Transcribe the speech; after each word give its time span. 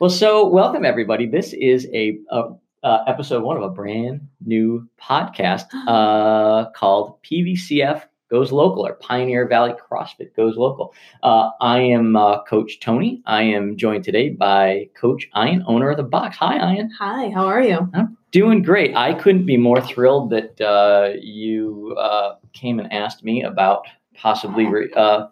Well, 0.00 0.08
so 0.08 0.48
welcome 0.48 0.86
everybody. 0.86 1.26
This 1.26 1.52
is 1.52 1.86
a, 1.92 2.18
a 2.30 2.44
uh, 2.82 3.04
episode 3.06 3.42
one 3.42 3.58
of 3.58 3.62
a 3.62 3.68
brand 3.68 4.26
new 4.42 4.88
podcast 4.98 5.66
uh, 5.86 6.70
called 6.70 7.22
PVCF 7.22 8.04
Goes 8.30 8.50
Local 8.50 8.86
or 8.86 8.94
Pioneer 8.94 9.46
Valley 9.46 9.74
CrossFit 9.74 10.34
Goes 10.34 10.56
Local. 10.56 10.94
Uh, 11.22 11.50
I 11.60 11.80
am 11.80 12.16
uh, 12.16 12.42
Coach 12.44 12.80
Tony. 12.80 13.20
I 13.26 13.42
am 13.42 13.76
joined 13.76 14.04
today 14.04 14.30
by 14.30 14.88
Coach 14.98 15.28
Ayn, 15.36 15.62
owner 15.66 15.90
of 15.90 15.98
the 15.98 16.02
box. 16.02 16.38
Hi, 16.38 16.56
Ayn. 16.56 16.88
Hi, 16.98 17.28
how 17.28 17.44
are 17.44 17.62
you? 17.62 17.86
I'm 17.92 18.16
doing 18.30 18.62
great. 18.62 18.96
I 18.96 19.12
couldn't 19.12 19.44
be 19.44 19.58
more 19.58 19.82
thrilled 19.82 20.30
that 20.30 20.58
uh, 20.62 21.10
you 21.20 21.94
uh, 21.98 22.36
came 22.54 22.80
and 22.80 22.90
asked 22.90 23.22
me 23.22 23.42
about 23.42 23.84
possibly 24.14 24.64
re- 24.64 24.90
uh, 24.96 25.26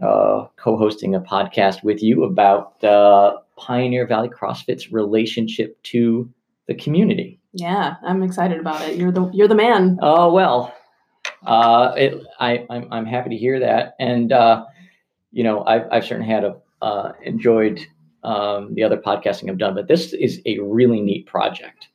uh, 0.00 0.46
co-hosting 0.56 1.14
a 1.14 1.20
podcast 1.20 1.82
with 1.82 2.02
you 2.02 2.24
about 2.24 2.82
uh, 2.82 3.36
Pioneer 3.58 4.06
Valley 4.06 4.28
CrossFit's 4.28 4.92
relationship 4.92 5.82
to 5.84 6.32
the 6.66 6.74
community. 6.74 7.40
Yeah, 7.52 7.96
I'm 8.04 8.22
excited 8.22 8.60
about 8.60 8.82
it. 8.82 8.96
You're 8.96 9.12
the 9.12 9.28
you're 9.32 9.48
the 9.48 9.54
man. 9.54 9.98
Oh 10.00 10.32
well, 10.32 10.74
uh, 11.46 11.92
it, 11.96 12.22
I 12.38 12.66
I'm, 12.70 12.86
I'm 12.92 13.06
happy 13.06 13.30
to 13.30 13.36
hear 13.36 13.58
that, 13.60 13.94
and 13.98 14.32
uh, 14.32 14.64
you 15.32 15.42
know 15.42 15.64
I've 15.64 15.86
I've 15.90 16.04
certainly 16.04 16.30
had 16.30 16.44
a 16.44 16.56
uh, 16.80 17.12
enjoyed 17.22 17.80
um, 18.22 18.74
the 18.74 18.84
other 18.84 18.96
podcasting 18.96 19.50
I've 19.50 19.58
done, 19.58 19.74
but 19.74 19.88
this 19.88 20.12
is 20.12 20.40
a 20.46 20.58
really 20.60 21.00
neat 21.00 21.26
project, 21.26 21.88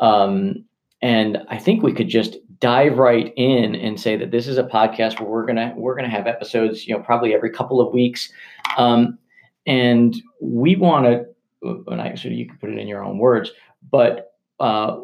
um, 0.00 0.64
and 1.02 1.38
I 1.48 1.58
think 1.58 1.82
we 1.82 1.92
could 1.92 2.08
just 2.08 2.38
dive 2.60 2.96
right 2.96 3.32
in 3.36 3.74
and 3.74 4.00
say 4.00 4.16
that 4.16 4.30
this 4.30 4.48
is 4.48 4.56
a 4.56 4.64
podcast 4.64 5.20
where 5.20 5.28
we're 5.28 5.44
gonna 5.44 5.74
we're 5.76 5.94
gonna 5.94 6.08
have 6.08 6.26
episodes, 6.26 6.88
you 6.88 6.96
know, 6.96 7.02
probably 7.02 7.34
every 7.34 7.50
couple 7.50 7.80
of 7.80 7.92
weeks, 7.92 8.32
um, 8.78 9.18
and 9.66 10.20
we 10.40 10.76
want 10.76 11.06
to. 11.06 11.26
And 11.86 12.00
I 12.00 12.14
so 12.14 12.28
you 12.28 12.46
can 12.46 12.58
put 12.58 12.70
it 12.70 12.78
in 12.78 12.86
your 12.86 13.02
own 13.02 13.18
words 13.18 13.50
but 13.90 14.34
uh, 14.60 14.98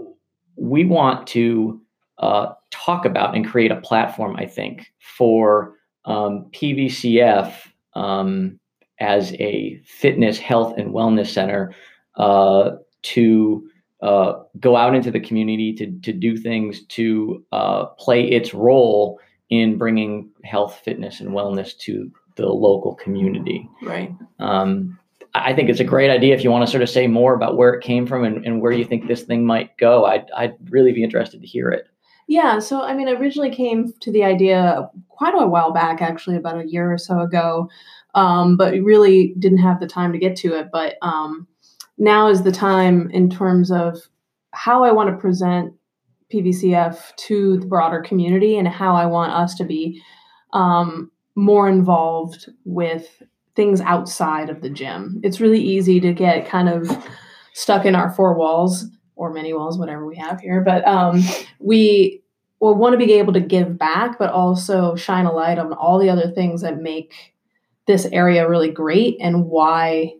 we 0.56 0.84
want 0.84 1.26
to 1.28 1.80
uh, 2.18 2.52
talk 2.70 3.04
about 3.04 3.34
and 3.34 3.46
create 3.46 3.70
a 3.70 3.80
platform, 3.80 4.36
I 4.36 4.46
think, 4.46 4.92
for 4.98 5.74
um, 6.04 6.46
PVCF 6.52 7.54
um, 7.94 8.58
as 8.98 9.32
a 9.34 9.80
fitness, 9.84 10.38
health, 10.38 10.76
and 10.76 10.92
wellness 10.92 11.28
center 11.28 11.74
uh, 12.16 12.72
to 13.02 13.68
uh, 14.02 14.34
go 14.58 14.76
out 14.76 14.94
into 14.94 15.10
the 15.10 15.20
community 15.20 15.72
to, 15.74 15.90
to 16.00 16.12
do 16.12 16.36
things 16.36 16.84
to 16.86 17.44
uh, 17.52 17.86
play 17.98 18.24
its 18.24 18.54
role 18.54 19.20
in 19.50 19.76
bringing 19.76 20.30
health, 20.44 20.80
fitness, 20.84 21.20
and 21.20 21.30
wellness 21.30 21.76
to 21.78 22.10
the 22.36 22.46
local 22.46 22.94
community. 22.94 23.68
Right. 23.82 24.14
Um, 24.38 24.98
I 25.34 25.54
think 25.54 25.70
it's 25.70 25.80
a 25.80 25.84
great 25.84 26.10
idea 26.10 26.34
if 26.34 26.42
you 26.42 26.50
want 26.50 26.66
to 26.66 26.70
sort 26.70 26.82
of 26.82 26.90
say 26.90 27.06
more 27.06 27.34
about 27.34 27.56
where 27.56 27.72
it 27.72 27.84
came 27.84 28.06
from 28.06 28.24
and, 28.24 28.44
and 28.44 28.60
where 28.60 28.72
you 28.72 28.84
think 28.84 29.06
this 29.06 29.22
thing 29.22 29.46
might 29.46 29.76
go. 29.78 30.04
I'd, 30.04 30.26
I'd 30.36 30.54
really 30.70 30.92
be 30.92 31.04
interested 31.04 31.40
to 31.40 31.46
hear 31.46 31.70
it. 31.70 31.86
Yeah, 32.26 32.60
so 32.60 32.82
I 32.82 32.94
mean, 32.94 33.08
I 33.08 33.12
originally 33.12 33.50
came 33.50 33.92
to 34.00 34.12
the 34.12 34.24
idea 34.24 34.88
quite 35.08 35.34
a 35.34 35.46
while 35.46 35.72
back, 35.72 36.00
actually, 36.00 36.36
about 36.36 36.60
a 36.60 36.68
year 36.68 36.92
or 36.92 36.98
so 36.98 37.20
ago, 37.20 37.68
um, 38.14 38.56
but 38.56 38.72
really 38.82 39.34
didn't 39.38 39.58
have 39.58 39.80
the 39.80 39.86
time 39.86 40.12
to 40.12 40.18
get 40.18 40.36
to 40.36 40.54
it. 40.54 40.68
But 40.72 40.94
um, 41.02 41.48
now 41.98 42.28
is 42.28 42.42
the 42.42 42.52
time 42.52 43.10
in 43.10 43.30
terms 43.30 43.70
of 43.70 43.98
how 44.52 44.84
I 44.84 44.92
want 44.92 45.10
to 45.10 45.20
present 45.20 45.74
PVCF 46.32 47.14
to 47.16 47.58
the 47.58 47.66
broader 47.66 48.00
community 48.00 48.56
and 48.56 48.68
how 48.68 48.94
I 48.94 49.06
want 49.06 49.32
us 49.32 49.54
to 49.56 49.64
be 49.64 50.00
um, 50.52 51.10
more 51.34 51.68
involved 51.68 52.50
with 52.64 53.22
things 53.56 53.80
outside 53.80 54.50
of 54.50 54.62
the 54.62 54.70
gym. 54.70 55.20
It's 55.22 55.40
really 55.40 55.60
easy 55.60 56.00
to 56.00 56.12
get 56.12 56.48
kind 56.48 56.68
of 56.68 56.90
stuck 57.54 57.84
in 57.84 57.94
our 57.94 58.10
four 58.10 58.34
walls 58.34 58.86
or 59.16 59.32
many 59.32 59.52
walls, 59.52 59.78
whatever 59.78 60.06
we 60.06 60.16
have 60.16 60.40
here. 60.40 60.60
But 60.60 60.86
um, 60.86 61.22
we 61.58 62.22
will 62.60 62.74
want 62.74 62.92
to 62.92 63.06
be 63.06 63.14
able 63.14 63.32
to 63.32 63.40
give 63.40 63.78
back, 63.78 64.18
but 64.18 64.30
also 64.30 64.94
shine 64.94 65.26
a 65.26 65.32
light 65.32 65.58
on 65.58 65.72
all 65.72 65.98
the 65.98 66.10
other 66.10 66.30
things 66.30 66.62
that 66.62 66.80
make 66.80 67.34
this 67.86 68.06
area 68.06 68.48
really 68.48 68.70
great 68.70 69.16
and 69.20 69.46
why, 69.46 70.14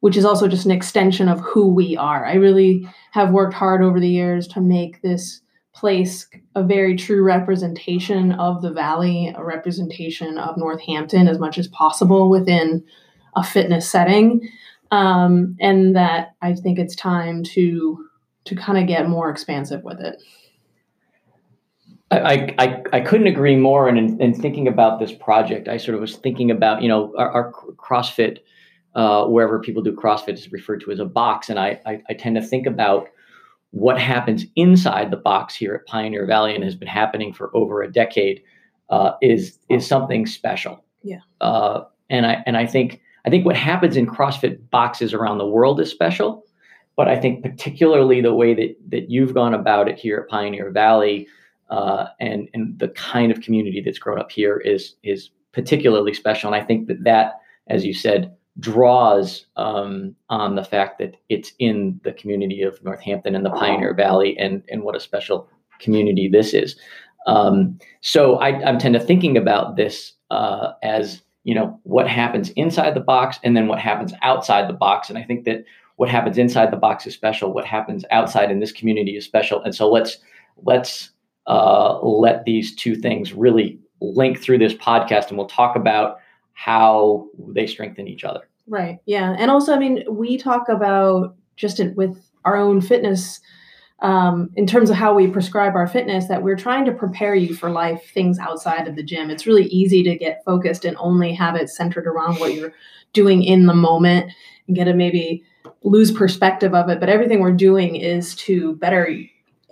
which 0.00 0.16
is 0.16 0.24
also 0.24 0.48
just 0.48 0.64
an 0.64 0.70
extension 0.70 1.28
of 1.28 1.40
who 1.40 1.72
we 1.72 1.96
are. 1.96 2.26
I 2.26 2.34
really 2.34 2.86
have 3.12 3.30
worked 3.30 3.54
hard 3.54 3.82
over 3.82 3.98
the 3.98 4.08
years 4.08 4.46
to 4.48 4.60
make 4.60 5.00
this 5.02 5.40
place 5.76 6.26
a 6.54 6.62
very 6.62 6.96
true 6.96 7.22
representation 7.22 8.32
of 8.32 8.62
the 8.62 8.72
valley, 8.72 9.32
a 9.36 9.44
representation 9.44 10.38
of 10.38 10.56
Northampton 10.56 11.28
as 11.28 11.38
much 11.38 11.58
as 11.58 11.68
possible 11.68 12.28
within 12.28 12.82
a 13.36 13.44
fitness 13.44 13.88
setting. 13.88 14.48
Um, 14.90 15.56
and 15.60 15.94
that 15.94 16.34
I 16.42 16.54
think 16.54 16.78
it's 16.78 16.96
time 16.96 17.44
to 17.44 18.04
to 18.44 18.54
kind 18.54 18.78
of 18.78 18.86
get 18.86 19.08
more 19.08 19.28
expansive 19.28 19.82
with 19.82 20.00
it. 20.00 20.16
I, 22.12 22.54
I, 22.58 22.82
I 22.92 23.00
couldn't 23.00 23.26
agree 23.26 23.56
more. 23.56 23.88
And 23.88 23.98
in, 23.98 24.20
in, 24.20 24.32
thinking 24.32 24.68
about 24.68 25.00
this 25.00 25.12
project, 25.12 25.66
I 25.66 25.76
sort 25.76 25.96
of 25.96 26.00
was 26.00 26.14
thinking 26.14 26.52
about, 26.52 26.80
you 26.80 26.88
know, 26.88 27.12
our, 27.18 27.28
our 27.30 27.52
CrossFit, 27.52 28.38
uh, 28.94 29.26
wherever 29.26 29.58
people 29.58 29.82
do 29.82 29.92
CrossFit 29.92 30.34
is 30.34 30.52
referred 30.52 30.80
to 30.82 30.92
as 30.92 31.00
a 31.00 31.04
box. 31.04 31.50
And 31.50 31.58
I, 31.58 31.80
I, 31.84 32.00
I 32.08 32.14
tend 32.14 32.36
to 32.36 32.42
think 32.42 32.68
about 32.68 33.08
what 33.76 34.00
happens 34.00 34.46
inside 34.56 35.10
the 35.10 35.18
box 35.18 35.54
here 35.54 35.74
at 35.74 35.84
Pioneer 35.84 36.24
Valley 36.24 36.54
and 36.54 36.64
has 36.64 36.74
been 36.74 36.88
happening 36.88 37.34
for 37.34 37.54
over 37.54 37.82
a 37.82 37.92
decade 37.92 38.42
uh, 38.88 39.12
is 39.20 39.58
is 39.68 39.86
something 39.86 40.24
special. 40.24 40.82
Yeah. 41.02 41.20
Uh, 41.42 41.82
and 42.08 42.24
I 42.24 42.42
and 42.46 42.56
I 42.56 42.64
think 42.64 43.02
I 43.26 43.30
think 43.30 43.44
what 43.44 43.54
happens 43.54 43.98
in 43.98 44.06
CrossFit 44.06 44.70
boxes 44.70 45.12
around 45.12 45.36
the 45.36 45.46
world 45.46 45.78
is 45.78 45.90
special, 45.90 46.46
but 46.96 47.06
I 47.06 47.20
think 47.20 47.42
particularly 47.42 48.22
the 48.22 48.34
way 48.34 48.54
that 48.54 48.76
that 48.88 49.10
you've 49.10 49.34
gone 49.34 49.52
about 49.52 49.88
it 49.88 49.98
here 49.98 50.20
at 50.20 50.30
Pioneer 50.30 50.70
Valley 50.70 51.28
uh, 51.68 52.06
and 52.18 52.48
and 52.54 52.78
the 52.78 52.88
kind 52.88 53.30
of 53.30 53.42
community 53.42 53.82
that's 53.82 53.98
grown 53.98 54.18
up 54.18 54.32
here 54.32 54.56
is 54.56 54.94
is 55.02 55.28
particularly 55.52 56.14
special. 56.14 56.50
And 56.50 56.62
I 56.62 56.64
think 56.66 56.88
that 56.88 57.04
that, 57.04 57.40
as 57.66 57.84
you 57.84 57.92
said, 57.92 58.34
draws 58.58 59.46
um, 59.56 60.14
on 60.30 60.56
the 60.56 60.64
fact 60.64 60.98
that 60.98 61.16
it's 61.28 61.52
in 61.58 62.00
the 62.04 62.12
community 62.12 62.62
of 62.62 62.82
Northampton 62.82 63.34
and 63.34 63.44
the 63.44 63.50
Pioneer 63.50 63.94
Valley, 63.94 64.36
and 64.38 64.62
and 64.68 64.82
what 64.82 64.96
a 64.96 65.00
special 65.00 65.48
community 65.78 66.28
this 66.28 66.54
is. 66.54 66.76
Um, 67.26 67.78
so 68.00 68.36
I, 68.36 68.60
am 68.68 68.78
tend 68.78 68.94
to 68.94 69.00
thinking 69.00 69.36
about 69.36 69.76
this 69.76 70.12
uh, 70.30 70.72
as 70.82 71.22
you 71.44 71.54
know 71.54 71.78
what 71.82 72.08
happens 72.08 72.50
inside 72.50 72.94
the 72.94 73.00
box, 73.00 73.38
and 73.42 73.56
then 73.56 73.68
what 73.68 73.78
happens 73.78 74.12
outside 74.22 74.68
the 74.68 74.74
box. 74.74 75.08
And 75.08 75.18
I 75.18 75.22
think 75.22 75.44
that 75.44 75.64
what 75.96 76.08
happens 76.08 76.38
inside 76.38 76.70
the 76.70 76.76
box 76.76 77.06
is 77.06 77.14
special. 77.14 77.52
What 77.52 77.64
happens 77.64 78.04
outside 78.10 78.50
in 78.50 78.60
this 78.60 78.72
community 78.72 79.16
is 79.16 79.24
special. 79.24 79.62
And 79.62 79.74
so 79.74 79.90
let's 79.90 80.18
let's 80.62 81.10
uh, 81.46 81.98
let 82.00 82.44
these 82.44 82.74
two 82.74 82.96
things 82.96 83.32
really 83.32 83.78
link 84.00 84.40
through 84.40 84.58
this 84.58 84.74
podcast, 84.74 85.28
and 85.28 85.36
we'll 85.36 85.46
talk 85.46 85.76
about 85.76 86.18
how 86.56 87.28
they 87.50 87.66
strengthen 87.66 88.08
each 88.08 88.24
other. 88.24 88.48
Right. 88.66 88.98
Yeah. 89.04 89.36
And 89.38 89.50
also, 89.50 89.74
I 89.74 89.78
mean, 89.78 90.04
we 90.08 90.38
talk 90.38 90.68
about 90.68 91.36
just 91.54 91.80
with 91.94 92.18
our 92.44 92.56
own 92.56 92.80
fitness 92.80 93.40
um, 94.00 94.50
in 94.56 94.66
terms 94.66 94.90
of 94.90 94.96
how 94.96 95.14
we 95.14 95.26
prescribe 95.26 95.74
our 95.74 95.86
fitness 95.86 96.26
that 96.28 96.42
we're 96.42 96.56
trying 96.56 96.84
to 96.86 96.92
prepare 96.92 97.34
you 97.34 97.54
for 97.54 97.70
life 97.70 98.10
things 98.12 98.38
outside 98.38 98.86
of 98.86 98.94
the 98.94 99.02
gym 99.02 99.30
it's 99.30 99.46
really 99.46 99.64
easy 99.68 100.02
to 100.02 100.14
get 100.16 100.44
focused 100.44 100.84
and 100.84 100.98
only 100.98 101.32
have 101.32 101.56
it 101.56 101.70
centered 101.70 102.06
around 102.06 102.38
what 102.38 102.52
you're 102.52 102.74
doing 103.14 103.42
in 103.42 103.64
the 103.64 103.72
moment 103.72 104.30
and 104.66 104.76
get 104.76 104.84
to 104.84 104.92
maybe 104.92 105.42
lose 105.82 106.12
perspective 106.12 106.74
of 106.74 106.90
it 106.90 107.00
but 107.00 107.08
everything 107.08 107.40
we're 107.40 107.52
doing 107.52 107.96
is 107.96 108.34
to 108.34 108.76
better 108.76 109.08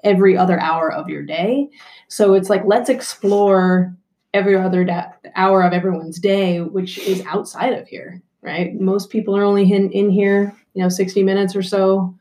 every 0.05 0.39
other 0.39 0.59
hour 0.59 0.91
of 0.91 1.11
your 1.11 1.23
day 1.23 1.69
so 2.09 2.33
it's 2.33 2.49
like 2.49 2.63
let's 2.65 2.89
explore 2.89 3.95
every 4.35 4.57
other 4.57 4.85
da- 4.85 5.13
hour 5.37 5.63
of 5.63 5.73
everyone's 5.73 6.19
day, 6.19 6.61
which 6.61 6.99
is 6.99 7.25
outside 7.27 7.73
of 7.73 7.89
here, 7.89 8.21
right? 8.43 8.79
Most 8.79 9.09
people 9.09 9.37
are 9.37 9.45
only 9.45 9.73
in, 9.73 9.91
in 9.93 10.11
here, 10.11 10.55
you 10.75 10.83
know, 10.83 10.89
60 10.91 11.23
minutes 11.23 11.57
or 11.57 11.63
so. 11.63 12.15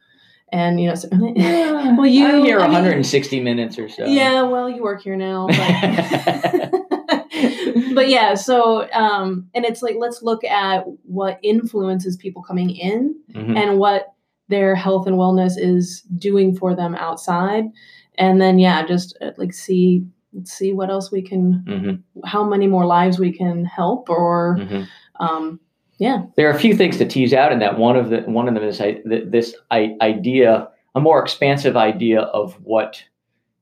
And, 0.52 0.80
you 0.80 0.88
know, 0.88 0.96
so, 0.96 1.10
well, 1.12 2.06
you 2.06 2.28
I'm 2.28 2.44
here 2.46 2.60
I 2.60 2.68
160 2.68 3.36
mean, 3.36 3.44
minutes 3.44 3.80
or 3.80 3.90
so. 3.90 4.06
Yeah, 4.06 4.44
well, 4.44 4.70
you 4.70 4.84
work 4.84 5.02
here 5.02 5.16
now. 5.16 5.48
But, 5.48 5.58
but 7.96 8.08
yeah, 8.08 8.36
so, 8.36 8.88
um, 8.92 9.50
and 9.56 9.66
it's 9.66 9.82
like, 9.82 9.96
let's 9.98 10.22
look 10.22 10.44
at 10.44 10.84
what 11.04 11.40
influences 11.42 12.16
people 12.16 12.44
coming 12.44 12.70
in 12.70 13.20
mm-hmm. 13.32 13.58
and 13.58 13.80
what 13.80 14.14
their 14.50 14.76
health 14.76 15.08
and 15.08 15.18
wellness 15.18 15.54
is 15.58 16.02
doing 16.20 16.56
for 16.56 16.76
them 16.76 16.94
outside. 16.94 17.66
And 18.20 18.40
then, 18.40 18.60
yeah, 18.60 18.86
just 18.86 19.18
uh, 19.22 19.32
like 19.38 19.54
see 19.54 20.06
let's 20.06 20.13
see 20.44 20.74
what 20.74 20.90
else 20.90 21.12
we 21.12 21.22
can 21.22 21.64
mm-hmm. 21.68 22.20
how 22.26 22.44
many 22.44 22.68
more 22.68 22.86
lives 22.86 23.20
we 23.20 23.32
can 23.32 23.66
help 23.66 24.10
or 24.10 24.58
mm-hmm. 24.60 24.84
um, 25.24 25.60
yeah 25.98 26.24
there 26.36 26.48
are 26.48 26.56
a 26.56 26.60
few 26.60 26.76
things 26.76 26.98
to 26.98 27.06
tease 27.06 27.34
out 27.34 27.52
in 27.52 27.60
that 27.60 27.78
one 27.78 27.96
of 27.96 28.10
the 28.10 28.22
one 28.22 28.48
of 28.48 28.54
them 28.54 28.64
is 28.64 28.82
this 29.30 29.56
idea 29.72 30.68
a 30.96 31.00
more 31.00 31.22
expansive 31.22 31.78
idea 31.78 32.22
of 32.22 32.54
what 32.64 33.04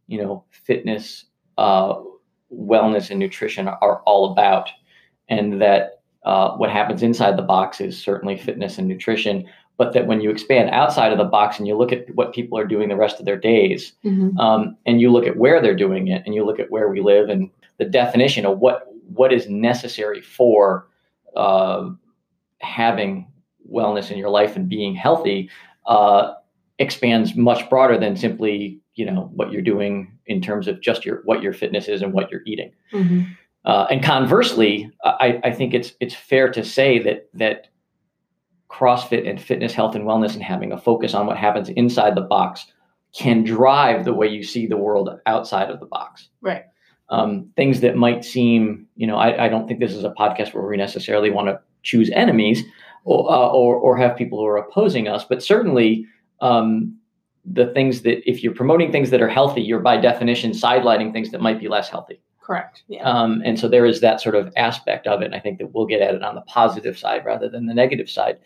you 0.07 0.21
know 0.21 0.43
fitness 0.51 1.25
uh, 1.57 1.95
wellness 2.53 3.09
and 3.09 3.19
nutrition 3.19 3.67
are 3.67 4.01
all 4.05 4.31
about 4.31 4.69
and 5.29 5.61
that 5.61 6.01
uh, 6.23 6.55
what 6.55 6.69
happens 6.69 7.01
inside 7.01 7.37
the 7.37 7.41
box 7.41 7.81
is 7.81 7.97
certainly 7.97 8.37
fitness 8.37 8.77
and 8.77 8.87
nutrition 8.87 9.47
but 9.77 9.93
that 9.93 10.05
when 10.07 10.21
you 10.21 10.29
expand 10.29 10.69
outside 10.69 11.11
of 11.11 11.17
the 11.17 11.23
box 11.23 11.57
and 11.57 11.67
you 11.67 11.75
look 11.75 11.91
at 11.91 12.13
what 12.15 12.33
people 12.33 12.57
are 12.57 12.65
doing 12.65 12.89
the 12.89 12.95
rest 12.95 13.19
of 13.19 13.25
their 13.25 13.37
days, 13.37 13.93
Mhm. 14.05 14.37
um, 14.39 14.77
and 14.85 15.01
you 15.01 15.11
look 15.11 15.25
at 15.25 15.37
where 15.37 15.61
they're 15.61 15.75
doing 15.75 16.07
it, 16.07 16.21
and 16.25 16.35
you 16.35 16.45
look 16.45 16.59
at 16.59 16.69
where 16.69 16.89
we 16.89 17.01
live, 17.01 17.29
and 17.29 17.49
the 17.77 17.85
definition 17.85 18.45
of 18.45 18.59
what 18.59 18.87
what 19.13 19.33
is 19.33 19.49
necessary 19.49 20.21
for 20.21 20.87
uh, 21.35 21.89
having 22.59 23.27
wellness 23.69 24.11
in 24.11 24.17
your 24.17 24.29
life 24.29 24.55
and 24.55 24.69
being 24.69 24.93
healthy 24.95 25.49
uh, 25.85 26.33
expands 26.79 27.35
much 27.35 27.69
broader 27.69 27.97
than 27.97 28.15
simply 28.15 28.79
you 28.95 29.05
know 29.05 29.29
what 29.35 29.51
you're 29.51 29.61
doing 29.61 30.11
in 30.27 30.41
terms 30.41 30.67
of 30.67 30.79
just 30.81 31.05
your 31.05 31.21
what 31.25 31.41
your 31.41 31.53
fitness 31.53 31.87
is 31.87 32.01
and 32.01 32.13
what 32.13 32.29
you're 32.31 32.43
eating. 32.45 32.71
Mhm. 32.93 33.25
Uh, 33.65 33.85
and 33.91 34.01
conversely, 34.03 34.89
I, 35.03 35.39
I 35.43 35.51
think 35.51 35.73
it's 35.73 35.93
it's 35.99 36.15
fair 36.15 36.49
to 36.49 36.63
say 36.63 36.99
that 36.99 37.27
that 37.33 37.67
CrossFit 38.71 39.29
and 39.29 39.41
fitness, 39.41 39.73
health, 39.73 39.95
and 39.95 40.05
wellness, 40.05 40.33
and 40.33 40.43
having 40.43 40.71
a 40.71 40.77
focus 40.77 41.13
on 41.13 41.27
what 41.27 41.37
happens 41.37 41.69
inside 41.69 42.15
the 42.15 42.21
box 42.21 42.65
can 43.13 43.43
drive 43.43 44.05
the 44.05 44.13
way 44.13 44.27
you 44.27 44.43
see 44.43 44.65
the 44.65 44.77
world 44.77 45.09
outside 45.25 45.69
of 45.69 45.79
the 45.79 45.85
box. 45.85 46.29
Right. 46.41 46.63
Um, 47.09 47.49
things 47.57 47.81
that 47.81 47.97
might 47.97 48.23
seem, 48.23 48.87
you 48.95 49.05
know, 49.05 49.17
I, 49.17 49.45
I 49.45 49.49
don't 49.49 49.67
think 49.67 49.81
this 49.81 49.93
is 49.93 50.05
a 50.05 50.11
podcast 50.11 50.53
where 50.53 50.65
we 50.65 50.77
necessarily 50.77 51.29
want 51.29 51.49
to 51.49 51.59
choose 51.83 52.09
enemies 52.11 52.63
or, 53.03 53.29
uh, 53.29 53.49
or 53.49 53.75
or 53.75 53.97
have 53.97 54.15
people 54.15 54.39
who 54.39 54.45
are 54.45 54.57
opposing 54.57 55.09
us, 55.09 55.25
but 55.25 55.43
certainly 55.43 56.05
um, 56.39 56.97
the 57.43 57.67
things 57.73 58.03
that 58.03 58.29
if 58.29 58.41
you're 58.43 58.53
promoting 58.53 58.91
things 58.91 59.09
that 59.09 59.21
are 59.21 59.27
healthy, 59.27 59.61
you're 59.61 59.79
by 59.79 59.97
definition 59.97 60.51
sidelining 60.51 61.11
things 61.11 61.31
that 61.31 61.41
might 61.41 61.59
be 61.59 61.67
less 61.67 61.89
healthy. 61.89 62.21
Correct. 62.41 62.83
Yeah. 62.87 63.03
Um, 63.03 63.41
and 63.45 63.59
so 63.59 63.67
there 63.67 63.85
is 63.85 64.01
that 64.01 64.19
sort 64.19 64.35
of 64.35 64.51
aspect 64.57 65.07
of 65.07 65.21
it. 65.21 65.25
And 65.25 65.35
I 65.35 65.39
think 65.39 65.59
that 65.59 65.73
we'll 65.73 65.85
get 65.85 66.01
at 66.01 66.15
it 66.15 66.23
on 66.23 66.35
the 66.35 66.41
positive 66.41 66.97
side 66.97 67.23
rather 67.23 67.47
than 67.47 67.67
the 67.67 67.73
negative 67.73 68.09
side. 68.09 68.39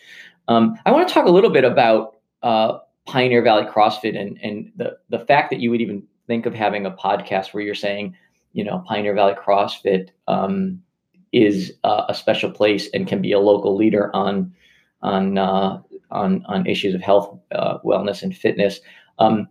Um, 0.47 0.77
I 0.85 0.91
want 0.91 1.07
to 1.07 1.13
talk 1.13 1.25
a 1.25 1.31
little 1.31 1.49
bit 1.49 1.63
about 1.63 2.17
uh, 2.43 2.79
Pioneer 3.05 3.41
Valley 3.41 3.63
CrossFit 3.63 4.19
and, 4.19 4.37
and 4.43 4.71
the, 4.75 4.97
the 5.09 5.19
fact 5.19 5.49
that 5.49 5.59
you 5.59 5.71
would 5.71 5.81
even 5.81 6.03
think 6.27 6.45
of 6.45 6.53
having 6.53 6.85
a 6.85 6.91
podcast 6.91 7.53
where 7.53 7.63
you're 7.63 7.73
saying, 7.73 8.15
you 8.53 8.63
know, 8.63 8.83
Pioneer 8.87 9.13
Valley 9.13 9.33
CrossFit 9.33 10.09
um, 10.27 10.81
is 11.31 11.73
uh, 11.83 12.05
a 12.07 12.13
special 12.13 12.51
place 12.51 12.89
and 12.93 13.07
can 13.07 13.21
be 13.21 13.31
a 13.31 13.39
local 13.39 13.75
leader 13.75 14.15
on 14.15 14.53
on 15.01 15.37
uh, 15.37 15.81
on 16.11 16.43
on 16.47 16.65
issues 16.65 16.95
of 16.95 17.01
health, 17.01 17.37
uh, 17.51 17.77
wellness, 17.79 18.23
and 18.23 18.35
fitness. 18.35 18.79
Um, 19.19 19.47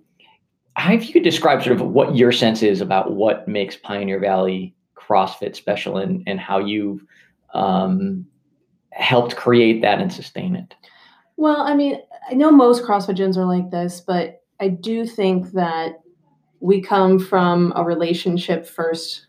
if 0.76 1.06
you 1.06 1.12
could 1.12 1.24
describe 1.24 1.62
sort 1.62 1.80
of 1.80 1.86
what 1.86 2.16
your 2.16 2.32
sense 2.32 2.62
is 2.62 2.80
about 2.80 3.12
what 3.12 3.46
makes 3.48 3.76
Pioneer 3.76 4.18
Valley 4.18 4.74
CrossFit 4.96 5.54
special 5.56 5.96
and 5.96 6.22
and 6.26 6.40
how 6.40 6.58
you've 6.58 7.04
um, 7.52 8.26
helped 8.90 9.36
create 9.36 9.82
that 9.82 10.00
and 10.00 10.12
sustain 10.12 10.56
it. 10.56 10.74
Well, 11.36 11.60
I 11.60 11.74
mean, 11.74 11.98
I 12.30 12.34
know 12.34 12.50
most 12.50 12.84
CrossFit 12.84 13.16
gyms 13.16 13.36
are 13.36 13.44
like 13.44 13.70
this, 13.70 14.00
but 14.00 14.42
I 14.60 14.68
do 14.68 15.06
think 15.06 15.52
that 15.52 16.00
we 16.60 16.80
come 16.80 17.18
from 17.18 17.72
a 17.76 17.84
relationship 17.84 18.66
first 18.66 19.26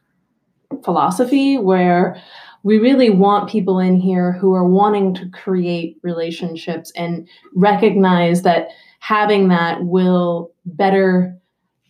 philosophy 0.83 1.57
where 1.57 2.21
we 2.63 2.77
really 2.80 3.09
want 3.09 3.50
people 3.50 3.80
in 3.80 4.00
here 4.00 4.31
who 4.31 4.53
are 4.53 4.68
wanting 4.68 5.13
to 5.15 5.30
create 5.30 6.00
relationships 6.01 6.91
and 6.95 7.27
recognize 7.53 8.41
that 8.44 8.69
having 9.06 9.50
that 9.50 9.84
will 9.86 10.52
better 10.66 11.38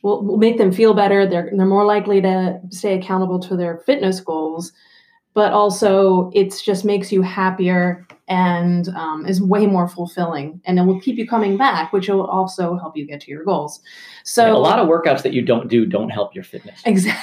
will, 0.04 0.24
will 0.24 0.38
make 0.38 0.58
them 0.58 0.72
feel 0.72 0.94
better. 0.94 1.26
They're 1.26 1.50
they're 1.56 1.66
more 1.66 1.86
likely 1.86 2.22
to 2.22 2.60
stay 2.70 2.98
accountable 2.98 3.40
to 3.40 3.56
their 3.56 3.78
fitness 3.86 4.20
goals 4.20 4.72
but 5.36 5.52
also 5.52 6.32
it's 6.34 6.62
just 6.62 6.86
makes 6.86 7.12
you 7.12 7.22
happier 7.22 8.08
and 8.30 8.88
um, 8.90 9.26
is 9.28 9.42
way 9.42 9.68
more 9.68 9.86
fulfilling. 9.88 10.62
And 10.64 10.80
it 10.80 10.84
will 10.84 11.00
keep 11.02 11.18
you 11.18 11.28
coming 11.28 11.58
back 11.58 11.94
which 11.94 12.08
will 12.10 12.26
also 12.26 12.78
help 12.78 12.98
you 12.98 13.06
get 13.06 13.22
to 13.22 13.32
your 13.32 13.44
goals. 13.44 13.82
So 14.24 14.56
a 14.56 14.58
lot 14.58 14.80
of 14.80 14.88
workouts 14.88 15.22
that 15.24 15.34
you 15.34 15.42
don't 15.42 15.68
do 15.68 15.86
don't 15.86 16.10
help 16.10 16.34
your 16.34 16.44
fitness. 16.44 16.82
exactly 16.86 17.22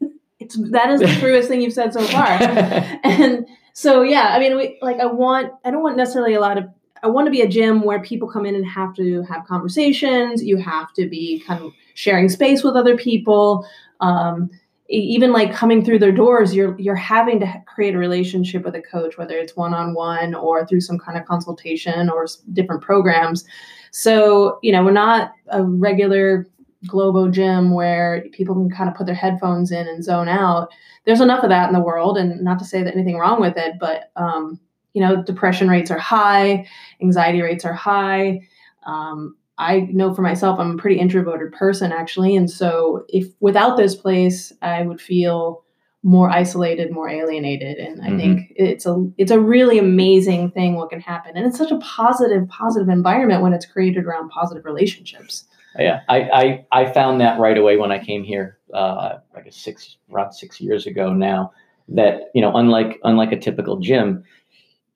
it's 0.38 0.56
that 0.70 0.90
is 0.90 1.00
the 1.00 1.14
truest 1.20 1.48
thing 1.48 1.60
you've 1.60 1.72
said 1.72 1.92
so 1.92 2.02
far. 2.04 2.26
And 3.04 3.46
so 3.72 4.02
yeah 4.02 4.34
i 4.34 4.38
mean 4.40 4.56
we 4.56 4.78
like 4.82 4.98
i 4.98 5.06
want 5.06 5.52
i 5.64 5.70
don't 5.70 5.82
want 5.82 5.96
necessarily 5.96 6.34
a 6.34 6.40
lot 6.40 6.58
of 6.58 6.64
i 7.02 7.08
want 7.08 7.26
to 7.26 7.30
be 7.30 7.42
a 7.42 7.48
gym 7.48 7.82
where 7.82 8.00
people 8.00 8.28
come 8.28 8.46
in 8.46 8.54
and 8.54 8.66
have 8.66 8.94
to 8.94 9.22
have 9.22 9.46
conversations. 9.46 10.42
You 10.42 10.56
have 10.58 10.92
to 10.94 11.08
be 11.08 11.42
kind 11.46 11.62
of 11.62 11.72
sharing 11.94 12.28
space 12.28 12.62
with 12.62 12.76
other 12.76 12.96
people. 12.96 13.66
Um, 14.00 14.50
even 14.90 15.32
like 15.32 15.52
coming 15.52 15.84
through 15.84 16.00
their 16.00 16.12
doors 16.12 16.52
you're 16.52 16.76
you're 16.78 16.96
having 16.96 17.38
to 17.38 17.62
create 17.66 17.94
a 17.94 17.98
relationship 17.98 18.64
with 18.64 18.74
a 18.74 18.82
coach 18.82 19.16
whether 19.16 19.38
it's 19.38 19.54
one-on-one 19.54 20.34
or 20.34 20.66
through 20.66 20.80
some 20.80 20.98
kind 20.98 21.16
of 21.16 21.24
consultation 21.26 22.10
or 22.10 22.26
different 22.52 22.82
programs. 22.82 23.44
So 23.92 24.58
you 24.62 24.72
know 24.72 24.84
we're 24.84 24.90
not 24.90 25.32
a 25.48 25.62
regular 25.62 26.48
globo 26.86 27.28
gym 27.28 27.72
where 27.72 28.24
people 28.32 28.54
can 28.54 28.70
kind 28.70 28.88
of 28.88 28.96
put 28.96 29.06
their 29.06 29.14
headphones 29.14 29.70
in 29.70 29.86
and 29.86 30.02
zone 30.02 30.28
out. 30.28 30.70
There's 31.04 31.20
enough 31.20 31.44
of 31.44 31.50
that 31.50 31.68
in 31.68 31.74
the 31.74 31.80
world 31.80 32.16
and 32.18 32.42
not 32.42 32.58
to 32.58 32.64
say 32.64 32.82
that 32.82 32.94
anything 32.94 33.18
wrong 33.18 33.40
with 33.40 33.56
it 33.56 33.74
but 33.78 34.10
um, 34.16 34.58
you 34.94 35.00
know 35.00 35.22
depression 35.22 35.68
rates 35.68 35.90
are 35.90 35.98
high 35.98 36.66
anxiety 37.02 37.40
rates 37.42 37.64
are 37.64 37.72
high 37.72 38.40
um, 38.86 39.36
i 39.58 39.80
know 39.92 40.12
for 40.14 40.22
myself 40.22 40.58
i'm 40.58 40.72
a 40.72 40.76
pretty 40.76 40.98
introverted 40.98 41.52
person 41.52 41.92
actually 41.92 42.36
and 42.36 42.50
so 42.50 43.04
if 43.08 43.26
without 43.40 43.76
this 43.76 43.94
place 43.94 44.52
i 44.62 44.82
would 44.82 45.00
feel 45.00 45.62
more 46.02 46.30
isolated 46.30 46.90
more 46.90 47.08
alienated 47.10 47.76
and 47.76 48.02
i 48.02 48.08
Mhm. 48.08 48.16
think 48.18 48.52
it's 48.56 48.86
a 48.86 49.06
it's 49.18 49.30
a 49.30 49.38
really 49.38 49.78
amazing 49.78 50.50
thing 50.50 50.76
what 50.76 50.90
can 50.90 51.00
happen 51.00 51.36
and 51.36 51.46
it's 51.46 51.58
such 51.58 51.70
a 51.70 51.78
positive 51.78 52.48
positive 52.48 52.88
environment 52.88 53.42
when 53.42 53.52
it's 53.52 53.66
created 53.66 54.04
around 54.06 54.30
positive 54.30 54.64
relationships 54.64 55.44
yeah, 55.78 56.00
I, 56.08 56.18
I 56.32 56.66
I 56.72 56.92
found 56.92 57.20
that 57.20 57.38
right 57.38 57.56
away 57.56 57.76
when 57.76 57.92
I 57.92 58.04
came 58.04 58.24
here, 58.24 58.58
uh, 58.74 59.18
I 59.36 59.40
guess 59.40 59.56
six 59.56 59.98
around 60.12 60.32
six 60.32 60.60
years 60.60 60.84
ago 60.84 61.12
now. 61.12 61.52
That 61.88 62.30
you 62.34 62.42
know, 62.42 62.52
unlike 62.56 62.98
unlike 63.04 63.30
a 63.30 63.38
typical 63.38 63.76
gym, 63.78 64.24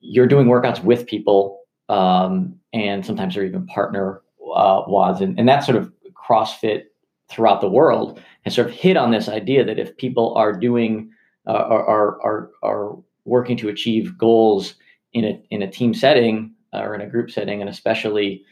you're 0.05 0.27
doing 0.27 0.47
workouts 0.47 0.83
with 0.83 1.07
people, 1.07 1.61
um, 1.89 2.55
and 2.73 3.05
sometimes 3.05 3.35
they're 3.35 3.45
even 3.45 3.67
partner 3.67 4.23
uh, 4.55 4.83
WODs, 4.87 5.21
and, 5.21 5.39
and 5.39 5.49
that 5.49 5.65
sort 5.65 5.77
of 5.77 5.93
CrossFit 6.13 6.85
throughout 7.31 7.61
the 7.61 7.69
world 7.69 8.21
has 8.43 8.55
sort 8.55 8.69
of 8.69 8.73
hit 8.73 8.97
on 8.97 9.11
this 9.11 9.29
idea 9.29 9.65
that 9.65 9.79
if 9.79 9.97
people 9.97 10.35
are 10.37 10.53
doing 10.53 11.11
uh, 11.47 11.53
are, 11.53 12.21
are 12.23 12.51
are 12.63 12.97
working 13.25 13.57
to 13.57 13.69
achieve 13.69 14.17
goals 14.19 14.75
in 15.13 15.25
a 15.25 15.43
in 15.51 15.63
a 15.63 15.71
team 15.71 15.95
setting 15.95 16.55
or 16.73 16.95
in 16.95 17.01
a 17.01 17.07
group 17.07 17.31
setting, 17.31 17.61
and 17.61 17.71
especially 17.71 18.45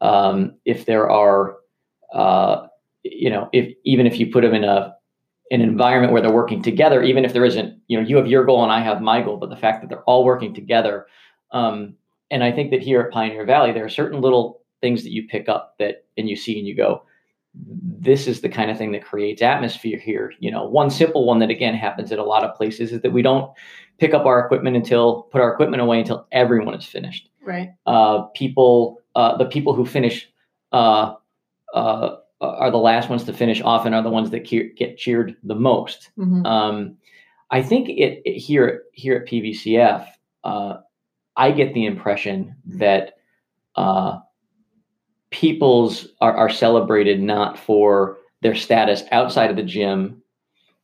um, 0.00 0.54
if 0.64 0.86
there 0.86 1.10
are 1.10 1.56
uh, 2.12 2.66
you 3.02 3.30
know, 3.30 3.48
if 3.52 3.74
even 3.84 4.06
if 4.06 4.18
you 4.18 4.30
put 4.30 4.42
them 4.42 4.54
in 4.54 4.64
a 4.64 4.94
an 5.50 5.60
environment 5.60 6.12
where 6.12 6.20
they're 6.20 6.32
working 6.32 6.62
together, 6.62 7.02
even 7.02 7.24
if 7.24 7.32
there 7.32 7.44
isn't, 7.44 7.78
you 7.88 7.98
know, 7.98 8.06
you 8.06 8.16
have 8.16 8.26
your 8.26 8.44
goal 8.44 8.62
and 8.62 8.72
I 8.72 8.80
have 8.80 9.00
my 9.00 9.22
goal, 9.22 9.36
but 9.36 9.50
the 9.50 9.56
fact 9.56 9.80
that 9.80 9.88
they're 9.88 10.04
all 10.04 10.24
working 10.24 10.54
together, 10.54 11.06
um, 11.52 11.94
and 12.30 12.44
I 12.44 12.52
think 12.52 12.70
that 12.70 12.82
here 12.82 13.00
at 13.00 13.10
Pioneer 13.10 13.46
Valley, 13.46 13.72
there 13.72 13.84
are 13.84 13.88
certain 13.88 14.20
little 14.20 14.60
things 14.80 15.02
that 15.02 15.12
you 15.12 15.26
pick 15.26 15.48
up 15.48 15.74
that 15.78 16.04
and 16.16 16.28
you 16.28 16.36
see 16.36 16.58
and 16.58 16.66
you 16.66 16.76
go, 16.76 17.02
this 17.54 18.26
is 18.26 18.40
the 18.40 18.48
kind 18.48 18.70
of 18.70 18.78
thing 18.78 18.92
that 18.92 19.04
creates 19.04 19.42
atmosphere 19.42 19.98
here. 19.98 20.32
You 20.38 20.50
know, 20.50 20.64
one 20.64 20.90
simple 20.90 21.24
one 21.24 21.38
that 21.40 21.50
again 21.50 21.74
happens 21.74 22.12
at 22.12 22.18
a 22.18 22.24
lot 22.24 22.44
of 22.44 22.54
places 22.54 22.92
is 22.92 23.00
that 23.00 23.12
we 23.12 23.22
don't 23.22 23.50
pick 23.98 24.14
up 24.14 24.26
our 24.26 24.44
equipment 24.44 24.76
until 24.76 25.22
put 25.32 25.40
our 25.40 25.52
equipment 25.52 25.82
away 25.82 25.98
until 25.98 26.26
everyone 26.30 26.74
is 26.74 26.84
finished 26.84 27.30
right 27.42 27.72
uh, 27.86 28.22
people, 28.34 29.00
uh, 29.16 29.36
the 29.36 29.46
people 29.46 29.74
who 29.74 29.84
finish 29.84 30.28
uh, 30.72 31.14
uh, 31.74 32.16
are 32.40 32.70
the 32.70 32.78
last 32.78 33.08
ones 33.08 33.24
to 33.24 33.32
finish. 33.32 33.60
Often 33.62 33.94
are 33.94 34.02
the 34.02 34.10
ones 34.10 34.30
that 34.30 34.46
ke- 34.46 34.76
get 34.76 34.96
cheered 34.96 35.36
the 35.42 35.54
most. 35.54 36.10
Mhm. 36.18 36.46
Um, 36.46 36.96
I 37.50 37.62
think 37.62 37.88
it, 37.88 38.22
it 38.24 38.38
here 38.38 38.82
here 38.92 39.16
at 39.16 39.26
PVCF, 39.26 40.06
uh, 40.44 40.78
I 41.36 41.50
get 41.50 41.74
the 41.74 41.86
impression 41.86 42.54
that 42.66 43.14
uh, 43.76 44.18
people's 45.30 46.08
are, 46.20 46.36
are 46.36 46.50
celebrated 46.50 47.20
not 47.20 47.58
for 47.58 48.18
their 48.42 48.54
status 48.54 49.02
outside 49.10 49.50
of 49.50 49.56
the 49.56 49.62
gym, 49.62 50.22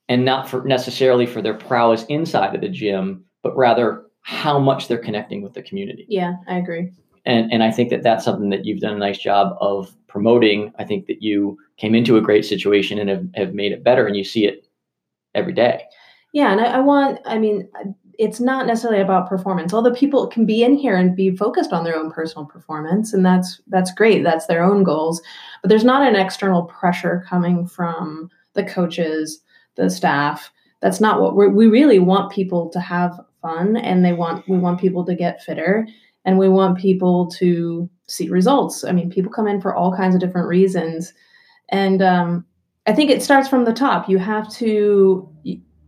and 0.09 0.25
not 0.25 0.49
for 0.49 0.65
necessarily 0.65 1.27
for 1.27 1.41
their 1.41 1.55
prowess 1.55 2.05
inside 2.07 2.55
of 2.55 2.61
the 2.61 2.69
gym, 2.69 3.25
but 3.43 3.57
rather 3.57 4.05
how 4.25 4.59
much 4.59 4.89
they're 4.89 4.99
connecting 4.99 5.43
with 5.43 5.53
the 5.53 5.63
community 5.63 6.07
yeah 6.09 6.37
i 6.49 6.57
agree 6.57 6.91
and 7.25 7.53
and 7.53 7.63
I 7.63 7.71
think 7.71 7.91
that 7.91 8.03
that's 8.03 8.25
something 8.25 8.51
that 8.51 8.65
you've 8.65 8.81
done 8.81 8.95
a 8.95 8.99
nice 8.99 9.19
job 9.19 9.57
of 9.61 9.95
promoting. 10.07 10.73
I 10.79 10.85
think 10.85 11.07
that 11.07 11.23
you 11.23 11.59
came 11.77 11.95
into 11.95 12.17
a 12.17 12.23
great 12.23 12.45
situation 12.45 12.99
and 12.99 13.09
have, 13.11 13.27
have 13.35 13.55
made 13.55 13.73
it 13.73 13.85
better, 13.85 14.07
and 14.07 14.17
you 14.17 14.25
see 14.25 14.47
it 14.47 14.67
every 15.35 15.53
day. 15.53 15.85
Yeah, 16.33 16.51
and 16.53 16.61
I, 16.61 16.65
I 16.65 16.81
want, 16.81 17.21
I 17.27 17.39
mean, 17.39 17.69
it's 18.19 18.41
not 18.41 18.67
necessarily 18.67 19.01
about 19.01 19.29
performance. 19.29 19.73
Although 19.73 19.95
people 19.95 20.27
can 20.27 20.47
be 20.47 20.63
in 20.63 20.77
here 20.77 20.97
and 20.97 21.17
be 21.17 21.37
focused 21.37 21.73
on 21.73 21.85
their 21.85 21.97
own 21.97 22.11
personal 22.11 22.45
performance, 22.45 23.13
and 23.13 23.25
that's 23.25 23.61
that's 23.69 23.93
great. 23.93 24.23
That's 24.23 24.47
their 24.47 24.63
own 24.63 24.85
goals. 24.85 25.23
But 25.63 25.69
there's 25.69 25.85
not 25.85 26.07
an 26.07 26.17
external 26.17 26.65
pressure 26.65 27.25
coming 27.29 27.67
from 27.67 28.31
the 28.55 28.65
coaches, 28.65 29.41
the 29.77 29.91
staff. 29.91 30.53
That's 30.81 31.01
not 31.01 31.21
what 31.21 31.35
we're, 31.35 31.49
we 31.49 31.67
really 31.67 31.99
want 31.99 32.33
people 32.33 32.69
to 32.71 32.81
have 32.81 33.19
fun, 33.41 33.77
and 33.77 34.05
they 34.05 34.13
want 34.13 34.49
we 34.49 34.59
want 34.59 34.81
people 34.81 35.05
to 35.07 35.15
get 35.15 35.43
fitter. 35.43 35.87
And 36.25 36.39
we 36.39 36.49
want 36.49 36.79
people 36.79 37.31
to 37.33 37.89
see 38.07 38.29
results. 38.29 38.85
I 38.85 38.93
mean, 38.93 39.11
people 39.11 39.33
come 39.33 39.47
in 39.47 39.61
for 39.61 39.75
all 39.75 39.97
kinds 39.97 40.15
of 40.15 40.21
different 40.21 40.49
reasons. 40.49 41.13
And 41.71 42.03
um, 42.03 42.45
I 42.87 42.93
think 42.93 43.11
it 43.11 43.23
starts 43.23 43.49
from 43.49 43.65
the 43.65 43.73
top. 43.73 44.09
You 44.09 44.19
have 44.19 44.51
to 44.55 45.29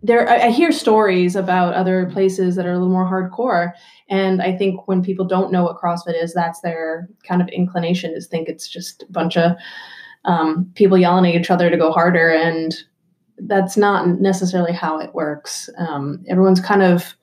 there 0.03 0.29
I, 0.29 0.51
hear 0.51 0.73
stories 0.73 1.37
about 1.37 1.75
other 1.75 2.07
places 2.07 2.55
that 2.57 2.67
are 2.67 2.73
a 2.73 2.79
little 2.79 2.93
more 2.93 3.07
hardcore 3.07 3.73
and 4.09 4.41
i 4.43 4.57
think 4.57 4.87
when 4.87 5.03
people 5.03 5.25
don't 5.25 5.51
know 5.51 5.65
what 5.65 5.79
crossfit 5.79 6.23
is 6.23 6.33
that's 6.33 6.61
their 6.61 7.09
kind 7.27 7.43
of 7.43 7.49
inclination 7.49 8.13
is 8.13 8.27
think 8.27 8.49
it's 8.49 8.69
just 8.69 9.03
a 9.03 9.13
bunch 9.13 9.37
of 9.37 9.57
um, 10.25 10.71
people 10.75 10.99
yelling 10.99 11.35
at 11.35 11.41
each 11.41 11.51
other 11.51 11.71
to 11.71 11.77
go 11.77 11.93
harder 11.93 12.31
and 12.31 12.75
that's 13.41 13.77
not 13.77 14.09
necessarily 14.21 14.73
how 14.73 14.99
it 14.99 15.15
works 15.15 15.69
um, 15.79 16.25
everyone's 16.29 16.61
kind 16.61 16.83
of 16.83 17.15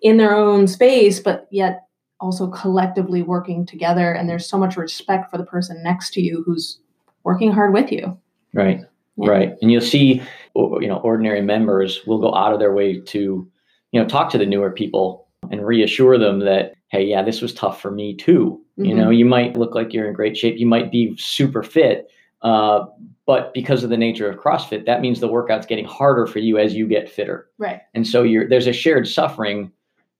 in 0.00 0.16
their 0.16 0.34
own 0.34 0.66
space 0.66 1.20
but 1.20 1.48
yet 1.50 1.86
also 2.22 2.46
collectively 2.46 3.20
working 3.20 3.66
together 3.66 4.12
and 4.12 4.28
there's 4.28 4.46
so 4.46 4.56
much 4.56 4.76
respect 4.76 5.30
for 5.30 5.36
the 5.36 5.44
person 5.44 5.82
next 5.82 6.12
to 6.14 6.22
you 6.22 6.42
who's 6.46 6.78
working 7.24 7.50
hard 7.50 7.74
with 7.74 7.90
you 7.90 8.16
right 8.54 8.80
yeah. 9.16 9.28
right 9.28 9.54
and 9.60 9.72
you'll 9.72 9.80
see 9.80 10.22
you 10.54 10.88
know 10.88 11.00
ordinary 11.02 11.42
members 11.42 12.00
will 12.06 12.20
go 12.20 12.34
out 12.34 12.52
of 12.52 12.60
their 12.60 12.72
way 12.72 13.00
to 13.00 13.46
you 13.90 14.00
know 14.00 14.06
talk 14.06 14.30
to 14.30 14.38
the 14.38 14.46
newer 14.46 14.70
people 14.70 15.26
and 15.50 15.66
reassure 15.66 16.16
them 16.16 16.38
that 16.38 16.74
hey 16.88 17.04
yeah 17.04 17.22
this 17.22 17.42
was 17.42 17.52
tough 17.52 17.82
for 17.82 17.90
me 17.90 18.14
too 18.14 18.60
mm-hmm. 18.78 18.84
you 18.84 18.94
know 18.94 19.10
you 19.10 19.24
might 19.24 19.56
look 19.56 19.74
like 19.74 19.92
you're 19.92 20.06
in 20.06 20.14
great 20.14 20.36
shape 20.36 20.58
you 20.58 20.66
might 20.66 20.92
be 20.92 21.14
super 21.18 21.62
fit 21.62 22.08
uh, 22.42 22.84
but 23.24 23.54
because 23.54 23.84
of 23.84 23.90
the 23.90 23.96
nature 23.96 24.28
of 24.28 24.36
CrossFit, 24.36 24.84
that 24.86 25.00
means 25.00 25.20
the 25.20 25.28
workout's 25.28 25.64
getting 25.64 25.84
harder 25.84 26.26
for 26.26 26.40
you 26.40 26.58
as 26.58 26.74
you 26.74 26.88
get 26.88 27.08
fitter. 27.08 27.48
Right. 27.56 27.80
And 27.94 28.04
so 28.04 28.24
you're 28.24 28.48
there's 28.48 28.66
a 28.66 28.72
shared 28.72 29.06
suffering 29.06 29.70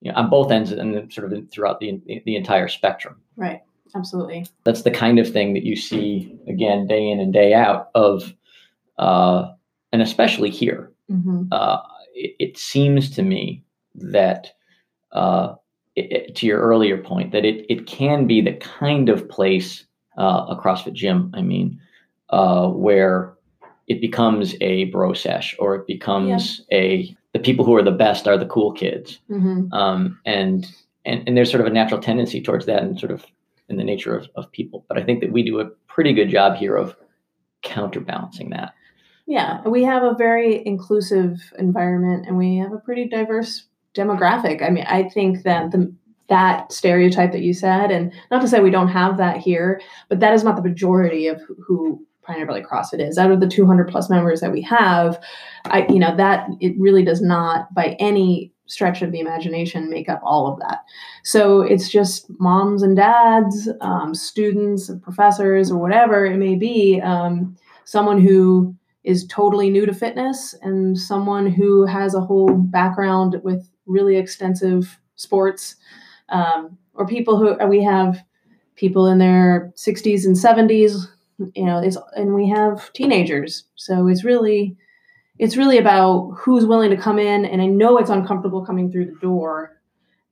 you 0.03 0.13
know, 0.13 0.19
on 0.19 0.29
both 0.29 0.51
ends 0.51 0.73
and 0.73 1.13
sort 1.13 1.33
of 1.33 1.51
throughout 1.51 1.81
the 1.81 2.01
the 2.27 2.37
entire 2.37 2.69
spectrum. 2.69 3.17
Right. 3.37 3.63
Absolutely. 3.95 4.47
That's 4.65 4.83
the 4.83 4.91
kind 4.91 5.19
of 5.19 5.31
thing 5.31 5.55
that 5.55 5.65
you 5.65 5.77
see 5.77 6.37
again 6.49 6.87
day 6.87 7.11
in 7.11 7.21
and 7.21 7.33
day 7.33 7.55
out 7.55 7.91
of 7.95 8.33
uh, 8.99 9.53
and 9.93 10.03
especially 10.03 10.51
here, 10.51 10.93
mm-hmm. 11.11 11.45
uh, 11.53 11.79
it, 12.15 12.35
it, 12.39 12.59
seems 12.59 13.11
to 13.11 13.23
me 13.23 13.63
that, 13.95 14.53
uh, 15.13 15.55
it, 15.97 16.35
to 16.37 16.47
your 16.47 16.61
earlier 16.61 16.99
point, 16.99 17.33
that 17.33 17.45
it, 17.45 17.67
it 17.69 17.87
can 17.87 18.27
be 18.27 18.41
the 18.41 18.55
kind 18.55 19.09
of 19.09 19.29
place, 19.29 19.85
uh, 20.19 20.47
a 20.49 20.57
CrossFit 20.57 20.95
gym, 20.95 21.31
I 21.35 21.43
mean, 21.43 21.81
uh, 22.31 22.69
where 22.69 23.35
it 23.89 24.01
becomes 24.01 24.55
a 24.61 24.85
bro 24.87 25.13
sesh 25.13 25.55
or 25.59 25.75
it 25.75 25.87
becomes 25.87 26.63
yeah. 26.71 26.79
a 26.79 27.17
the 27.33 27.39
people 27.39 27.65
who 27.65 27.75
are 27.75 27.83
the 27.83 27.91
best 27.91 28.29
are 28.29 28.37
the 28.37 28.47
cool 28.47 28.73
kids, 28.73 29.19
mm-hmm. 29.31 29.73
um, 29.73 30.19
and 30.25 30.67
and 31.05 31.27
and 31.27 31.37
there's 31.37 31.51
sort 31.51 31.61
of 31.61 31.67
a 31.67 31.75
natural 31.75 32.01
tendency 32.01 32.41
towards 32.41 32.67
that 32.67 32.83
and 32.83 32.99
sort 32.99 33.13
of 33.13 33.25
in 33.69 33.77
the 33.77 33.85
nature 33.85 34.15
of, 34.15 34.29
of 34.35 34.51
people. 34.53 34.85
But 34.89 34.99
I 34.99 35.03
think 35.03 35.21
that 35.21 35.33
we 35.33 35.43
do 35.43 35.61
a 35.61 35.67
pretty 35.89 36.13
good 36.13 36.29
job 36.29 36.57
here 36.57 36.77
of 36.77 36.95
counterbalancing 37.63 38.51
that. 38.51 38.75
Yeah, 39.27 39.67
we 39.67 39.85
have 39.85 40.03
a 40.03 40.15
very 40.15 40.67
inclusive 40.67 41.53
environment 41.59 42.27
and 42.27 42.37
we 42.37 42.59
have 42.59 42.73
a 42.73 42.79
pretty 42.79 43.09
diverse 43.09 43.67
demographic. 43.95 44.63
I 44.63 44.71
mean, 44.71 44.85
I 44.87 45.09
think 45.09 45.45
that 45.45 45.71
the 45.71 45.95
that 46.29 46.73
stereotype 46.73 47.33
that 47.33 47.43
you 47.43 47.53
said, 47.53 47.91
and 47.91 48.13
not 48.31 48.41
to 48.41 48.49
say 48.49 48.61
we 48.61 48.71
don't 48.71 48.89
have 48.89 49.19
that 49.19 49.37
here, 49.37 49.81
but 50.09 50.21
that 50.21 50.33
is 50.33 50.45
not 50.45 50.57
the 50.57 50.63
majority 50.63 51.27
of 51.27 51.43
who 51.67 52.05
Valley 52.27 52.63
CrossFit 52.63 53.07
is. 53.07 53.19
Out 53.19 53.33
of 53.33 53.41
the 53.41 53.49
200 53.49 53.89
plus 53.89 54.09
members 54.09 54.41
that 54.41 54.53
we 54.53 54.63
have, 54.63 55.23
I 55.67 55.87
you 55.89 55.99
know 55.99 56.17
that 56.17 56.49
it 56.61 56.75
really 56.79 57.05
does 57.05 57.21
not 57.21 57.73
by 57.75 57.97
any 57.99 58.53
stretch 58.67 59.03
of 59.03 59.13
the 59.13 59.21
imagination 59.21 59.91
make 59.91 60.09
up 60.09 60.21
all 60.25 60.51
of 60.51 60.59
that. 60.61 60.85
So 61.25 61.61
it's 61.61 61.91
just 61.91 62.27
moms 62.41 62.83
and 62.83 62.97
dads, 62.97 63.69
um, 63.81 64.15
students, 64.15 64.91
professors, 65.03 65.71
or 65.71 65.79
whatever 65.79 66.25
it 66.25 66.39
may 66.39 66.55
be. 66.55 67.01
Um, 67.03 67.57
someone 67.85 68.21
who 68.21 68.75
is 69.05 69.27
totally 69.27 69.69
new 69.69 69.85
to 69.85 69.93
fitness 69.93 70.55
and 70.63 70.99
someone 70.99 71.47
who 71.47 71.85
has 71.85 72.15
a 72.15 72.21
whole 72.21 72.55
background 72.55 73.41
with 73.43 73.69
really 73.87 74.17
extensive 74.17 74.99
sports 75.17 75.77
um, 76.29 76.79
or 76.95 77.07
people 77.07 77.37
who 77.37 77.55
we 77.67 77.83
have 77.83 78.23
people 78.77 79.07
in 79.07 79.19
their 79.19 79.73
60s 79.77 80.25
and 80.25 80.37
70s 80.37 81.09
you 81.55 81.65
know 81.65 81.83
and 82.17 82.35
we 82.35 82.49
have 82.49 82.93
teenagers 82.93 83.65
so 83.75 84.09
it's 84.09 84.25
really 84.25 84.77
it's 85.39 85.57
really 85.57 85.79
about 85.79 86.31
who's 86.37 86.67
willing 86.67 86.91
to 86.91 86.97
come 86.97 87.19
in 87.19 87.45
and 87.45 87.63
i 87.63 87.67
know 87.67 87.99
it's 87.99 88.11
uncomfortable 88.11 88.65
coming 88.65 88.91
through 88.91 89.07
the 89.07 89.19
door 89.21 89.81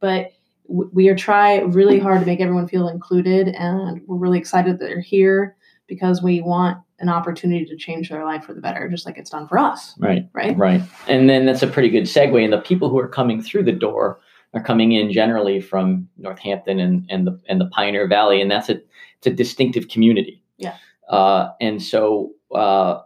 but 0.00 0.32
we 0.68 1.08
are 1.08 1.16
try 1.16 1.58
really 1.60 1.98
hard 1.98 2.20
to 2.20 2.26
make 2.26 2.40
everyone 2.40 2.68
feel 2.68 2.88
included 2.88 3.48
and 3.48 4.00
we're 4.06 4.16
really 4.16 4.38
excited 4.38 4.78
that 4.78 4.86
they're 4.86 5.00
here 5.00 5.56
because 5.88 6.22
we 6.22 6.40
want 6.40 6.78
an 7.00 7.08
opportunity 7.08 7.64
to 7.64 7.76
change 7.76 8.08
their 8.08 8.24
life 8.24 8.44
for 8.44 8.54
the 8.54 8.60
better, 8.60 8.88
just 8.88 9.06
like 9.06 9.18
it's 9.18 9.30
done 9.30 9.48
for 9.48 9.58
us. 9.58 9.94
Right. 9.98 10.28
Right. 10.32 10.56
Right. 10.56 10.82
And 11.08 11.28
then 11.28 11.46
that's 11.46 11.62
a 11.62 11.66
pretty 11.66 11.88
good 11.88 12.04
segue. 12.04 12.42
And 12.42 12.52
the 12.52 12.60
people 12.60 12.88
who 12.88 12.98
are 12.98 13.08
coming 13.08 13.42
through 13.42 13.64
the 13.64 13.72
door 13.72 14.20
are 14.54 14.62
coming 14.62 14.92
in 14.92 15.12
generally 15.12 15.60
from 15.60 16.08
Northampton 16.18 16.78
and, 16.78 17.06
and 17.08 17.26
the 17.26 17.40
and 17.48 17.60
the 17.60 17.66
Pioneer 17.66 18.06
Valley, 18.08 18.40
and 18.40 18.50
that's 18.50 18.68
a 18.68 18.80
it's 19.18 19.26
a 19.26 19.30
distinctive 19.30 19.88
community. 19.88 20.42
Yeah. 20.58 20.76
Uh, 21.10 21.50
and 21.60 21.82
so 21.82 22.30
uh, 22.54 23.00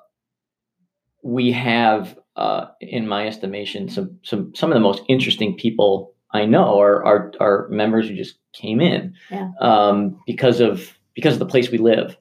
we 1.23 1.50
have, 1.50 2.18
uh, 2.37 2.66
in 2.80 3.08
my 3.08 3.26
estimation, 3.26 3.88
some 3.88 4.18
some 4.23 4.54
some 4.54 4.70
of 4.70 4.75
the 4.75 4.80
most 4.80 5.02
interesting 5.08 5.56
people 5.56 6.14
I 6.32 6.44
know 6.44 6.78
are 6.78 7.04
are, 7.04 7.32
are 7.40 7.68
members 7.70 8.08
who 8.08 8.14
just 8.14 8.37
came 8.52 8.80
in 8.80 9.14
yeah. 9.30 9.50
um, 9.61 10.20
because 10.26 10.61
of 10.61 10.99
because 11.14 11.34
of 11.34 11.38
the 11.38 11.46
place 11.46 11.70
we 11.70 11.78
live. 11.78 12.16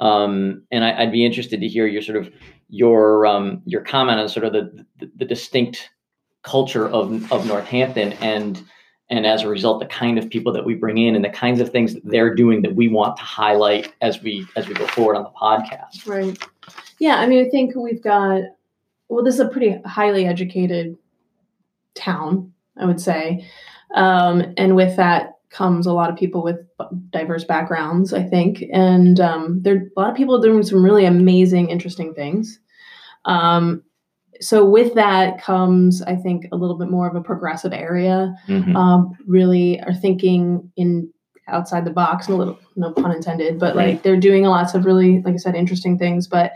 Um, 0.00 0.62
and 0.70 0.84
I, 0.84 1.04
would 1.04 1.12
be 1.12 1.26
interested 1.26 1.60
to 1.60 1.68
hear 1.68 1.86
your 1.86 2.02
sort 2.02 2.18
of 2.18 2.32
your 2.68 3.26
um, 3.26 3.62
your 3.64 3.82
comment 3.82 4.20
on 4.20 4.28
sort 4.28 4.46
of 4.46 4.52
the, 4.52 4.84
the, 4.98 5.10
the 5.16 5.24
distinct 5.24 5.90
culture 6.42 6.88
of 6.88 7.30
of 7.32 7.46
Northampton 7.46 8.14
and 8.14 8.62
and 9.10 9.26
as 9.26 9.42
a 9.42 9.48
result 9.48 9.80
the 9.80 9.86
kind 9.86 10.18
of 10.18 10.28
people 10.28 10.52
that 10.52 10.64
we 10.64 10.74
bring 10.74 10.98
in 10.98 11.14
and 11.14 11.24
the 11.24 11.30
kinds 11.30 11.60
of 11.60 11.70
things 11.70 11.94
that 11.94 12.04
they're 12.04 12.34
doing 12.34 12.62
that 12.62 12.74
we 12.74 12.88
want 12.88 13.16
to 13.16 13.22
highlight 13.22 13.92
as 14.00 14.22
we 14.22 14.46
as 14.56 14.68
we 14.68 14.74
go 14.74 14.86
forward 14.88 15.16
on 15.16 15.22
the 15.22 15.30
podcast. 15.30 16.06
Right. 16.06 16.38
Yeah, 16.98 17.16
I 17.16 17.26
mean 17.26 17.44
I 17.44 17.48
think 17.48 17.74
we've 17.74 18.02
got 18.02 18.42
well 19.08 19.24
this 19.24 19.34
is 19.34 19.40
a 19.40 19.48
pretty 19.48 19.80
highly 19.84 20.26
educated 20.26 20.96
town, 21.94 22.52
I 22.76 22.86
would 22.86 23.00
say. 23.00 23.44
Um, 23.94 24.54
and 24.56 24.76
with 24.76 24.96
that 24.96 25.38
comes 25.50 25.86
a 25.86 25.92
lot 25.92 26.10
of 26.10 26.16
people 26.16 26.42
with 26.42 26.58
diverse 27.10 27.44
backgrounds, 27.44 28.12
I 28.12 28.22
think, 28.22 28.64
and 28.72 29.18
um, 29.18 29.62
there 29.62 29.88
a 29.96 30.00
lot 30.00 30.10
of 30.10 30.16
people 30.16 30.40
doing 30.40 30.62
some 30.62 30.84
really 30.84 31.06
amazing, 31.06 31.70
interesting 31.70 32.14
things. 32.14 32.60
Um, 33.24 33.82
so 34.40 34.64
with 34.64 34.94
that 34.94 35.40
comes, 35.42 36.02
I 36.02 36.16
think, 36.16 36.46
a 36.52 36.56
little 36.56 36.76
bit 36.76 36.90
more 36.90 37.08
of 37.08 37.16
a 37.16 37.20
progressive 37.20 37.72
area. 37.72 38.34
Mm-hmm. 38.48 38.76
Um, 38.76 39.16
really 39.26 39.80
are 39.82 39.94
thinking 39.94 40.70
in 40.76 41.10
outside 41.48 41.84
the 41.84 41.90
box, 41.90 42.26
and 42.26 42.34
a 42.34 42.38
little 42.38 42.58
no 42.76 42.92
pun 42.92 43.12
intended, 43.12 43.58
but 43.58 43.74
right. 43.74 43.94
like 43.94 44.02
they're 44.02 44.16
doing 44.16 44.44
lots 44.44 44.74
of 44.74 44.84
really, 44.84 45.22
like 45.22 45.34
I 45.34 45.38
said, 45.38 45.54
interesting 45.54 45.98
things. 45.98 46.26
But 46.26 46.52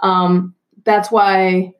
um, 0.00 0.54
that's 0.84 1.10
why 1.10 1.72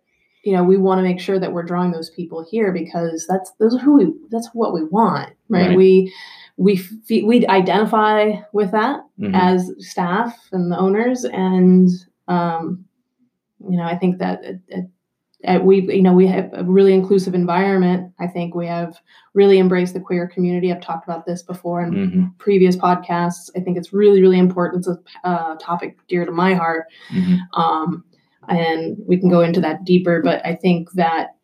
you 0.45 0.53
know 0.53 0.63
we 0.63 0.77
want 0.77 0.99
to 0.99 1.03
make 1.03 1.21
sure 1.21 1.39
that 1.39 1.53
we're 1.53 1.63
drawing 1.63 1.91
those 1.91 2.11
people 2.11 2.47
here 2.49 2.73
because 2.73 3.27
that's 3.29 3.53
those 3.59 3.75
are 3.75 3.79
who 3.79 3.97
we 3.97 4.13
that's 4.31 4.51
what 4.53 4.75
we 4.75 4.85
want 4.85 5.31
right, 5.49 5.69
right. 5.69 5.77
we 5.77 6.13
we 6.57 6.81
we 7.09 7.47
identify 7.47 8.33
with 8.53 8.71
that 8.71 9.01
mm-hmm. 9.19 9.35
as 9.35 9.71
staff 9.79 10.39
and 10.53 10.71
the 10.71 10.79
owners 10.79 11.25
and 11.25 11.89
um, 12.29 12.85
you 13.69 13.77
know 13.77 13.85
i 13.85 13.97
think 13.97 14.19
that 14.19 14.45
it, 14.45 14.61
it, 14.69 14.79
it, 14.79 14.91
we 15.63 15.83
you 15.95 16.03
know 16.03 16.13
we 16.13 16.27
have 16.27 16.51
a 16.53 16.65
really 16.65 16.95
inclusive 16.95 17.35
environment. 17.35 18.13
I 18.19 18.27
think 18.27 18.55
we 18.55 18.67
have 18.67 18.99
really 19.35 19.59
embraced 19.59 19.95
the 19.95 20.01
queer 20.01 20.27
community. 20.27 20.73
I've 20.73 20.81
talked 20.81 21.07
about 21.07 21.27
this 21.27 21.43
before 21.43 21.83
in 21.83 21.91
mm-hmm. 21.93 22.25
previous 22.39 22.77
podcasts. 22.77 23.51
I 23.57 23.61
think 23.61 23.77
it's 23.77 23.93
really 23.93 24.21
really 24.21 24.39
important. 24.39 24.87
It's 24.87 24.99
a 25.25 25.29
uh, 25.29 25.57
topic 25.57 25.97
dear 26.09 26.25
to 26.25 26.33
my 26.33 26.55
heart. 26.55 26.87
Mm-hmm. 27.13 27.61
um, 27.61 28.05
and 28.49 28.97
we 29.07 29.19
can 29.19 29.31
go 29.31 29.41
into 29.41 29.61
that 29.61 29.85
deeper 29.85 30.21
but 30.23 30.45
i 30.45 30.55
think 30.55 30.91
that 30.93 31.37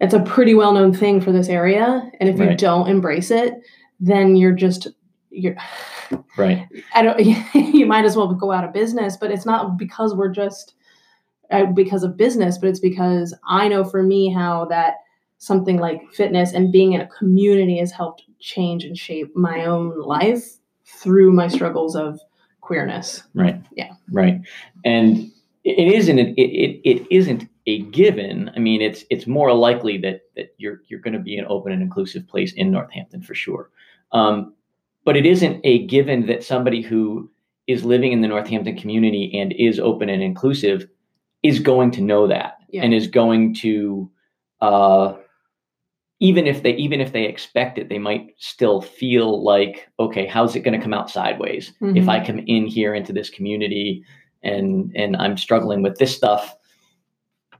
it's 0.00 0.14
a 0.14 0.20
pretty 0.20 0.54
well-known 0.54 0.94
thing 0.94 1.20
for 1.20 1.30
this 1.30 1.48
area. 1.48 2.10
And 2.20 2.28
if 2.28 2.38
right. 2.38 2.50
you 2.50 2.56
don't 2.56 2.88
embrace 2.88 3.30
it 3.30 3.54
then 4.00 4.34
you're 4.36 4.54
just 4.54 4.88
you're 5.30 5.56
right. 6.36 6.66
I 6.94 7.02
don't 7.02 7.20
you 7.54 7.86
might 7.86 8.04
as 8.04 8.16
well 8.16 8.32
go 8.34 8.50
out 8.50 8.64
of 8.64 8.72
business 8.72 9.16
but 9.16 9.30
it's 9.30 9.46
not 9.46 9.76
because 9.76 10.14
we're 10.14 10.32
just 10.32 10.74
uh, 10.74 10.79
because 11.74 12.02
of 12.02 12.16
business 12.16 12.58
but 12.58 12.68
it's 12.68 12.80
because 12.80 13.34
i 13.48 13.66
know 13.68 13.84
for 13.84 14.02
me 14.02 14.32
how 14.32 14.64
that 14.66 14.94
something 15.40 15.78
like 15.78 16.12
fitness 16.12 16.52
and 16.52 16.70
being 16.70 16.92
in 16.92 17.00
a 17.00 17.08
community 17.08 17.78
has 17.78 17.90
helped 17.90 18.22
change 18.40 18.84
and 18.84 18.96
shape 18.96 19.34
my 19.34 19.64
own 19.64 19.98
life 19.98 20.58
through 20.84 21.32
my 21.32 21.48
struggles 21.48 21.96
of 21.96 22.20
queerness. 22.60 23.22
Right. 23.34 23.60
Yeah. 23.74 23.92
Right. 24.12 24.40
And 24.84 25.30
it 25.64 25.92
isn't 25.94 26.18
it, 26.18 26.34
it, 26.38 26.80
it 26.84 27.06
isn't 27.10 27.48
a 27.66 27.80
given. 27.86 28.50
I 28.54 28.58
mean 28.58 28.82
it's 28.82 29.04
it's 29.10 29.26
more 29.26 29.52
likely 29.54 29.96
that 29.98 30.20
that 30.36 30.54
you're 30.58 30.82
you're 30.88 31.00
going 31.00 31.14
to 31.14 31.18
be 31.18 31.38
an 31.38 31.46
open 31.48 31.72
and 31.72 31.82
inclusive 31.82 32.28
place 32.28 32.52
in 32.52 32.70
northampton 32.70 33.22
for 33.22 33.34
sure. 33.34 33.70
Um, 34.12 34.54
but 35.04 35.16
it 35.16 35.24
isn't 35.24 35.60
a 35.64 35.86
given 35.86 36.26
that 36.26 36.44
somebody 36.44 36.82
who 36.82 37.30
is 37.66 37.84
living 37.84 38.12
in 38.12 38.20
the 38.20 38.28
Northampton 38.28 38.76
community 38.76 39.30
and 39.38 39.52
is 39.52 39.78
open 39.78 40.08
and 40.08 40.22
inclusive 40.22 40.86
is 41.42 41.58
going 41.58 41.90
to 41.92 42.00
know 42.00 42.26
that 42.26 42.58
Yeah. 42.70 42.82
and 42.84 42.92
is 42.94 43.06
going 43.06 43.54
to 43.56 44.10
uh, 44.60 45.14
even 46.20 46.46
if 46.46 46.62
they 46.62 46.72
even 46.72 47.00
if 47.00 47.12
they 47.12 47.24
expect 47.24 47.78
it 47.78 47.88
they 47.88 47.98
might 47.98 48.34
still 48.38 48.80
feel 48.82 49.42
like 49.42 49.88
okay 49.98 50.26
how's 50.26 50.54
it 50.54 50.60
going 50.60 50.78
to 50.78 50.82
come 50.84 50.92
out 50.94 51.08
sideways 51.10 51.72
if 51.80 52.04
Mhm. 52.04 52.08
i 52.08 52.24
come 52.24 52.38
in 52.40 52.66
here 52.66 52.94
into 52.94 53.12
this 53.12 53.30
community 53.30 54.04
and 54.42 54.92
and 54.94 55.16
i'm 55.16 55.36
struggling 55.38 55.82
with 55.82 55.96
this 55.98 56.14
stuff 56.14 56.54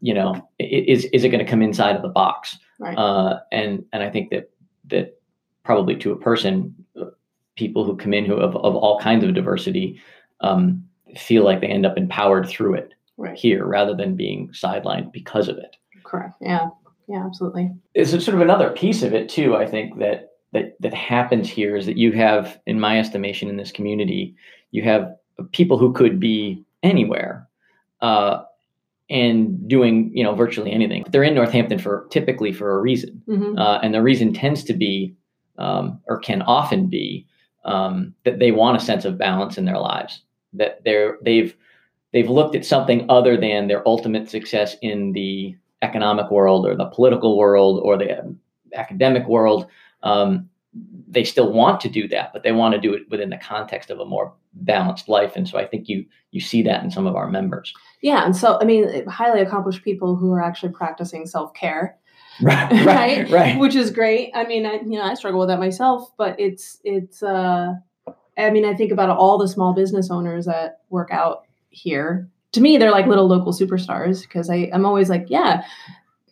you 0.02 0.12
know 0.14 0.46
is 0.58 1.06
is 1.06 1.24
it 1.24 1.30
going 1.30 1.44
to 1.44 1.50
come 1.50 1.62
inside 1.62 1.96
of 1.96 2.02
the 2.02 2.08
box 2.08 2.58
Right. 2.78 2.96
uh, 2.96 3.40
and 3.52 3.84
and 3.92 4.02
I 4.02 4.08
think 4.08 4.30
that 4.30 4.48
that 4.86 5.20
probably 5.64 5.94
to 5.96 6.12
a 6.12 6.16
person, 6.16 6.74
uh, 6.98 7.10
people 7.56 7.84
who 7.84 7.94
come 7.94 8.14
in 8.14 8.24
who 8.24 8.36
of, 8.36 8.56
of 8.56 8.74
all 8.74 8.98
kinds 8.98 9.22
of 9.22 9.34
diversity 9.34 10.00
um, 10.40 10.82
feel 11.18 11.44
like 11.44 11.60
they 11.60 11.66
end 11.66 11.84
up 11.84 11.98
empowered 11.98 12.48
through 12.48 12.74
it 12.76 12.94
right. 13.20 13.38
here 13.38 13.66
rather 13.66 13.94
than 13.94 14.16
being 14.16 14.48
sidelined 14.48 15.12
because 15.12 15.48
of 15.48 15.58
it. 15.58 15.76
Correct. 16.04 16.34
Yeah. 16.40 16.68
Yeah. 17.08 17.24
Absolutely. 17.24 17.70
It's 17.94 18.10
sort 18.10 18.28
of 18.28 18.40
another 18.40 18.70
piece 18.70 19.02
of 19.02 19.12
it 19.12 19.28
too. 19.28 19.56
I 19.56 19.66
think 19.66 19.98
that 19.98 20.32
that 20.52 20.76
that 20.80 20.94
happens 20.94 21.48
here 21.48 21.76
is 21.76 21.86
that 21.86 21.96
you 21.96 22.12
have, 22.12 22.58
in 22.66 22.80
my 22.80 22.98
estimation, 22.98 23.48
in 23.48 23.56
this 23.56 23.70
community, 23.70 24.34
you 24.72 24.82
have 24.82 25.14
people 25.52 25.78
who 25.78 25.92
could 25.92 26.18
be 26.18 26.64
anywhere. 26.82 27.46
Uh, 28.00 28.42
and 29.10 29.68
doing 29.68 30.10
you 30.14 30.22
know 30.22 30.34
virtually 30.34 30.70
anything 30.70 31.02
But 31.02 31.10
they're 31.10 31.24
in 31.24 31.34
northampton 31.34 31.80
for 31.80 32.06
typically 32.10 32.52
for 32.52 32.78
a 32.78 32.80
reason 32.80 33.20
hmm 33.26 33.58
uh, 33.58 33.80
and 33.82 33.92
the 33.92 34.00
reason 34.00 34.32
tends 34.32 34.62
to 34.64 34.72
be 34.72 35.16
um, 35.58 36.00
or 36.06 36.20
can 36.20 36.42
often 36.42 36.86
be 36.86 37.26
um, 37.64 38.14
that 38.24 38.38
they 38.38 38.52
want 38.52 38.76
a 38.76 38.80
sense 38.80 39.04
of 39.04 39.18
balance 39.18 39.58
in 39.58 39.64
their 39.64 39.78
lives 39.78 40.22
that 40.52 40.82
they're 40.84 41.18
they've 41.22 41.56
they've 42.12 42.28
looked 42.28 42.54
at 42.54 42.64
something 42.64 43.06
other 43.08 43.36
than 43.36 43.68
their 43.68 43.86
ultimate 43.86 44.28
success 44.28 44.76
in 44.82 45.12
the 45.12 45.56
economic 45.82 46.30
world 46.30 46.66
or 46.66 46.76
the 46.76 46.86
political 46.86 47.38
world 47.38 47.80
or 47.82 47.96
the 47.96 48.20
um, 48.20 48.38
academic 48.74 49.26
world 49.26 49.66
um, 50.02 50.48
they 51.08 51.24
still 51.24 51.52
want 51.52 51.80
to 51.80 51.88
do 51.88 52.06
that 52.06 52.32
but 52.32 52.42
they 52.42 52.52
want 52.52 52.74
to 52.74 52.80
do 52.80 52.94
it 52.94 53.02
within 53.10 53.30
the 53.30 53.36
context 53.38 53.90
of 53.90 53.98
a 53.98 54.04
more 54.04 54.32
balanced 54.54 55.08
life 55.08 55.34
and 55.36 55.48
so 55.48 55.58
i 55.58 55.66
think 55.66 55.88
you 55.88 56.04
you 56.30 56.40
see 56.40 56.62
that 56.62 56.84
in 56.84 56.90
some 56.90 57.06
of 57.06 57.16
our 57.16 57.28
members 57.28 57.72
Yeah. 58.02 58.24
And 58.24 58.34
so, 58.34 58.58
I 58.60 58.64
mean, 58.64 59.06
highly 59.06 59.40
accomplished 59.40 59.84
people 59.84 60.16
who 60.16 60.32
are 60.32 60.42
actually 60.42 60.72
practicing 60.72 61.26
self 61.26 61.52
care, 61.54 61.98
right 62.42 62.86
Right? 62.86 63.30
right 63.30 63.58
which 63.58 63.74
is 63.74 63.90
great. 63.90 64.30
I 64.34 64.44
mean, 64.44 64.64
I, 64.64 64.74
you 64.74 64.98
know, 64.98 65.02
I 65.02 65.14
struggle 65.14 65.40
with 65.40 65.48
that 65.48 65.58
myself, 65.58 66.10
but 66.16 66.38
it's, 66.40 66.80
it's, 66.84 67.22
uh, 67.22 67.74
I 68.38 68.50
mean, 68.50 68.64
I 68.64 68.74
think 68.74 68.90
about 68.92 69.10
all 69.10 69.36
the 69.36 69.48
small 69.48 69.74
business 69.74 70.10
owners 70.10 70.46
that 70.46 70.80
work 70.88 71.10
out 71.12 71.44
here. 71.70 72.28
To 72.52 72.60
me, 72.60 72.76
they're 72.78 72.90
like 72.90 73.06
little 73.06 73.26
local 73.28 73.52
superstars 73.52 74.22
because 74.22 74.50
I, 74.50 74.70
I'm 74.72 74.84
always 74.84 75.08
like, 75.08 75.26
yeah, 75.28 75.62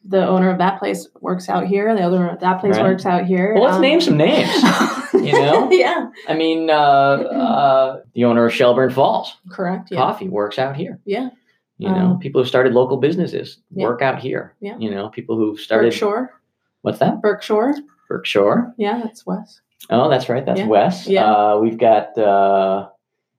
the 0.05 0.27
owner 0.27 0.51
of 0.51 0.59
that 0.59 0.79
place 0.79 1.07
works 1.21 1.49
out 1.49 1.67
here. 1.67 1.95
The 1.95 2.03
owner 2.03 2.29
of 2.29 2.41
that 2.41 2.61
place 2.61 2.77
Right. 2.77 2.83
works 2.85 3.07
out 3.07 3.25
here. 3.27 3.55
well 3.55 3.65
let's 3.65 3.77
Um, 3.77 3.83
name 3.83 4.01
some 4.01 4.17
names 4.17 4.51
you 5.15 5.33
know? 5.33 5.71
yeah. 5.71 6.09
I 6.29 6.35
mean, 6.35 6.71
uh, 6.71 6.73
uh, 6.73 8.01
the 8.15 8.25
owner 8.25 8.47
of 8.47 8.53
Shelburne 8.55 8.91
Falls 8.91 9.37
Correct. 9.51 9.91
Yeah. 9.91 9.99
Coffee 9.99 10.29
works 10.29 10.59
out 10.59 10.77
here. 10.77 10.99
Yeah. 11.05 11.31
You 11.79 11.89
know, 11.91 11.95
Um, 12.13 12.19
people 12.19 12.43
who 12.43 12.49
started 12.49 12.73
local 12.73 12.97
businesses 12.97 13.59
yeah. 13.71 13.85
work 13.87 14.03
out 14.03 14.19
here. 14.19 14.55
Yeah. 14.61 14.77
You 14.79 14.91
know, 14.91 15.11
people 15.11 15.37
who 15.37 15.57
started 15.57 15.91
Berkshire. 15.91 16.33
what's 16.83 16.99
that? 16.99 17.21
Berkshire. 17.23 17.75
Berkshire. 18.09 18.73
Yeah, 18.77 19.01
that's 19.05 19.25
Wes. 19.27 19.61
Oh, 19.91 20.09
that's 20.09 20.29
right. 20.29 20.45
That's 20.45 20.59
Yeah. 20.61 20.67
Wes. 20.67 21.07
Yeah. 21.07 21.31
Uh, 21.33 21.59
we've 21.63 21.79
got 21.79 22.17
uh, 22.19 22.89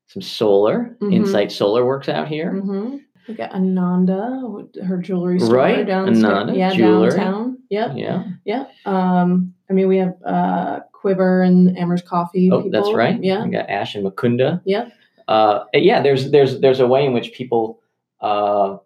some 0.10 0.22
solar. 0.22 0.98
Mhm. 1.02 1.14
Insight 1.14 1.52
Solar 1.52 1.86
works 1.86 2.10
out 2.10 2.28
here. 2.28 2.52
Mm-hmm. 2.54 2.98
We 3.28 3.36
got 3.36 3.52
Ananda, 3.52 4.66
her 4.84 4.98
jewelry 4.98 5.40
store 5.40 5.56
Right, 5.56 5.86
downstairs. 5.86 6.26
Ananda 6.26 6.56
yeah, 6.58 6.74
Jewelry. 6.74 7.12
downtown. 7.12 7.60
Yep. 7.70 7.92
Yeah. 7.96 8.24
Yeah. 8.44 8.66
Um, 8.88 9.54
I 9.70 9.74
mean, 9.74 9.88
we 9.88 9.98
have 9.98 10.16
uh, 10.26 10.80
Quiver 10.94 11.44
and 11.44 11.78
Amherst 11.78 12.08
Coffee. 12.08 12.50
Oh, 12.52 12.68
that's 12.72 12.92
right. 12.92 13.24
Yeah. 13.24 13.46
We 13.46 13.52
got 13.52 13.70
Ash 13.70 13.94
and 13.94 14.04
Makunda. 14.04 14.62
Yeah. 14.66 14.90
Uh, 15.28 15.66
yeah. 15.76 16.02
There's 16.02 16.32
there's 16.32 16.60
there's 16.60 16.80
a 16.80 16.88
way 16.88 17.06
in 17.06 17.14
which 17.14 17.32
people 17.34 17.80
uh, 18.22 18.78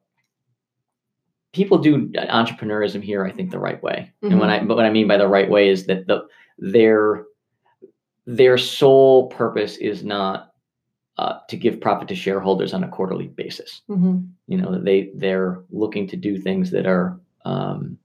people 1.54 1.78
do 1.78 2.10
entrepreneurism 2.10 3.02
here. 3.02 3.24
I 3.26 3.32
think 3.32 3.50
the 3.50 3.60
right 3.60 3.82
way. 3.82 4.12
And 4.24 4.42
when 4.42 4.50
I 4.50 4.62
but 4.62 4.76
what 4.76 4.86
I 4.86 4.90
mean 4.90 5.08
by 5.08 5.16
the 5.18 5.28
right 5.30 5.50
way 5.50 5.70
is 5.70 5.86
that 5.86 6.06
the 6.08 6.28
their 6.58 7.24
their 8.26 8.58
sole 8.58 9.28
purpose 9.30 9.78
is 9.78 10.04
not 10.04 10.53
uh, 11.18 11.40
to 11.48 11.58
give 11.58 11.80
profit 11.82 12.08
to 12.08 12.16
shareholders 12.16 12.74
on 12.74 12.84
a 12.84 12.88
quarterly 12.88 13.28
basis. 13.28 13.82
hmm 13.88 14.18
You 14.48 14.58
know, 14.58 14.80
they 14.80 15.12
they're 15.16 15.64
looking 15.72 16.08
to 16.08 16.18
do 16.18 16.38
things 16.38 16.72
that 16.72 16.86
are 16.86 17.20
um, 17.46 17.98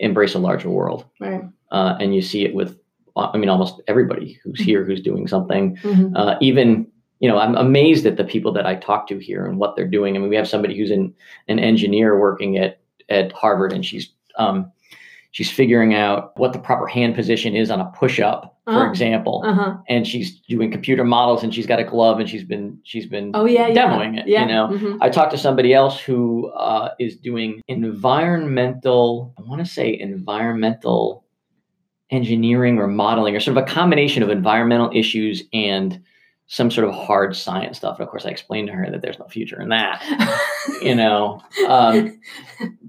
embrace 0.00 0.34
a 0.34 0.38
larger 0.38 0.70
world, 0.70 1.04
Right. 1.20 1.42
uh, 1.70 1.96
and 2.00 2.14
you 2.14 2.22
see 2.22 2.44
it 2.44 2.54
with 2.54 2.78
uh, 3.16 3.30
I 3.34 3.36
mean 3.38 3.48
almost 3.48 3.80
everybody 3.88 4.38
who's 4.42 4.60
Mhm. 4.60 4.64
here 4.64 4.84
who's 4.84 5.00
doing 5.02 5.26
something. 5.28 5.76
hmm 5.82 6.14
Uh, 6.16 6.36
even 6.40 6.86
you 7.20 7.28
know, 7.28 7.36
I'm 7.36 7.54
amazed 7.54 8.06
at 8.06 8.16
the 8.16 8.24
people 8.24 8.50
that 8.52 8.64
I 8.64 8.76
talk 8.76 9.06
to 9.08 9.18
here 9.18 9.44
and 9.44 9.58
what 9.58 9.76
they're 9.76 9.86
doing. 9.86 10.16
I 10.16 10.18
mean, 10.20 10.30
we 10.30 10.36
have 10.36 10.48
somebody 10.48 10.76
who's 10.76 10.90
an 10.90 11.14
an 11.48 11.58
engineer 11.58 12.18
working 12.18 12.56
at 12.56 12.78
at 13.08 13.32
Harvard, 13.32 13.72
and 13.72 13.84
she's 13.84 14.10
um, 14.38 14.70
she's 15.32 15.50
figuring 15.50 15.94
out 15.94 16.36
what 16.38 16.52
the 16.52 16.58
proper 16.58 16.86
hand 16.86 17.14
position 17.14 17.54
is 17.54 17.70
on 17.70 17.80
a 17.80 17.84
push 17.96 18.18
up, 18.20 18.56
for 18.64 18.86
Oh. 18.86 18.90
example, 18.90 19.42
Uh 19.44 19.52
huh. 19.54 19.76
and 19.88 20.06
she's 20.06 20.40
doing 20.40 20.70
computer 20.70 21.04
models, 21.04 21.42
and 21.44 21.54
she's 21.54 21.66
got 21.66 21.78
a 21.78 21.84
glove, 21.84 22.18
and 22.20 22.28
she's 22.28 22.44
been 22.44 22.78
she's 22.84 23.06
been 23.06 23.30
Oh 23.34 23.44
yeah. 23.46 23.68
yeah. 23.68 23.74
demoing 23.88 24.18
it. 24.18 24.26
Yeah. 24.26 24.42
You 24.42 24.48
know, 24.48 24.68
mhm. 24.72 24.98
I 25.00 25.08
talked 25.08 25.30
to 25.32 25.38
somebody 25.38 25.72
else 25.74 26.00
who 26.00 26.48
uh, 26.50 26.90
is 26.98 27.16
doing 27.16 27.60
environmental, 27.68 29.32
I 29.38 29.42
want 29.42 29.64
to 29.64 29.70
say 29.70 29.98
environmental 29.98 31.24
engineering 32.10 32.78
or 32.78 32.86
modeling, 32.88 33.36
or 33.36 33.40
sort 33.40 33.56
of 33.56 33.62
a 33.62 33.66
combination 33.66 34.22
of 34.22 34.30
environmental 34.30 34.90
issues 34.92 35.44
and 35.52 36.00
some 36.52 36.68
sort 36.68 36.88
of 36.88 36.92
hard 36.92 37.36
science 37.36 37.76
stuff. 37.76 37.96
And 37.96 38.04
of 38.04 38.10
course, 38.10 38.26
I 38.26 38.30
explained 38.30 38.66
to 38.66 38.74
her 38.74 38.90
that 38.90 39.02
there's 39.02 39.20
no 39.20 39.28
future 39.28 39.60
in 39.60 39.68
that, 39.68 40.02
you 40.82 40.96
know. 40.96 41.40
Um, 41.68 42.20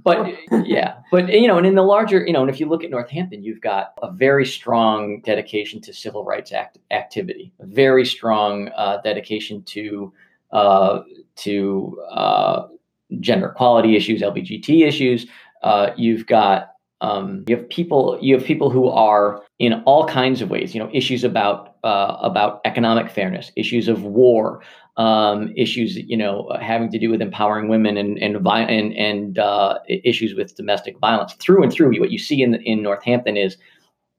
but 0.04 0.36
yeah, 0.66 0.96
but 1.12 1.30
you 1.30 1.48
know, 1.48 1.60
and 1.60 1.68
in 1.68 1.76
the 1.76 1.84
larger, 1.84 2.26
you 2.26 2.34
know, 2.34 2.42
and 2.42 2.50
if 2.50 2.60
you 2.60 2.68
look 2.68 2.84
at 2.84 2.90
Northampton, 2.90 3.44
you've 3.44 3.62
got 3.62 3.94
a 4.02 4.12
very 4.12 4.48
strong 4.48 5.22
dedication 5.22 5.80
to 5.82 5.94
civil 5.94 6.26
rights 6.26 6.52
act- 6.52 6.80
activity, 6.90 7.54
a 7.60 7.68
very 7.68 8.04
strong 8.04 8.70
uh, 8.76 8.98
dedication 9.04 9.62
to 9.66 10.12
uh, 10.52 11.02
to 11.36 12.02
uh, 12.10 12.68
gender 13.20 13.50
equality 13.50 13.96
issues, 13.96 14.24
LGBT 14.24 14.88
issues. 14.88 15.28
Uh, 15.62 15.92
you've 15.96 16.26
got 16.26 16.72
um, 17.02 17.44
you 17.48 17.58
have 17.58 17.70
people 17.70 18.18
you 18.24 18.36
have 18.36 18.44
people 18.44 18.72
who 18.72 18.88
are 18.90 19.44
in 19.60 19.84
all 19.86 20.08
kinds 20.08 20.42
of 20.42 20.50
ways. 20.50 20.74
You 20.74 20.82
know, 20.84 20.90
issues 20.92 21.24
about 21.24 21.71
uh, 21.84 22.18
about 22.22 22.62
economic 22.66 23.10
fairness, 23.12 23.52
issues 23.56 23.88
of 23.88 24.04
war, 24.04 24.62
um, 24.98 25.52
issues 25.56 25.96
you 25.98 26.18
know 26.18 26.50
having 26.62 26.92
to 26.92 27.00
do 27.00 27.10
with 27.10 27.22
empowering 27.22 27.68
women 27.70 27.98
and 27.98 28.18
and 28.20 28.40
vi- 28.42 28.62
and, 28.70 28.94
and 28.94 29.40
uh, 29.40 29.80
issues 29.88 30.36
with 30.36 30.56
domestic 30.56 30.98
violence. 31.00 31.34
Through 31.34 31.64
and 31.64 31.72
through, 31.72 32.00
what 32.00 32.12
you 32.12 32.18
see 32.20 32.42
in 32.44 32.56
in 32.56 32.82
Northampton 32.84 33.38
is 33.38 33.58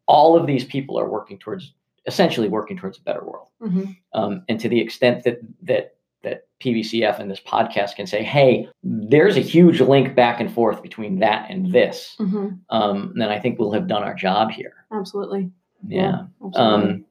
all 0.06 0.36
of 0.36 0.46
these 0.46 0.64
people 0.64 0.98
are 0.98 1.08
working 1.08 1.38
towards 1.38 1.72
essentially 2.06 2.48
working 2.48 2.76
towards 2.76 2.98
a 2.98 3.02
better 3.02 3.24
world. 3.24 3.46
Mhm. 3.62 3.96
Um, 4.12 4.42
and 4.48 4.58
to 4.60 4.68
the 4.68 4.80
extent 4.80 5.22
that 5.24 5.38
that 5.62 5.94
that 6.24 6.46
PVCF 6.60 7.18
and 7.18 7.28
this 7.30 7.40
podcast 7.40 7.96
can 7.96 8.06
say, 8.06 8.22
hey, 8.22 8.68
there's 8.84 9.36
a 9.36 9.40
huge 9.40 9.80
link 9.80 10.14
back 10.14 10.38
and 10.40 10.52
forth 10.52 10.80
between 10.80 11.18
that 11.18 11.50
and 11.50 11.72
this, 11.72 12.14
Mhm. 12.20 12.60
um, 12.70 13.12
then 13.16 13.28
I 13.28 13.40
think 13.40 13.58
we'll 13.58 13.72
have 13.72 13.88
done 13.88 14.04
our 14.04 14.14
job 14.14 14.52
here. 14.52 14.72
Absolutely. 14.92 15.50
Yeah. 15.86 16.26
Absolutely. 16.44 16.60
Um, 16.92 17.04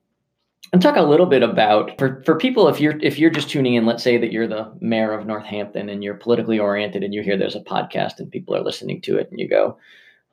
and 0.74 0.82
talk 0.82 0.96
a 0.96 1.02
little 1.02 1.26
bit 1.26 1.44
about 1.44 1.98
for, 2.00 2.22
for 2.26 2.38
people 2.38 2.68
if 2.68 2.80
you're 2.80 2.98
if 3.02 3.20
you're 3.20 3.30
just 3.30 3.50
tuning 3.50 3.74
in, 3.76 3.86
let's 3.86 4.04
say 4.04 4.18
that 4.18 4.32
you're 4.32 4.48
the 4.48 4.72
mayor 4.80 5.14
of 5.14 5.26
Northampton 5.26 5.90
and 5.90 6.04
you're 6.04 6.16
politically 6.16 6.60
oriented 6.60 7.04
and 7.04 7.14
you 7.14 7.22
hear 7.22 7.38
there's 7.38 7.56
a 7.56 7.62
podcast 7.62 8.20
and 8.20 8.32
people 8.32 8.56
are 8.56 8.64
listening 8.64 9.02
to 9.02 9.18
it 9.18 9.30
and 9.32 9.40
you 9.40 9.48
go, 9.48 9.78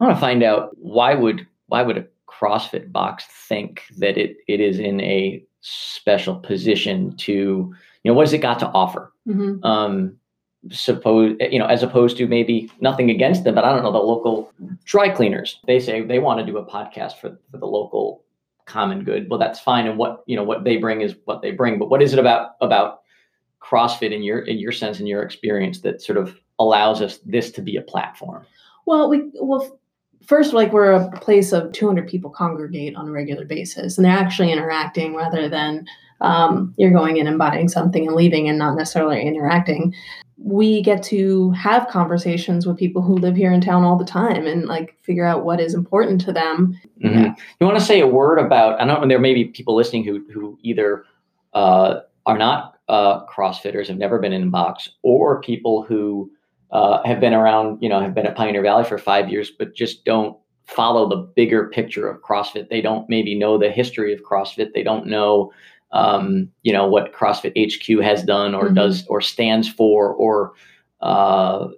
I 0.00 0.04
want 0.04 0.16
to 0.16 0.20
find 0.20 0.42
out 0.42 0.76
why 0.78 1.14
would 1.14 1.46
why 1.66 1.82
would 1.82 1.98
a 1.98 2.06
CrossFit 2.28 2.92
box 2.92 3.24
think 3.48 3.82
that 3.98 4.16
it 4.16 4.36
it 4.46 4.60
is 4.60 4.78
in 4.78 5.00
a 5.00 5.42
special 5.60 6.36
position 6.36 7.16
to 7.16 7.32
you 7.32 8.10
know 8.10 8.14
what 8.14 8.26
has 8.26 8.32
it 8.32 8.38
got 8.38 8.58
to 8.60 8.68
offer? 8.68 9.12
Mhm. 9.26 9.64
um 9.64 10.16
suppose 10.70 11.36
you 11.52 11.58
know 11.58 11.66
as 11.66 11.82
opposed 11.84 12.16
to 12.16 12.26
maybe 12.26 12.70
nothing 12.80 13.10
against 13.10 13.44
them 13.44 13.54
but 13.54 13.64
i 13.64 13.72
don't 13.72 13.84
know 13.84 13.92
the 13.92 13.98
local 13.98 14.52
dry 14.84 15.08
cleaners 15.08 15.60
they 15.68 15.78
say 15.78 16.02
they 16.02 16.18
want 16.18 16.40
to 16.40 16.44
do 16.44 16.58
a 16.58 16.64
podcast 16.66 17.12
for, 17.20 17.38
for 17.50 17.58
the 17.58 17.66
local 17.66 18.24
common 18.68 19.02
good. 19.02 19.28
Well 19.28 19.38
that's 19.38 19.58
fine 19.58 19.86
and 19.86 19.98
what 19.98 20.22
you 20.26 20.36
know 20.36 20.44
what 20.44 20.64
they 20.64 20.76
bring 20.76 21.00
is 21.00 21.16
what 21.24 21.42
they 21.42 21.50
bring 21.50 21.78
but 21.78 21.90
what 21.90 22.02
is 22.02 22.12
it 22.12 22.18
about 22.18 22.52
about 22.60 23.00
crossfit 23.60 24.12
in 24.12 24.22
your 24.22 24.40
in 24.40 24.58
your 24.58 24.72
sense 24.72 25.00
in 25.00 25.06
your 25.06 25.22
experience 25.22 25.80
that 25.80 26.00
sort 26.00 26.18
of 26.18 26.38
allows 26.58 27.02
us 27.02 27.18
this 27.24 27.50
to 27.52 27.62
be 27.62 27.76
a 27.76 27.82
platform? 27.82 28.46
Well, 28.86 29.08
we 29.08 29.30
well 29.40 29.80
first 30.26 30.52
like 30.52 30.72
we're 30.72 30.92
a 30.92 31.10
place 31.20 31.52
of 31.52 31.72
200 31.72 32.06
people 32.06 32.30
congregate 32.30 32.94
on 32.94 33.08
a 33.08 33.12
regular 33.12 33.44
basis 33.44 33.96
and 33.96 34.04
they're 34.04 34.12
actually 34.12 34.52
interacting 34.52 35.14
rather 35.14 35.48
than 35.48 35.86
um, 36.20 36.74
you're 36.76 36.90
going 36.90 37.16
in 37.16 37.26
and 37.26 37.38
buying 37.38 37.68
something 37.68 38.06
and 38.06 38.16
leaving 38.16 38.48
and 38.48 38.58
not 38.58 38.76
necessarily 38.76 39.22
interacting 39.22 39.94
we 40.40 40.80
get 40.82 41.02
to 41.02 41.50
have 41.50 41.88
conversations 41.88 42.64
with 42.64 42.76
people 42.76 43.02
who 43.02 43.14
live 43.16 43.34
here 43.34 43.52
in 43.52 43.60
town 43.60 43.82
all 43.82 43.96
the 43.96 44.04
time 44.04 44.46
and 44.46 44.66
like 44.66 44.96
figure 45.02 45.24
out 45.24 45.44
what 45.44 45.60
is 45.60 45.74
important 45.74 46.20
to 46.20 46.32
them 46.32 46.78
Mhm. 47.02 47.14
Yeah. 47.14 47.34
You 47.60 47.66
want 47.66 47.78
to 47.78 47.84
say 47.84 48.00
a 48.00 48.06
word 48.06 48.38
about? 48.38 48.80
I 48.80 48.84
don't 48.86 49.00
know. 49.00 49.08
There 49.08 49.18
may 49.18 49.34
be 49.34 49.46
people 49.46 49.74
listening 49.76 50.04
who 50.04 50.24
who 50.32 50.58
either 50.62 51.04
uh, 51.54 52.00
are 52.26 52.38
not 52.38 52.76
uh, 52.88 53.24
CrossFitters, 53.26 53.88
have 53.88 53.98
never 53.98 54.18
been 54.18 54.32
in 54.32 54.44
a 54.44 54.50
box, 54.50 54.88
or 55.02 55.40
people 55.40 55.82
who 55.82 56.30
uh, 56.70 57.02
have 57.04 57.20
been 57.20 57.34
around. 57.34 57.82
You 57.82 57.88
know, 57.88 58.00
have 58.00 58.14
been 58.14 58.26
at 58.26 58.36
Pioneer 58.36 58.62
Valley 58.62 58.84
for 58.84 58.98
five 58.98 59.28
years, 59.28 59.50
but 59.50 59.74
just 59.74 60.04
don't 60.04 60.36
follow 60.66 61.08
the 61.08 61.16
bigger 61.16 61.68
picture 61.68 62.08
of 62.08 62.20
CrossFit. 62.22 62.68
They 62.68 62.80
don't 62.80 63.08
maybe 63.08 63.34
know 63.38 63.58
the 63.58 63.70
history 63.70 64.12
of 64.12 64.20
CrossFit. 64.22 64.72
They 64.74 64.82
don't 64.82 65.06
know. 65.06 65.52
Um, 65.90 66.50
you 66.62 66.72
know 66.72 66.86
what 66.86 67.12
CrossFit 67.14 67.54
HQ 67.56 68.02
has 68.02 68.22
done 68.22 68.54
or 68.54 68.68
Mhm. 68.68 68.74
does 68.74 69.06
or 69.06 69.20
stands 69.20 69.68
for 69.68 70.12
or 70.12 70.52
uh, 71.00 71.68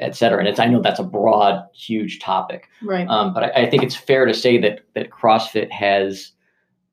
et 0.00 0.16
cetera. 0.16 0.38
And 0.38 0.48
it's 0.48 0.58
I 0.58 0.66
know 0.66 0.80
that's 0.80 1.00
a 1.00 1.04
broad, 1.04 1.62
huge 1.74 2.20
topic. 2.20 2.68
right 2.82 3.08
Um, 3.08 3.32
but 3.34 3.44
I, 3.44 3.62
I 3.62 3.70
think 3.70 3.82
it's 3.82 3.96
fair 3.96 4.26
to 4.26 4.34
say 4.34 4.58
that 4.58 4.80
that 4.94 5.10
CrossFit 5.10 5.70
has 5.70 6.32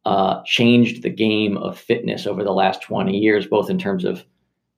uh, 0.05 0.41
changed 0.45 1.03
the 1.03 1.09
game 1.09 1.57
of 1.57 1.77
fitness 1.77 2.25
over 2.25 2.43
the 2.43 2.53
last 2.53 2.81
20 2.81 3.15
years, 3.17 3.45
both 3.47 3.69
in 3.69 3.77
terms 3.77 4.05
of 4.05 4.23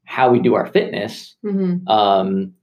how 0.06 0.30
we 0.30 0.40
do 0.40 0.56
our 0.56 0.68
fitness, 0.68 1.36
hmm 1.42 1.76
um, 1.88 2.54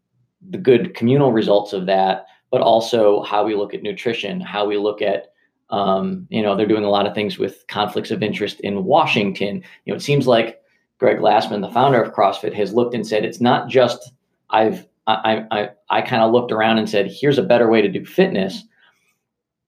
the 0.51 0.59
good 0.59 0.95
communal 0.95 1.33
results 1.33 1.73
of 1.73 1.87
that, 1.87 2.27
but 2.51 2.61
also 2.61 3.23
how 3.23 3.45
we 3.45 3.55
look 3.55 3.75
at 3.75 3.83
nutrition, 3.83 4.41
how 4.41 4.65
we 4.67 4.77
look 4.77 5.03
at 5.03 5.33
um, 5.71 6.27
you 6.31 6.43
know, 6.43 6.57
they're 6.57 6.67
doing 6.67 6.85
a 6.85 6.91
lot 6.91 7.07
of 7.07 7.15
things 7.15 7.39
with 7.39 7.65
conflicts 7.69 8.11
of 8.11 8.23
interest 8.23 8.61
in 8.61 8.85
Washington. 8.85 9.63
You 9.85 9.93
know, 9.93 9.97
it 9.97 10.03
seems 10.03 10.27
like 10.27 10.63
Greg 10.99 11.19
Glassman, 11.19 11.61
the 11.61 11.71
founder 11.71 12.03
of 12.03 12.15
CrossFit, 12.15 12.55
has 12.55 12.73
looked 12.73 12.95
and 12.95 13.07
said 13.07 13.25
it's 13.25 13.41
not 13.41 13.69
just 13.69 14.13
I've 14.51 14.87
I 15.07 15.45
I 15.51 15.71
I 15.91 16.03
kind 16.03 16.23
of 16.23 16.33
looked 16.33 16.53
around 16.53 16.79
and 16.79 16.89
said 16.89 17.11
here's 17.11 17.39
a 17.39 17.43
better 17.43 17.69
way 17.69 17.83
to 17.83 17.89
do 17.89 18.05
fitness, 18.05 18.65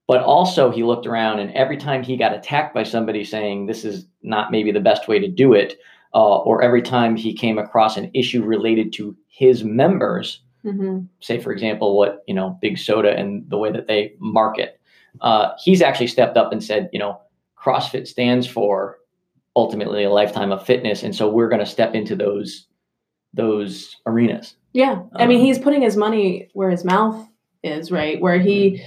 but 0.06 0.22
also 0.22 0.70
he 0.70 0.82
looked 0.82 1.06
around 1.06 1.38
and 1.38 1.52
every 1.52 1.76
time 1.76 2.02
he 2.02 2.16
got 2.16 2.34
attacked 2.34 2.74
by 2.74 2.82
somebody 2.82 3.24
saying 3.24 3.66
this 3.66 3.84
is 3.84 4.06
not 4.22 4.50
maybe 4.50 4.72
the 4.72 4.80
best 4.80 5.06
way 5.06 5.18
to 5.18 5.28
do 5.28 5.52
it, 5.52 5.78
uh, 6.14 6.38
or 6.38 6.62
every 6.62 6.82
time 6.82 7.14
he 7.14 7.34
came 7.34 7.58
across 7.58 7.96
an 7.96 8.10
issue 8.14 8.42
related 8.42 8.92
to 8.94 9.16
his 9.28 9.64
members, 9.64 10.40
hmm 10.62 11.00
say 11.20 11.38
for 11.38 11.52
example 11.52 11.96
what 11.96 12.24
you 12.26 12.34
know 12.34 12.58
big 12.62 12.78
soda 12.78 13.14
and 13.16 13.48
the 13.50 13.58
way 13.58 13.70
that 13.70 13.86
they 13.86 14.14
market 14.18 14.79
uh, 15.20 15.50
he's 15.62 15.82
actually 15.82 16.06
stepped 16.06 16.36
up 16.36 16.52
and 16.52 16.62
said 16.62 16.88
you 16.92 16.98
know 16.98 17.20
crossfit 17.56 18.06
stands 18.06 18.46
for 18.46 18.98
ultimately 19.56 20.04
a 20.04 20.10
lifetime 20.10 20.52
of 20.52 20.64
fitness. 20.64 21.02
And 21.02 21.14
so 21.14 21.28
we're 21.28 21.48
going 21.48 21.60
to 21.60 21.66
step 21.66 21.94
into 21.94 22.16
those 22.16 22.66
those 23.32 23.96
arenas. 24.06 24.56
Yeah, 24.72 25.02
I 25.14 25.26
mean, 25.26 25.38
Um, 25.38 25.46
he's 25.46 25.58
putting 25.58 25.82
his 25.82 25.96
money 25.96 26.48
where 26.52 26.70
his 26.70 26.84
mouth 26.84 27.28
is, 27.62 27.92
right? 27.92 28.20
Where 28.20 28.40
he, 28.40 28.82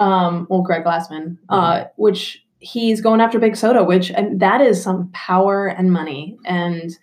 um, 0.00 0.46
well, 0.50 0.62
Greg 0.62 0.84
Glassman, 0.84 1.38
uh, 1.48 1.84
which 1.96 2.44
he's 2.58 3.00
going 3.00 3.20
after 3.20 3.38
Big 3.38 3.54
Soda, 3.54 3.84
which 3.84 4.10
and 4.10 4.40
that 4.40 4.60
is 4.60 4.82
some 4.82 5.10
power 5.12 5.68
and 5.68 5.92
money, 5.92 6.36
and 6.44 6.96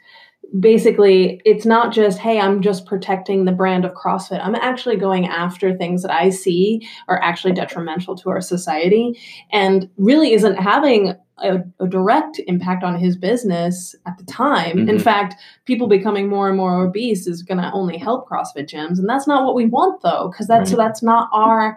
basically, 0.60 1.42
it's 1.46 1.66
not 1.66 1.94
just 1.94 2.20
hey, 2.20 2.40
I'm 2.40 2.62
just 2.62 2.86
protecting 2.86 3.46
the 3.46 3.52
brand 3.52 3.86
of 3.86 3.94
CrossFit. 3.94 4.40
I'm 4.44 4.56
actually 4.56 4.98
going 4.98 5.28
after 5.28 5.76
things 5.76 6.02
that 6.04 6.12
I 6.12 6.30
see 6.30 6.88
are 7.08 7.22
actually 7.22 7.54
detrimental 7.54 8.16
to 8.18 8.30
our 8.30 8.42
society, 8.42 9.20
and 9.52 9.90
really 9.98 10.34
isn't 10.34 10.56
having. 10.56 11.16
A, 11.40 11.64
a 11.80 11.88
direct 11.88 12.40
impact 12.46 12.84
on 12.84 12.96
his 12.98 13.18
business 13.18 13.96
at 14.06 14.18
the 14.20 14.24
time. 14.26 14.78
In 14.88 14.98
Mhm. 14.98 15.02
fact, 15.02 15.36
people 15.66 15.88
becoming 15.88 16.30
more 16.30 16.48
and 16.48 16.56
more 16.56 16.86
obese 16.86 17.26
is 17.26 17.42
going 17.42 17.58
to 17.58 17.72
only 17.74 17.98
help 17.98 18.30
CrossFit 18.30 18.70
gyms, 18.70 19.00
and 19.00 19.10
that's 19.10 19.28
not 19.28 19.44
what 19.44 19.56
we 19.56 19.66
want, 19.66 20.00
though, 20.04 20.30
because 20.32 20.46
that's 20.48 20.72
Right. 20.72 20.78
that's 20.78 21.02
not 21.02 21.28
our 21.34 21.76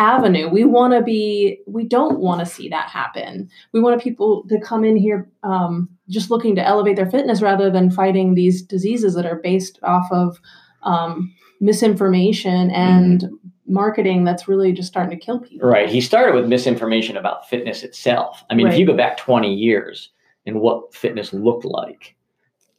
avenue. 0.00 0.48
We 0.48 0.64
want 0.64 0.94
to 0.94 1.02
be. 1.02 1.60
We 1.66 1.84
don't 1.84 2.18
want 2.20 2.40
to 2.40 2.46
see 2.46 2.68
that 2.70 2.88
happen. 2.88 3.48
We 3.72 3.80
want 3.80 4.00
people 4.02 4.44
to 4.48 4.58
come 4.60 4.82
in 4.84 4.96
here 4.96 5.30
um, 5.42 5.88
just 6.08 6.30
looking 6.30 6.56
to 6.56 6.66
elevate 6.66 6.96
their 6.96 7.10
fitness 7.10 7.42
rather 7.42 7.70
than 7.70 7.90
fighting 7.90 8.34
these 8.34 8.62
diseases 8.62 9.14
that 9.14 9.26
are 9.26 9.36
based 9.36 9.78
off 9.82 10.08
of 10.10 10.40
um, 10.82 11.32
misinformation 11.60 12.70
and 12.70 13.28
marketing 13.66 14.24
that's 14.24 14.48
really 14.48 14.72
just 14.72 14.88
starting 14.88 15.16
to 15.16 15.24
kill 15.24 15.38
people. 15.38 15.68
right 15.68 15.88
he 15.88 16.00
started 16.00 16.34
with 16.34 16.46
misinformation 16.48 17.16
about 17.16 17.48
fitness 17.48 17.84
itself 17.84 18.42
i 18.50 18.54
mean 18.54 18.66
if 18.66 18.76
you 18.76 18.84
go 18.84 18.96
back 18.96 19.16
20 19.16 19.54
years 19.54 20.10
and 20.46 20.60
what 20.60 20.92
fitness 20.92 21.32
looked 21.32 21.64
like 21.64 22.16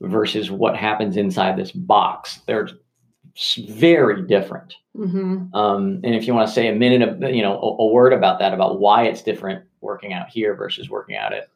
versus 0.02 0.52
what 0.52 0.76
happens 0.76 1.16
inside 1.16 1.56
this 1.56 1.72
box 1.72 2.42
they're 2.46 2.66
s- 2.66 2.74
very 3.70 4.22
different 4.24 4.76
hmm 4.96 5.46
Um, 5.54 6.02
and 6.04 6.16
if 6.16 6.28
you 6.28 6.34
want 6.34 6.48
to 6.48 6.54
say 6.54 6.68
a 6.68 6.76
minute 6.76 7.02
of 7.02 7.34
you 7.34 7.42
know 7.42 7.58
a, 7.60 7.84
a 7.84 7.88
word 7.88 8.14
about 8.14 8.40
that, 8.40 8.54
about 8.54 8.80
why 8.80 9.06
it's 9.06 9.22
different 9.22 9.64
working 9.80 10.14
out 10.14 10.30
here 10.30 10.54
versus 10.54 10.90
working 10.90 11.16
out 11.16 11.34
at 11.34 11.50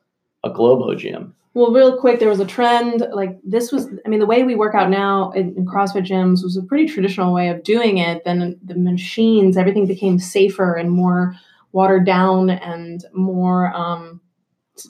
a 0.43 0.49
Globo 0.49 0.95
gym. 0.95 1.35
Well, 1.53 1.71
real 1.71 1.97
quick, 1.97 2.19
there 2.19 2.29
was 2.29 2.39
a 2.39 2.45
trend 2.45 3.05
like 3.13 3.37
this 3.43 3.71
was. 3.71 3.87
I 4.05 4.09
mean, 4.09 4.19
the 4.19 4.25
way 4.25 4.43
we 4.43 4.55
work 4.55 4.75
out 4.75 4.89
now 4.89 5.31
in, 5.31 5.55
in 5.55 5.65
CrossFit 5.65 6.05
gyms 6.05 6.43
was 6.43 6.57
a 6.57 6.63
pretty 6.63 6.85
traditional 6.85 7.33
way 7.33 7.49
of 7.49 7.63
doing 7.63 7.97
it. 7.97 8.23
Then 8.23 8.57
the 8.63 8.75
machines, 8.75 9.57
everything 9.57 9.85
became 9.85 10.19
safer 10.19 10.75
and 10.75 10.91
more 10.91 11.35
watered 11.71 12.05
down 12.05 12.49
and 12.49 13.05
more 13.13 13.73
um, 13.73 14.21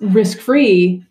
risk 0.01 0.39
free. 0.39 1.03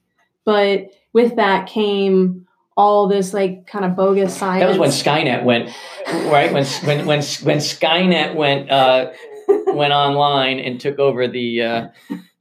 But 0.45 0.91
with 1.13 1.37
that 1.37 1.69
came 1.69 2.44
all 2.77 3.07
this 3.07 3.33
like 3.33 3.67
kind 3.67 3.85
of 3.85 3.97
bogus 3.97 4.37
science. 4.37 4.63
That 4.63 4.69
was 4.69 4.79
when 4.79 4.91
Skynet 4.91 5.45
went 5.45 5.71
right 6.31 6.53
when 6.53 6.65
when 6.85 7.07
when 7.07 7.23
when 7.23 7.59
Skynet 7.59 8.35
went 8.35 8.71
uh, 8.71 9.13
went 9.69 9.93
online 9.93 10.59
and 10.59 10.81
took 10.81 10.99
over 10.99 11.29
the 11.29 11.63
uh, 11.63 11.89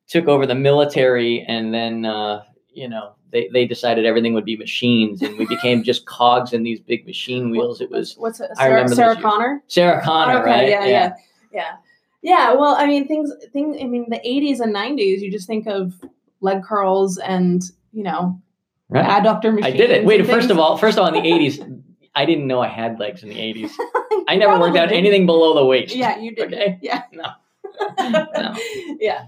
took 0.08 0.28
over 0.28 0.46
the 0.46 0.56
military, 0.56 1.46
and 1.48 1.74
then 1.74 2.06
uh, 2.06 2.44
you 2.74 2.88
know 2.90 3.14
they, 3.32 3.50
they 3.54 3.66
decided 3.66 4.06
everything 4.06 4.34
would 4.34 4.46
be 4.46 4.58
machines, 4.58 5.22
and 5.22 5.38
we 5.38 5.46
became 5.46 5.84
just 5.84 6.06
cogs 6.06 6.54
in 6.54 6.64
these 6.64 6.80
big 6.80 7.06
machine 7.06 7.50
wheels. 7.52 7.82
It 7.82 7.90
was 7.90 8.16
what's 8.18 8.40
it? 8.40 8.50
I 8.58 8.64
Sarah, 8.64 8.74
remember 8.76 8.96
Sarah. 8.96 9.22
Connor. 9.22 9.64
Sarah 9.68 10.02
Connor, 10.04 10.40
okay, 10.40 10.50
right? 10.50 10.70
Yeah, 10.70 10.86
yeah, 10.86 11.14
yeah, 11.52 11.76
yeah. 12.22 12.54
Well, 12.54 12.76
I 12.76 12.88
mean, 12.88 13.08
things, 13.08 13.32
things. 13.52 13.78
I 13.80 13.86
mean, 13.86 14.10
the 14.10 14.22
'80s 14.26 14.60
and 14.60 14.74
'90s. 14.74 15.20
You 15.20 15.32
just 15.32 15.48
think 15.48 15.68
of 15.68 15.94
leg 16.42 16.64
curls 16.64 17.18
and 17.20 17.62
you 17.92 18.04
know 18.04 18.40
Right. 18.90 19.06
adductor 19.06 19.48
I 19.48 19.52
machines. 19.52 19.78
did 19.78 19.90
it. 19.90 20.06
Wait, 20.06 20.26
first 20.28 20.50
of 20.52 20.60
all, 20.60 20.78
first 20.78 20.98
of 20.98 21.04
all, 21.06 21.14
in 21.14 21.22
the 21.24 21.30
'80s, 21.32 21.82
I 22.16 22.26
didn't 22.26 22.48
know 22.48 22.62
I 22.62 22.68
had 22.68 23.00
legs 23.00 23.24
in 23.24 23.30
the 23.30 23.36
'80s. 23.36 23.72
I 24.28 24.36
never 24.36 24.60
worked 24.60 24.78
out 24.78 24.90
didn't. 24.90 25.00
anything 25.06 25.26
below 25.26 25.54
the 25.56 25.66
waist. 25.66 25.96
Yeah, 25.96 26.18
you 26.20 26.36
did. 26.36 26.54
Okay. 26.54 26.80
Yeah. 26.82 27.04
No. 27.12 28.26
No. 28.38 28.56
yeah. 29.00 29.26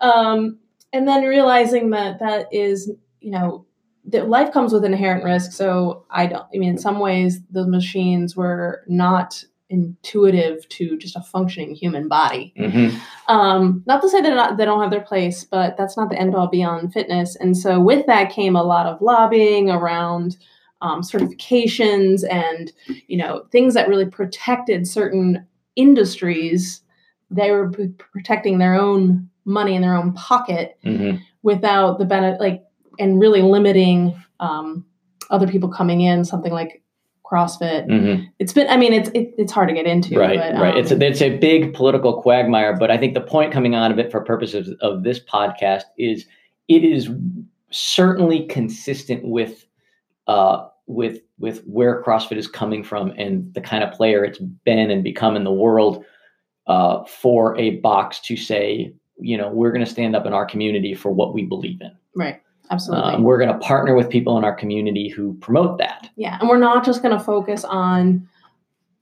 Um, 0.00 0.58
and 0.92 1.08
then 1.08 1.24
realizing 1.24 1.90
that 1.90 2.20
that 2.20 2.46
is, 2.52 2.90
you 3.20 3.30
know, 3.32 3.66
that 4.06 4.28
life 4.28 4.52
comes 4.52 4.72
with 4.72 4.84
inherent 4.84 5.24
risk. 5.24 5.50
So 5.52 6.04
I 6.10 6.26
don't. 6.26 6.44
I 6.54 6.58
mean, 6.58 6.68
in 6.70 6.78
some 6.78 7.00
ways, 7.00 7.40
those 7.50 7.66
machines 7.66 8.36
were 8.36 8.84
not 8.86 9.42
intuitive 9.70 10.68
to 10.70 10.96
just 10.96 11.16
a 11.16 11.22
functioning 11.22 11.74
human 11.74 12.08
body. 12.08 12.52
hmm 12.56 12.88
Um, 13.28 13.82
not 13.86 14.00
to 14.00 14.08
say 14.08 14.20
they're 14.22 14.34
not 14.34 14.56
they 14.56 14.64
don't 14.64 14.80
have 14.80 14.90
their 14.90 15.02
place, 15.02 15.44
but 15.44 15.76
that's 15.76 15.96
not 15.96 16.08
the 16.08 16.18
end 16.18 16.34
all 16.34 16.48
be 16.48 16.62
on 16.62 16.90
fitness. 16.90 17.36
And 17.36 17.56
so 17.56 17.78
with 17.78 18.06
that 18.06 18.32
came 18.32 18.56
a 18.56 18.62
lot 18.62 18.86
of 18.86 19.02
lobbying 19.02 19.70
around 19.70 20.36
um, 20.80 21.02
certifications 21.02 22.24
and 22.30 22.72
you 23.08 23.18
know 23.18 23.44
things 23.50 23.74
that 23.74 23.88
really 23.88 24.06
protected 24.06 24.86
certain 24.86 25.46
industries. 25.76 26.82
They 27.30 27.50
were 27.50 27.70
p- 27.70 27.92
protecting 28.12 28.58
their 28.58 28.74
own 28.74 29.28
money 29.44 29.74
in 29.74 29.82
their 29.82 29.94
own 29.94 30.12
pocket 30.14 30.78
hmm 30.82 31.16
without 31.42 31.98
the 31.98 32.04
benefit, 32.04 32.40
like 32.40 32.64
and 32.98 33.20
really 33.20 33.42
limiting 33.42 34.20
um, 34.40 34.84
other 35.30 35.46
people 35.46 35.68
coming 35.68 36.00
in. 36.00 36.24
Something 36.24 36.52
like 36.52 36.82
CrossFit. 37.30 37.86
hmm 37.86 38.24
It's 38.38 38.52
been. 38.52 38.68
I 38.68 38.76
mean, 38.76 38.92
it's 38.92 39.10
it, 39.10 39.34
it's 39.36 39.52
hard 39.52 39.68
to 39.68 39.74
get 39.74 39.86
into. 39.86 40.18
Right, 40.18 40.38
but, 40.38 40.60
right. 40.60 40.76
It's 40.76 40.90
a, 40.90 40.94
um, 40.94 41.02
it's 41.02 41.20
a 41.20 41.36
big 41.38 41.74
political 41.74 42.20
quagmire, 42.22 42.76
but 42.76 42.90
I 42.90 42.96
think 42.96 43.14
the 43.14 43.20
point 43.20 43.52
coming 43.52 43.74
out 43.74 43.90
of 43.90 43.98
it 43.98 44.10
for 44.10 44.20
purposes 44.20 44.74
of 44.80 45.02
this 45.02 45.20
podcast 45.20 45.84
is 45.98 46.26
it 46.68 46.84
is 46.84 47.08
certainly 47.70 48.46
consistent 48.46 49.24
with 49.24 49.66
uh, 50.26 50.68
with 50.86 51.20
with 51.38 51.62
where 51.64 52.02
CrossFit 52.02 52.36
is 52.36 52.48
coming 52.48 52.82
from 52.82 53.12
and 53.16 53.52
the 53.54 53.60
kind 53.60 53.84
of 53.84 53.92
player 53.92 54.24
it's 54.24 54.38
been 54.38 54.90
and 54.90 55.04
become 55.04 55.36
in 55.36 55.44
the 55.44 55.52
world 55.52 56.04
uh, 56.66 57.04
for 57.04 57.56
a 57.58 57.76
box 57.76 58.20
to 58.20 58.36
say, 58.36 58.92
you 59.18 59.36
know, 59.36 59.50
we're 59.50 59.72
going 59.72 59.84
to 59.84 59.90
stand 59.90 60.14
up 60.16 60.26
in 60.26 60.32
our 60.32 60.46
community 60.46 60.94
for 60.94 61.10
what 61.10 61.34
we 61.34 61.44
believe 61.44 61.80
in. 61.80 61.92
right. 62.14 62.42
Absolutely. 62.70 63.14
Um, 63.14 63.22
we're 63.22 63.38
going 63.38 63.52
to 63.52 63.58
partner 63.58 63.94
with 63.94 64.10
people 64.10 64.36
in 64.38 64.44
our 64.44 64.54
community 64.54 65.08
who 65.08 65.34
promote 65.34 65.78
that. 65.78 66.10
Yeah, 66.16 66.38
and 66.40 66.48
we're 66.48 66.58
not 66.58 66.84
just 66.84 67.02
going 67.02 67.16
to 67.16 67.22
focus 67.24 67.64
on 67.64 68.28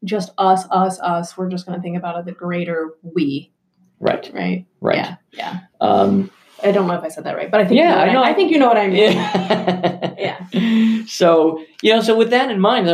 just 0.04 0.30
us, 0.38 0.64
us, 0.70 1.00
us. 1.00 1.36
We're 1.36 1.48
just 1.48 1.66
going 1.66 1.76
to 1.78 1.82
think 1.82 1.96
about 1.96 2.18
it 2.18 2.24
the 2.26 2.32
greater 2.32 2.94
we, 3.02 3.50
Right. 3.98 4.30
right? 4.34 4.66
Right. 4.80 4.96
Yeah. 4.96 5.16
Yeah. 5.32 5.60
Um, 5.80 6.30
I 6.62 6.70
don't 6.70 6.86
know 6.86 6.94
if 6.94 7.02
I 7.02 7.08
said 7.08 7.24
that 7.24 7.36
right, 7.36 7.50
but 7.50 7.60
I 7.60 7.64
think 7.66 7.78
Yeah, 7.78 7.90
you 7.90 7.96
know 7.96 8.10
I 8.10 8.12
know. 8.14 8.22
I, 8.22 8.30
I 8.30 8.34
think 8.34 8.50
you 8.50 8.58
know 8.58 8.68
what 8.68 8.76
I 8.78 8.86
mean. 8.88 9.12
yeah. 9.12 10.14
Yeah. 10.52 11.02
So 11.06 11.62
you 11.82 11.92
know, 11.94 12.00
so 12.02 12.16
with 12.16 12.30
that 12.30 12.50
in 12.50 12.60
mind, 12.60 12.86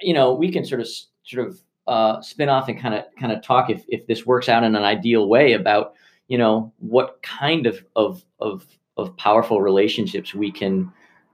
you 0.00 0.14
know, 0.14 0.32
we 0.34 0.50
can 0.50 0.64
sort 0.64 0.80
of 0.80 0.88
sort 1.24 1.46
of 1.48 1.60
uh, 1.86 2.20
spin 2.22 2.48
off 2.48 2.68
and 2.68 2.80
kind 2.80 2.94
of 2.94 3.04
kind 3.18 3.30
of 3.32 3.42
talk 3.42 3.70
if 3.70 3.84
if 3.88 4.06
this 4.06 4.24
works 4.26 4.48
out 4.48 4.64
in 4.64 4.74
an 4.74 4.82
ideal 4.84 5.28
way 5.28 5.52
about 5.52 5.94
you 6.28 6.38
know 6.38 6.72
what 6.78 7.22
kind 7.22 7.66
of 7.66 7.84
of 7.94 8.24
of 8.40 8.66
of 8.96 9.16
powerful 9.16 9.60
relationships 9.60 10.34
we 10.34 10.50
can 10.52 10.90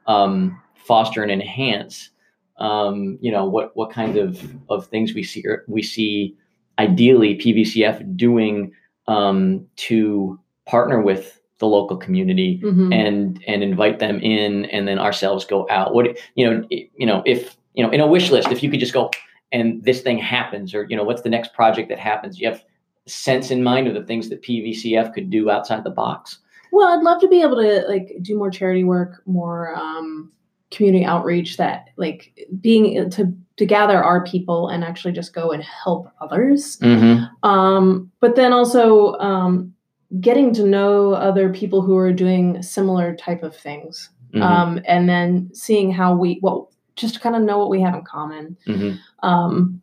um, 0.06 0.60
foster 0.74 1.22
and 1.22 1.30
enhance. 1.30 2.10
Um, 2.58 3.18
you 3.22 3.32
know 3.32 3.46
what 3.46 3.74
what 3.76 3.90
kind 3.90 4.16
of 4.16 4.38
of 4.68 4.86
things 4.86 5.14
we 5.14 5.22
see 5.22 5.44
we 5.66 5.82
see 5.82 6.36
ideally 6.78 7.36
PVCF 7.36 8.16
doing 8.16 8.72
um, 9.06 9.66
to 9.76 10.38
partner 10.66 11.00
with 11.00 11.40
the 11.58 11.66
local 11.66 11.96
community 11.96 12.60
Mhm. 12.62 12.94
and 12.94 13.42
and 13.46 13.62
invite 13.62 13.98
them 13.98 14.18
in 14.20 14.64
and 14.66 14.86
then 14.88 14.98
ourselves 14.98 15.44
go 15.44 15.66
out 15.70 15.94
what 15.94 16.18
you 16.34 16.48
know 16.50 16.66
you 16.70 17.06
know 17.06 17.22
if 17.26 17.56
you 17.74 17.82
know 17.84 17.90
in 17.90 18.00
a 18.00 18.06
wish 18.06 18.30
list 18.30 18.48
if 18.50 18.62
you 18.62 18.70
could 18.70 18.80
just 18.80 18.92
go 18.94 19.10
and 19.52 19.82
this 19.84 20.00
thing 20.00 20.18
happens 20.18 20.74
or 20.74 20.86
you 20.88 20.96
know 20.96 21.04
what's 21.04 21.22
the 21.22 21.28
next 21.28 21.52
project 21.52 21.88
that 21.90 21.98
happens 21.98 22.40
you 22.40 22.46
have 22.48 22.62
sense 23.06 23.50
in 23.50 23.62
mind 23.62 23.86
of 23.88 23.94
the 23.94 24.04
things 24.04 24.28
that 24.30 24.42
pvcf 24.42 25.12
could 25.12 25.28
do 25.28 25.50
outside 25.50 25.84
the 25.84 25.90
box 25.90 26.38
Well, 26.72 26.88
I'd 26.88 27.02
love 27.02 27.20
to 27.20 27.28
be 27.28 27.42
able 27.42 27.56
to 27.56 27.85
like 27.88 28.16
do 28.22 28.37
more 28.38 28.50
charity 28.50 28.85
work, 28.85 29.22
more 29.26 29.74
um, 29.74 30.33
community 30.70 31.04
outreach. 31.04 31.56
That 31.56 31.88
like 31.96 32.48
being 32.61 33.11
to 33.11 33.35
to 33.56 33.66
gather 33.66 34.02
our 34.02 34.24
people 34.24 34.68
and 34.68 34.83
actually 34.85 35.12
just 35.12 35.35
go 35.35 35.50
and 35.50 35.62
help 35.62 36.09
others. 36.20 36.78
mm-hmm. 36.78 37.24
Um, 37.48 38.11
but 38.20 38.35
then 38.37 38.52
also 38.52 39.14
um, 39.18 39.74
getting 40.20 40.54
to 40.54 40.66
know 40.66 41.12
other 41.12 41.52
people 41.52 41.83
who 41.83 41.96
are 41.96 42.12
doing 42.12 42.62
similar 42.62 43.14
type 43.16 43.42
of 43.42 43.54
things, 43.56 44.11
Mm-hmm. 44.33 44.42
um, 44.42 44.80
and 44.87 45.09
then 45.09 45.50
seeing 45.52 45.90
how 45.90 46.14
we 46.14 46.38
well 46.40 46.70
just 46.94 47.14
to 47.14 47.20
kind 47.20 47.35
of 47.35 47.42
know 47.42 47.59
what 47.59 47.68
we 47.68 47.80
have 47.80 47.94
in 47.94 48.04
common. 48.04 48.56
hmm 48.64 48.92
Um, 49.26 49.83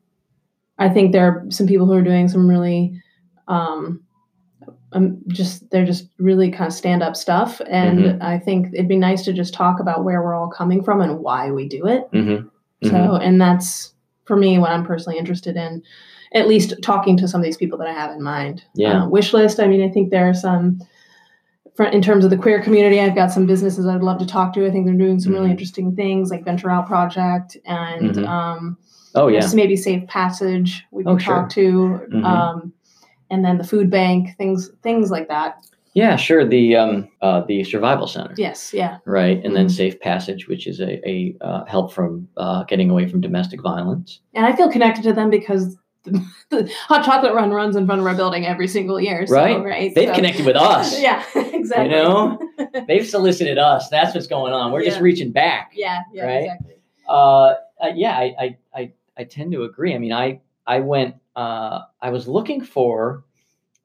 I 0.80 0.88
think 0.90 1.12
there 1.12 1.26
are 1.26 1.46
some 1.50 1.68
people 1.68 1.86
who 1.86 1.94
are 1.94 2.02
doing 2.04 2.28
some 2.30 2.48
really, 2.48 3.02
um, 3.48 4.04
um, 4.94 5.18
just 5.28 5.70
they're 5.70 5.86
just 5.86 6.08
really 6.18 6.50
kind 6.50 6.68
of 6.68 6.74
stand 6.74 7.04
up 7.04 7.16
stuff, 7.16 7.62
and 7.68 8.00
Mhm. 8.06 8.22
I 8.24 8.40
think 8.40 8.74
it'd 8.74 8.88
be 8.88 8.98
nice 8.98 9.24
to 9.26 9.34
just 9.34 9.54
talk 9.54 9.80
about 9.80 10.04
where 10.06 10.22
we're 10.22 10.34
all 10.34 10.48
coming 10.48 10.82
from 10.84 11.02
and 11.02 11.20
why 11.20 11.52
we 11.52 11.68
do 11.68 11.86
it. 11.88 12.08
hmm 12.12 12.48
So, 12.84 13.16
and 13.16 13.40
that's 13.42 13.94
for 14.26 14.36
me 14.38 14.60
what 14.60 14.72
I'm 14.72 14.86
personally 14.86 15.18
interested 15.20 15.56
in. 15.58 15.82
At 16.34 16.48
least 16.48 16.74
talking 16.82 17.18
to 17.18 17.28
some 17.28 17.42
of 17.42 17.46
these 17.46 17.58
people 17.58 17.78
that 17.80 17.88
I 17.88 17.94
have 17.94 18.12
in 18.12 18.22
mind. 18.22 18.64
Yeah. 18.76 19.04
Uh, 19.04 19.08
wish 19.10 19.34
list. 19.34 19.60
I 19.60 19.68
mean, 19.68 19.82
I 19.82 19.90
think 19.90 20.10
there 20.12 20.30
are 20.30 20.34
some. 20.34 20.80
In 21.92 22.02
terms 22.02 22.24
of 22.26 22.32
the 22.32 22.38
queer 22.38 22.60
community, 22.62 23.00
I've 23.00 23.14
got 23.14 23.32
some 23.32 23.46
businesses 23.46 23.86
I'd 23.86 24.02
love 24.02 24.18
to 24.20 24.26
talk 24.26 24.52
to. 24.54 24.66
I 24.66 24.72
think 24.72 24.86
they're 24.88 24.96
doing 24.96 25.20
some 25.20 25.32
really 25.34 25.50
Mhm. 25.50 25.52
interesting 25.52 25.96
things, 25.96 26.32
like 26.32 26.44
Venture 26.44 26.72
Out 26.72 26.88
Project 26.88 27.56
and 27.66 28.16
Mhm. 28.16 28.28
um, 28.28 28.78
oh 29.16 29.28
yeah 29.28 29.48
maybe 29.54 29.76
Safe 29.76 30.06
Passage 30.08 30.86
we 30.92 31.04
can 31.04 31.14
Oh, 31.14 31.18
sure. 31.18 31.36
talk 31.42 31.50
to, 31.50 32.02
Mhm. 32.12 32.26
um, 32.26 32.74
and 33.30 33.44
then 33.46 33.58
the 33.58 33.64
food 33.64 33.90
bank 33.90 34.36
things 34.38 34.70
things 34.84 35.12
like 35.12 35.28
that. 35.28 35.66
yeah 35.94 36.16
sure 36.16 36.46
the 36.48 36.76
um 36.76 37.08
uh 37.22 37.42
the 37.48 37.64
survival 37.64 38.08
center 38.08 38.34
Yes, 38.38 38.74
yeah, 38.74 38.98
right 39.06 39.44
and 39.44 39.56
then 39.56 39.68
Mhm. 39.68 39.72
safe 39.72 40.00
passage 40.00 40.48
which 40.48 40.68
is 40.68 40.80
a, 40.80 40.92
a 41.10 41.36
uh, 41.42 41.66
help 41.66 41.92
from 41.94 42.28
uh, 42.38 42.64
getting 42.64 42.90
away 42.90 43.08
from 43.08 43.22
domestic 43.22 43.62
violence 43.62 44.20
and 44.34 44.46
I 44.46 44.56
feel 44.56 44.70
connected 44.72 45.04
to 45.04 45.14
them 45.14 45.30
because 45.30 45.78
the, 46.04 46.12
the 46.50 46.72
hot 46.88 47.04
chocolate 47.04 47.34
run 47.34 47.52
runs 47.52 47.76
in 47.76 47.86
front 47.86 48.00
of 48.02 48.08
our 48.08 48.16
building 48.16 48.46
every 48.46 48.68
single 48.68 49.00
year. 49.00 49.26
So, 49.28 49.34
Right. 49.36 49.62
right. 49.64 49.94
they've 49.96 50.08
so- 50.10 50.16
connected 50.16 50.46
with 50.46 50.56
us 50.56 51.00
Yeah, 51.08 51.24
exactly. 51.36 51.86
you 51.86 51.92
know 51.92 52.40
they've 52.88 53.06
solicited 53.08 53.58
us 53.58 53.90
that's 53.90 54.14
what's 54.16 54.28
going 54.28 54.54
on 54.54 54.72
we're 54.72 54.84
just 54.84 55.02
reaching 55.02 55.32
back 55.32 55.72
yeah, 55.76 56.02
yeah, 56.14 56.26
Right? 56.26 56.44
exactly. 56.44 56.74
Uh, 57.10 57.54
uh, 57.84 57.92
yeah, 57.96 58.18
I, 58.18 58.36
I, 58.40 58.58
I, 58.76 58.92
I 59.18 59.24
tend 59.24 59.52
to 59.54 59.64
agree. 59.64 59.94
I 59.96 59.98
mean, 59.98 60.12
I, 60.12 60.42
I 60.66 60.80
went, 60.82 61.16
uh, 61.38 61.84
I 62.02 62.10
was 62.10 62.28
looking 62.28 62.62
for 62.62 63.24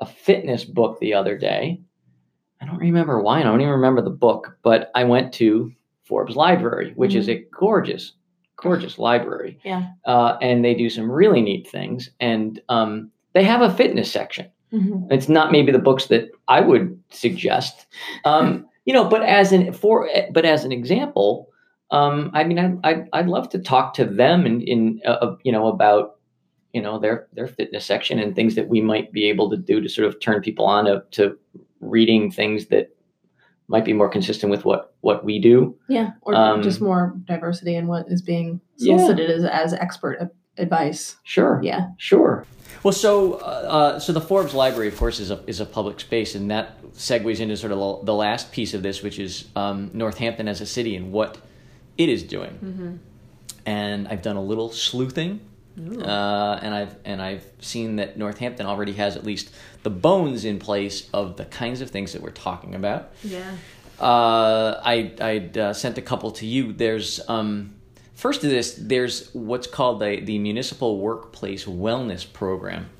a 0.00 0.06
fitness 0.06 0.64
book 0.64 0.98
the 0.98 1.14
other 1.14 1.38
day. 1.38 1.80
I 2.60 2.66
don't 2.66 2.78
remember 2.78 3.20
why. 3.20 3.38
And 3.38 3.48
I 3.48 3.52
don't 3.52 3.60
even 3.60 3.72
remember 3.72 4.02
the 4.02 4.10
book, 4.10 4.56
but 4.62 4.90
I 4.94 5.04
went 5.04 5.32
to 5.34 5.70
Forbes 6.04 6.34
Library, 6.34 6.92
which 6.96 7.14
is 7.14 7.28
a 7.28 7.44
gorgeous, 7.56 8.12
gorgeous 8.56 8.98
library. 8.98 9.58
Yeah. 9.64 9.90
Uh, 10.04 10.38
and 10.40 10.64
they 10.64 10.74
do 10.74 10.88
some 10.90 11.10
really 11.10 11.42
neat 11.42 11.68
things. 11.68 12.10
And 12.20 12.60
um, 12.68 13.10
they 13.34 13.44
have 13.44 13.62
a 13.62 13.74
fitness 13.74 14.10
section. 14.10 14.46
Mhm. 14.72 15.06
It's 15.12 15.28
not 15.28 15.52
maybe 15.52 15.70
the 15.70 15.78
books 15.78 16.06
that 16.06 16.30
I 16.48 16.60
would 16.60 16.98
suggest, 17.10 17.86
um, 18.24 18.66
you 18.86 18.94
know. 18.94 19.04
But 19.04 19.22
as 19.22 19.52
an 19.52 19.72
for 19.74 20.08
but 20.32 20.46
as 20.46 20.64
an 20.64 20.72
example, 20.72 21.50
um, 21.90 22.30
I 22.32 22.44
mean, 22.44 22.58
I, 22.58 22.90
I 22.90 23.04
I'd 23.12 23.28
love 23.28 23.50
to 23.50 23.58
talk 23.58 23.92
to 23.94 24.06
them 24.06 24.46
in 24.46 24.62
in 24.62 25.00
uh, 25.04 25.18
uh, 25.20 25.36
you 25.44 25.52
know 25.52 25.66
about 25.66 26.16
you 26.72 26.80
know 26.82 26.98
their 26.98 27.28
their 27.32 27.46
fitness 27.46 27.84
section 27.84 28.18
and 28.18 28.34
things 28.34 28.54
that 28.54 28.68
we 28.68 28.80
might 28.80 29.12
be 29.12 29.28
able 29.28 29.50
to 29.50 29.56
do 29.56 29.80
to 29.80 29.88
sort 29.88 30.06
of 30.08 30.20
turn 30.20 30.40
people 30.40 30.64
on 30.64 30.84
to, 30.86 31.02
to 31.12 31.38
reading 31.80 32.30
things 32.30 32.66
that 32.66 32.88
might 33.68 33.84
be 33.84 33.92
more 33.92 34.08
consistent 34.08 34.50
with 34.50 34.64
what 34.64 34.94
what 35.00 35.24
we 35.24 35.38
do. 35.38 35.76
Yeah, 35.88 36.10
or 36.22 36.34
Um, 36.34 36.62
just 36.62 36.80
more 36.80 37.14
diversity 37.26 37.74
in 37.76 37.86
what 37.86 38.06
is 38.08 38.22
being 38.22 38.60
Yeah. 38.78 38.96
solicited 38.96 39.30
as, 39.30 39.44
as 39.44 39.72
expert 39.74 40.30
advice. 40.58 41.16
Sure. 41.24 41.60
Yeah. 41.62 41.88
Sure. 41.96 42.44
Well, 42.82 42.92
so 42.92 43.34
uh, 43.34 43.36
uh, 43.76 43.98
so 43.98 44.12
the 44.12 44.20
Forbes 44.20 44.54
Library, 44.54 44.88
of 44.88 44.96
course, 44.96 45.20
is 45.20 45.30
a 45.30 45.40
is 45.46 45.60
a 45.60 45.66
public 45.66 46.00
space, 46.00 46.34
and 46.34 46.50
that 46.50 46.80
segues 46.94 47.38
into 47.40 47.56
sort 47.56 47.72
of 47.72 47.78
the- 47.78 48.06
the 48.06 48.14
last 48.14 48.50
piece 48.52 48.74
of 48.74 48.82
this, 48.82 49.02
which 49.02 49.18
is 49.18 49.48
um, 49.56 49.90
Northampton 49.94 50.48
as 50.48 50.60
a 50.60 50.66
city 50.66 50.96
and 50.96 51.12
what 51.12 51.38
it 51.96 52.08
is 52.08 52.22
doing. 52.22 52.50
Mm-hmm. 52.64 52.92
And 53.66 54.08
I've 54.08 54.22
done 54.22 54.36
a 54.36 54.42
little 54.42 54.70
sleuthing, 54.70 55.40
uh, 55.78 56.58
and 56.62 56.74
I've 56.74 56.96
and 57.04 57.22
I've 57.22 57.44
seen 57.60 57.96
that 57.96 58.18
Northampton 58.18 58.66
already 58.66 58.92
has 58.94 59.16
at 59.16 59.24
least 59.24 59.50
the 59.82 59.90
bones 59.90 60.44
in 60.44 60.58
place 60.58 61.08
of 61.12 61.36
the 61.36 61.46
kinds 61.46 61.80
of 61.80 61.90
things 61.90 62.12
that 62.12 62.22
we're 62.22 62.30
talking 62.30 62.74
about. 62.74 63.12
Yeah. 63.22 63.56
Uh, 63.98 64.80
I 64.84 65.12
I 65.20 65.58
uh, 65.58 65.72
sent 65.72 65.96
a 65.96 66.02
couple 66.02 66.30
to 66.32 66.46
you. 66.46 66.72
There's 66.72 67.20
um, 67.28 67.74
first 68.14 68.44
of 68.44 68.50
this. 68.50 68.74
There's 68.78 69.32
what's 69.32 69.66
called 69.66 70.00
the 70.00 70.20
the 70.20 70.38
municipal 70.38 70.98
workplace 70.98 71.64
wellness 71.64 72.30
program, 72.30 72.90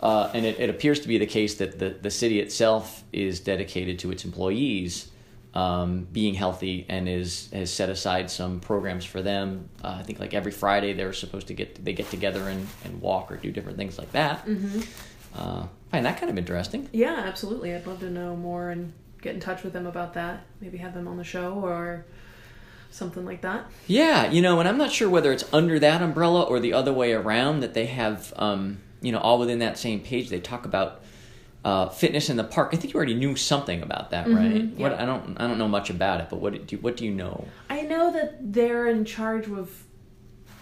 uh, 0.00 0.30
and 0.32 0.46
it, 0.46 0.58
it 0.58 0.70
appears 0.70 1.00
to 1.00 1.08
be 1.08 1.18
the 1.18 1.26
case 1.26 1.56
that 1.56 1.78
the 1.78 1.90
the 1.90 2.10
city 2.10 2.40
itself 2.40 3.04
is 3.12 3.40
dedicated 3.40 3.98
to 3.98 4.10
its 4.10 4.24
employees 4.24 5.10
um, 5.54 6.06
being 6.12 6.34
healthy 6.34 6.86
and 6.88 7.08
is 7.08 7.50
has 7.52 7.72
set 7.72 7.88
aside 7.88 8.30
some 8.30 8.60
programs 8.60 9.04
for 9.04 9.22
them. 9.22 9.68
Uh, 9.82 9.96
I 10.00 10.02
think 10.02 10.20
like 10.20 10.34
every 10.34 10.52
Friday 10.52 10.92
they're 10.92 11.12
supposed 11.12 11.48
to 11.48 11.54
get 11.54 11.84
they 11.84 11.92
get 11.92 12.10
together 12.10 12.48
and, 12.48 12.66
and 12.84 13.00
walk 13.00 13.32
or 13.32 13.36
do 13.36 13.50
different 13.50 13.78
things 13.78 13.98
like 13.98 14.12
that. 14.12 14.46
Mm-hmm. 14.46 14.80
Uh, 15.34 15.66
find 15.90 16.04
that 16.06 16.18
kind 16.18 16.30
of 16.30 16.38
interesting. 16.38 16.88
Yeah, 16.92 17.14
absolutely. 17.16 17.74
I'd 17.74 17.86
love 17.86 18.00
to 18.00 18.10
know 18.10 18.36
more 18.36 18.70
and 18.70 18.92
get 19.22 19.34
in 19.34 19.40
touch 19.40 19.62
with 19.62 19.72
them 19.72 19.86
about 19.86 20.14
that. 20.14 20.44
Maybe 20.60 20.78
have 20.78 20.94
them 20.94 21.08
on 21.08 21.16
the 21.16 21.24
show 21.24 21.54
or 21.54 22.04
something 22.90 23.24
like 23.24 23.42
that. 23.42 23.66
Yeah, 23.86 24.30
you 24.30 24.42
know, 24.42 24.60
and 24.60 24.68
I'm 24.68 24.78
not 24.78 24.92
sure 24.92 25.08
whether 25.08 25.32
it's 25.32 25.44
under 25.52 25.78
that 25.78 26.02
umbrella 26.02 26.42
or 26.42 26.60
the 26.60 26.72
other 26.72 26.92
way 26.92 27.12
around 27.12 27.60
that 27.60 27.74
they 27.74 27.86
have, 27.86 28.32
um, 28.36 28.80
you 29.00 29.12
know, 29.12 29.18
all 29.18 29.38
within 29.38 29.58
that 29.60 29.78
same 29.78 30.00
page. 30.00 30.28
They 30.28 30.40
talk 30.40 30.64
about 30.64 31.02
uh, 31.64 31.88
fitness 31.88 32.30
in 32.30 32.36
the 32.36 32.44
park. 32.44 32.70
I 32.72 32.76
think 32.76 32.92
you 32.92 32.96
already 32.96 33.14
knew 33.14 33.34
something 33.36 33.82
about 33.82 34.10
that, 34.10 34.28
right? 34.28 34.52
Mhm, 34.70 34.76
What 34.76 34.92
yeah. 34.92 35.02
I 35.02 35.06
don't, 35.06 35.36
I 35.40 35.46
don't 35.46 35.58
know 35.58 35.68
much 35.68 35.90
about 35.90 36.20
it, 36.20 36.28
but 36.30 36.40
what 36.40 36.52
do 36.66 36.76
you, 36.76 36.80
what 36.82 36.96
do 36.96 37.04
you 37.04 37.10
know? 37.12 37.46
I 37.68 37.82
know 37.82 38.12
that 38.12 38.52
they're 38.52 38.86
in 38.88 39.04
charge 39.04 39.48
of 39.48 39.70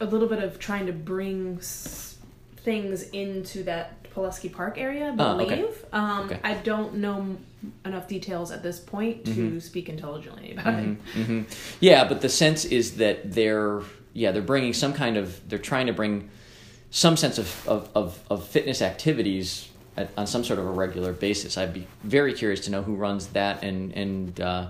a 0.00 0.06
little 0.06 0.28
bit 0.28 0.42
of 0.42 0.58
trying 0.58 0.86
to 0.86 0.92
bring 0.92 1.58
s- 1.58 2.16
things 2.58 3.02
into 3.10 3.62
that 3.64 4.02
Pulaski 4.12 4.48
Park 4.48 4.78
area, 4.78 5.06
I 5.06 5.22
Oh, 5.22 5.36
believe. 5.36 5.50
okay. 5.52 5.72
Um, 5.92 6.20
Okay. 6.26 6.40
I 6.42 6.54
don't 6.54 6.94
know 6.96 7.16
m- 7.18 7.38
enough 7.84 8.08
details 8.08 8.50
at 8.50 8.62
this 8.62 8.78
point 8.80 9.24
to 9.26 9.30
Mm-hmm. 9.30 9.58
speak 9.60 9.88
intelligently 9.90 10.52
about 10.52 10.80
it. 10.82 10.96
hmm 11.14 11.42
Yeah, 11.80 12.08
but 12.08 12.22
the 12.22 12.28
sense 12.30 12.64
is 12.64 12.96
that 12.96 13.32
they're, 13.34 13.82
yeah, 14.14 14.32
they're 14.32 14.40
bringing 14.42 14.72
some 14.72 14.94
kind 14.94 15.16
of, 15.18 15.46
they're 15.48 15.58
trying 15.58 15.86
to 15.86 15.92
bring 15.92 16.30
some 16.90 17.16
sense 17.18 17.36
of 17.36 17.68
of, 17.68 17.90
of, 17.94 18.18
of 18.30 18.46
fitness 18.48 18.80
activities 18.80 19.68
at, 19.96 20.10
on 20.16 20.26
some 20.26 20.44
sort 20.44 20.58
of 20.58 20.66
a 20.66 20.70
regular 20.70 21.12
basis. 21.12 21.56
I'd 21.56 21.74
be 21.74 21.86
very 22.04 22.32
curious 22.34 22.60
to 22.60 22.70
know 22.70 22.82
who 22.82 22.94
runs 22.94 23.28
that, 23.28 23.62
and 23.62 23.92
and 23.92 24.40
uh, 24.40 24.68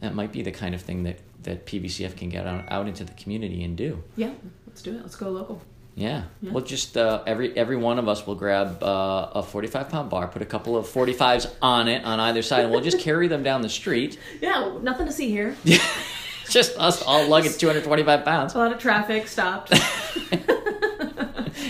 that 0.00 0.14
might 0.14 0.32
be 0.32 0.42
the 0.42 0.52
kind 0.52 0.74
of 0.74 0.82
thing 0.82 1.04
that 1.04 1.18
that 1.44 1.66
PVCF 1.66 2.16
can 2.16 2.28
get 2.28 2.46
out, 2.46 2.64
out 2.68 2.88
into 2.88 3.04
the 3.04 3.12
community 3.14 3.62
and 3.64 3.76
do. 3.76 4.02
Yeah, 4.16 4.32
let's 4.66 4.82
do 4.82 4.94
it. 4.94 5.02
Let's 5.02 5.16
go 5.16 5.30
local. 5.30 5.62
Yeah. 5.94 6.22
Yeah. 6.40 6.52
Well, 6.52 6.62
just 6.64 6.96
uh, 6.96 7.24
every 7.26 7.56
every 7.56 7.76
one 7.76 7.98
of 7.98 8.06
us 8.08 8.24
will 8.24 8.36
grab 8.36 8.82
uh, 8.82 9.30
a 9.34 9.42
forty 9.42 9.66
five 9.66 9.88
pound 9.88 10.10
bar, 10.10 10.28
put 10.28 10.42
a 10.42 10.46
couple 10.46 10.76
of 10.76 10.88
forty 10.88 11.12
fives 11.12 11.48
on 11.60 11.88
it 11.88 12.04
on 12.04 12.20
either 12.20 12.42
side, 12.42 12.62
and 12.62 12.70
we'll 12.70 12.82
just 12.82 13.00
carry 13.00 13.26
them 13.26 13.42
down 13.42 13.62
the 13.62 13.68
street. 13.68 14.18
Yeah, 14.40 14.78
nothing 14.80 15.06
to 15.06 15.12
see 15.12 15.28
here. 15.28 15.56
just 16.48 16.78
us 16.78 17.02
all 17.02 17.26
lugging 17.26 17.52
two 17.52 17.66
hundred 17.66 17.82
twenty 17.84 18.04
five 18.04 18.24
pounds. 18.24 18.54
A 18.54 18.58
lot 18.58 18.72
of 18.72 18.78
traffic 18.78 19.26
stopped. 19.26 19.72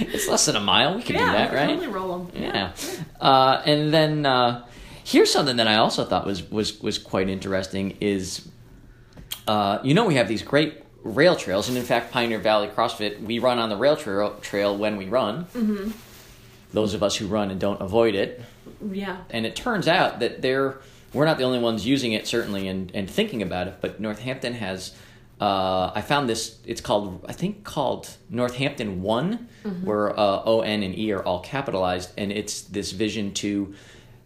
it's 0.13 0.29
less 0.29 0.47
than 0.47 0.57
a 0.57 0.61
mile. 0.61 0.97
We 0.97 1.03
can 1.03 1.17
yeah, 1.17 1.27
do 1.27 1.33
that, 1.33 1.53
right? 1.53 1.67
Totally 1.69 1.89
roll 1.89 2.19
them. 2.19 2.43
Yeah. 2.43 2.73
Uh, 3.21 3.63
and 3.65 3.93
then 3.93 4.27
uh, 4.27 4.67
here's 5.05 5.33
something 5.33 5.57
that 5.57 5.69
I 5.69 5.77
also 5.77 6.05
thought 6.05 6.27
was 6.27 6.43
was 6.51 6.81
was 6.81 6.99
quite 6.99 7.29
interesting 7.29 7.97
is, 8.01 8.49
uh, 9.47 9.79
you 9.83 9.95
know, 9.95 10.07
we 10.07 10.15
have 10.15 10.29
these 10.29 10.43
great 10.43 10.83
rail 11.03 11.37
trails, 11.37 11.69
and 11.69 11.79
in 11.79 11.85
fact, 11.85 12.13
Pioneer 12.13 12.39
Valley 12.39 12.69
CrossFit, 12.69 13.21
we 13.23 13.39
run 13.39 13.59
on 13.59 13.69
the 13.69 13.77
rail 13.77 13.97
trail 13.97 14.37
trail 14.41 14.77
when 14.77 14.97
we 14.97 15.07
run. 15.07 15.45
Mm-hmm. 15.55 15.91
Those 16.73 16.95
of 16.95 17.03
us 17.03 17.17
who 17.17 17.27
run 17.27 17.51
and 17.51 17.59
don't 17.59 17.81
avoid 17.81 18.15
it, 18.15 18.43
Yeah. 18.91 19.19
and 19.31 19.47
it 19.47 19.57
turns 19.57 19.89
out 19.89 20.21
that 20.21 20.43
they're 20.43 20.79
we're 21.15 21.25
not 21.25 21.39
the 21.39 21.45
only 21.45 21.59
ones 21.59 21.87
using 21.87 22.13
it 22.13 22.27
certainly 22.27 22.69
and, 22.69 22.91
and 22.95 23.09
thinking 23.11 23.41
about 23.41 23.67
it 23.67 23.77
but 23.81 23.99
northampton 23.99 24.53
has 24.53 24.95
uh, 25.41 25.93
i 25.95 26.01
found 26.01 26.29
this 26.29 26.59
it's 26.67 26.81
called 26.81 27.25
i 27.29 27.33
think 27.33 27.65
called 27.65 28.17
northampton 28.31 29.03
one 29.03 29.49
where 29.85 30.19
uh, 30.19 30.43
o 30.45 30.61
n 30.63 30.83
and 30.83 30.99
e 30.99 31.13
are 31.13 31.23
all 31.23 31.41
capitalized 31.41 32.11
and 32.17 32.33
it's 32.33 32.63
this 32.63 32.93
vision 32.93 33.33
to 33.33 33.75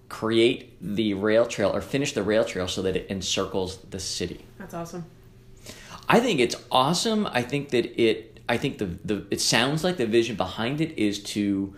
create 0.09 0.77
the 0.81 1.15
rail 1.15 1.47
trail 1.47 1.75
or 1.75 1.81
finish 1.81 2.13
the 2.13 2.23
rail 2.23 2.45
trail 2.45 2.69
so 2.69 2.83
that 2.83 2.95
it 2.97 3.07
encircles 3.11 3.79
the 3.91 3.99
city 3.99 4.45
That's 4.59 4.75
awesome. 4.75 5.05
I 6.09 6.21
think 6.21 6.41
it's 6.41 6.57
awesome. 6.71 7.27
I 7.27 7.43
think 7.43 7.71
that 7.71 7.85
it. 8.01 8.41
I 8.49 8.59
think 8.59 8.79
the 8.79 8.87
the. 9.05 9.27
It 9.31 9.41
sounds 9.41 9.83
like 9.85 9.97
the 9.97 10.07
vision 10.07 10.37
behind 10.37 10.81
it 10.81 10.99
is 10.99 11.23
to 11.35 11.75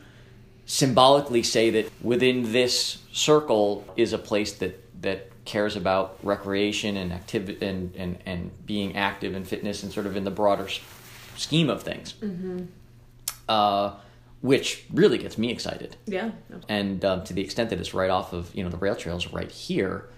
symbolically 0.67 1.43
say 1.43 1.71
that 1.71 1.87
within 2.03 2.53
this 2.53 2.99
circle 3.13 3.85
is 3.97 4.13
a 4.13 4.19
place 4.19 4.53
that 4.55 4.75
that 5.03 5.31
cares 5.45 5.77
about 5.77 6.17
recreation 6.23 6.97
and 6.97 7.13
activity 7.13 7.65
and, 7.67 7.95
and 7.97 8.19
and 8.25 8.51
being 8.67 8.97
active 8.97 9.35
and 9.35 9.47
fitness 9.47 9.83
and 9.83 9.93
sort 9.93 10.07
of 10.07 10.17
in 10.17 10.25
the 10.25 10.31
broader 10.31 10.65
s- 10.67 10.81
scheme 11.37 11.69
of 11.69 11.83
things. 11.83 12.15
Uh, 13.49 13.95
which 14.41 14.85
really 14.93 15.17
gets 15.19 15.39
me 15.39 15.51
excited 15.51 15.97
Yeah. 16.07 16.31
absolutely. 16.51 16.67
and 16.75 17.05
um, 17.05 17.25
to 17.25 17.33
the 17.33 17.41
extent 17.43 17.71
that 17.71 17.79
it's 17.79 17.95
right 17.95 18.11
off 18.11 18.33
of 18.35 18.55
you 18.55 18.63
know 18.63 18.69
the 18.71 18.77
rail 18.77 18.95
trails 18.97 19.27
right 19.33 19.51
here, 19.51 20.09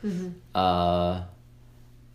uh, 0.54 1.22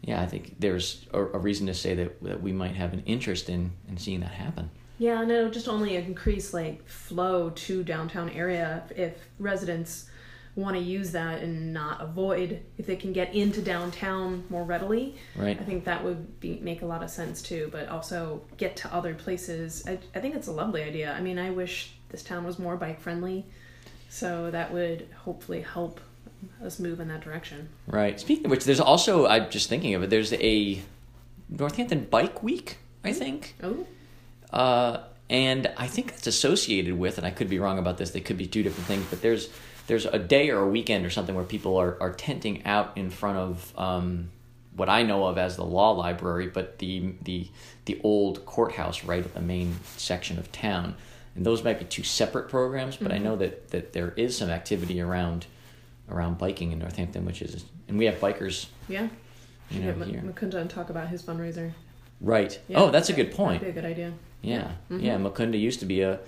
yeah, 0.02 0.22
I 0.22 0.26
think 0.26 0.56
there's 0.60 1.06
a, 1.14 1.22
a 1.22 1.38
reason 1.38 1.68
to 1.68 1.74
say 1.74 1.94
that 1.96 2.22
that 2.24 2.42
we 2.42 2.52
might 2.54 2.76
have 2.76 2.94
an 2.94 3.04
interest 3.06 3.50
in 3.50 3.72
in 3.90 3.98
seeing 3.98 4.22
that 4.22 4.32
happen. 4.32 4.70
Yeah, 5.00 5.24
no, 5.26 5.50
just 5.50 5.68
only 5.68 5.96
increase 5.96 6.54
like 6.54 6.88
flow 6.88 7.50
to 7.50 7.84
downtown 7.84 8.30
area 8.30 8.84
if, 8.92 8.98
if 8.98 9.14
residents 9.40 10.10
want 10.56 10.76
to 10.76 10.82
use 10.82 11.12
that 11.12 11.42
and 11.42 11.74
not 11.74 12.02
avoid 12.02 12.62
if 12.78 12.86
they 12.86 12.96
can 12.96 13.14
get 13.14 13.34
into 13.34 13.62
downtown 13.62 14.44
more 14.50 14.64
readily. 14.64 15.16
Right. 15.36 15.60
I 15.60 15.64
think 15.64 15.86
that 15.86 16.04
would 16.04 16.40
be 16.40 16.60
make 16.62 16.82
a 16.82 16.86
lot 16.86 17.04
of 17.04 17.10
sense 17.10 17.42
too, 17.42 17.70
but 17.72 17.88
also 17.88 18.42
get 18.58 18.76
to 18.78 18.94
other 18.94 19.14
places. 19.14 19.84
I, 19.88 20.00
I 20.14 20.20
think 20.20 20.36
it's 20.36 20.48
a 20.48 20.52
lovely 20.52 20.84
idea. 20.84 21.14
I 21.14 21.22
mean, 21.22 21.40
I 21.40 21.52
wish 21.52 21.94
this 22.10 22.24
town 22.24 22.44
was 22.44 22.60
more 22.60 22.76
bike 22.76 23.00
friendly, 23.00 23.46
so 24.10 24.52
that 24.52 24.74
would 24.74 25.08
hopefully 25.24 25.62
help 25.62 26.02
us 26.64 26.80
move 26.80 27.00
in 27.00 27.08
that 27.08 27.22
direction. 27.22 27.70
Right. 27.88 28.20
Speaking 28.20 28.46
of 28.46 28.52
which, 28.52 28.66
there's 28.66 28.80
also 28.80 29.28
I'm 29.28 29.50
just 29.50 29.70
thinking 29.70 29.94
of 29.94 30.04
it. 30.04 30.10
There's 30.10 30.34
a 30.34 30.82
Northampton 31.50 32.06
Bike 32.06 32.44
Week, 32.44 32.78
I 33.04 33.14
think, 33.14 33.56
Oh, 33.64 33.86
uh, 34.52 35.04
and 35.30 35.72
I 35.78 35.88
think 35.88 36.12
that's 36.12 36.28
associated 36.28 36.98
with, 37.00 37.18
and 37.18 37.26
I 37.26 37.32
could 37.32 37.50
be 37.50 37.58
wrong 37.58 37.80
about 37.80 37.98
this. 37.98 38.12
They 38.12 38.20
could 38.20 38.38
be 38.38 38.48
two 38.48 38.64
different 38.64 38.86
things, 38.88 39.06
but 39.10 39.22
there's 39.22 39.50
there's 39.92 40.06
a 40.06 40.18
day 40.18 40.50
or 40.50 40.60
a 40.60 40.70
weekend 40.70 41.06
or 41.06 41.10
something 41.10 41.36
where 41.36 41.44
people 41.44 41.76
are 41.76 41.98
are 42.00 42.14
tenting 42.14 42.66
out 42.66 42.98
in 42.98 43.10
front 43.10 43.38
of. 43.38 43.74
Um, 43.78 44.30
what 44.74 44.88
I 44.88 45.04
know 45.04 45.26
of 45.26 45.38
as 45.38 45.58
the 45.58 45.66
law 45.66 45.92
library, 45.92 46.48
but 46.48 46.80
the 46.80 47.14
the 47.24 47.50
the 47.84 48.00
old 48.06 48.46
courthouse 48.46 49.04
right 49.04 49.22
at 49.22 49.34
the 49.34 49.42
main 49.42 49.76
section 49.98 50.40
of 50.40 50.50
town, 50.54 50.96
and 51.36 51.46
those 51.46 51.62
might 51.62 51.78
be 51.78 51.84
two 51.84 52.04
separate 52.04 52.48
programs. 52.48 52.96
But 52.96 53.12
I 53.12 53.18
know 53.18 53.36
that 53.36 53.72
that 53.72 53.92
there 53.92 54.14
is 54.16 54.38
some 54.38 54.50
activity 54.50 55.02
around 55.02 55.46
around 56.10 56.38
biking 56.38 56.72
in 56.72 56.80
Northampton, 56.80 57.26
which 57.26 57.42
is, 57.42 57.66
and 57.90 57.98
we 57.98 58.06
have 58.06 58.16
bikers, 58.22 58.68
yeah. 58.88 59.10
you 59.70 59.82
know, 59.82 59.92
here. 60.06 60.22
Mukunda 60.22 60.56
and 60.56 60.70
talk 60.70 60.90
about 60.90 61.10
his 61.10 61.22
fundraiser. 61.22 61.74
Right. 62.22 62.58
Yeah, 62.70 62.80
oh, 62.80 62.92
that's 62.92 63.10
a 63.10 63.14
good 63.14 63.26
That'd 63.28 63.36
point. 63.38 63.62
be 63.64 63.70
a 63.70 63.74
good 63.74 63.86
idea. 63.86 64.14
Yeah, 64.42 64.72
Mhm. 64.90 65.04
yeah. 65.04 65.18
Mukunda 65.18 65.60
used 65.60 65.82
to 65.82 65.86
be 65.86 66.00
a 66.00 66.22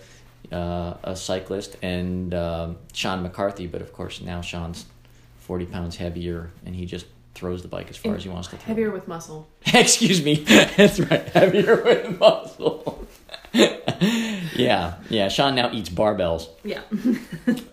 uh, 0.51 0.95
a 1.03 1.15
cyclist, 1.15 1.77
and 1.81 2.33
um, 2.33 2.77
Sean 2.93 3.23
McCarthy, 3.23 3.67
but 3.67 3.81
of 3.81 3.93
course 3.93 4.21
now 4.21 4.41
Sean's 4.41 4.85
forty 5.39 5.65
pounds 5.65 5.95
heavier, 5.97 6.51
and 6.65 6.75
he 6.75 6.85
just 6.85 7.05
throws 7.33 7.61
the 7.61 7.67
bike 7.67 7.89
as 7.89 7.97
far 7.97 8.11
And 8.11 8.17
as 8.17 8.23
he 8.23 8.29
wants 8.29 8.47
to. 8.49 8.57
throw 8.57 8.67
Heavier 8.67 8.91
with 8.91 9.07
muscle. 9.07 9.47
Excuse 9.73 10.23
me. 10.23 10.35
That's 10.77 10.99
right. 10.99 11.27
Heavier 11.29 11.83
with 11.83 12.19
muscle. 12.19 13.07
yeah, 13.53 14.95
yeah. 15.09 15.27
Sean 15.29 15.55
now 15.55 15.71
eats 15.71 15.89
barbells. 15.89 16.47
Yeah. 16.63 16.81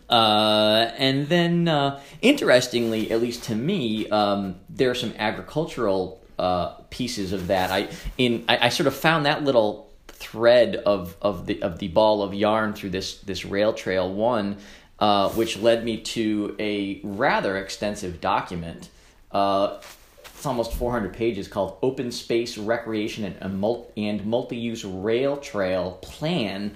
Uh, 0.09 0.90
and 0.98 1.28
then, 1.28 1.68
uh, 1.68 2.00
interestingly, 2.22 3.11
at 3.11 3.20
least 3.20 3.44
to 3.44 3.54
me, 3.54 4.09
um, 4.11 4.56
there 4.68 4.90
are 4.90 4.94
some 4.94 5.14
agricultural 5.18 6.20
uh, 6.38 6.70
pieces 6.90 7.33
of 7.33 7.46
that. 7.48 7.70
I 7.70 7.88
in 8.18 8.44
I, 8.48 8.66
I 8.66 8.68
sort 8.70 8.87
of 8.87 8.94
found 8.94 9.26
that 9.26 9.44
little 9.44 9.89
thread 10.20 10.76
of, 10.76 11.16
of 11.20 11.46
the 11.46 11.62
of 11.62 11.78
the 11.78 11.88
ball 11.88 12.22
of 12.22 12.33
yarn 12.33 12.74
through 12.74 12.90
this 12.90 13.16
this 13.18 13.44
rail 13.44 13.72
trail 13.72 14.12
one, 14.12 14.59
uh, 15.00 15.30
which 15.30 15.59
led 15.59 15.85
me 15.85 15.96
to 15.98 16.54
a 16.61 17.00
rather 17.02 17.56
extensive 17.56 18.20
document. 18.20 18.90
Uh, 19.33 19.80
it's 20.22 20.46
almost 20.46 20.72
400 20.74 21.12
pages 21.12 21.48
called 21.48 21.76
Open 21.83 22.11
Space 22.11 22.56
Recreation 22.56 23.24
and, 23.24 24.24
Multi-Use 24.24 24.85
Rail 24.87 25.37
Trail 25.37 25.98
Plan 26.00 26.72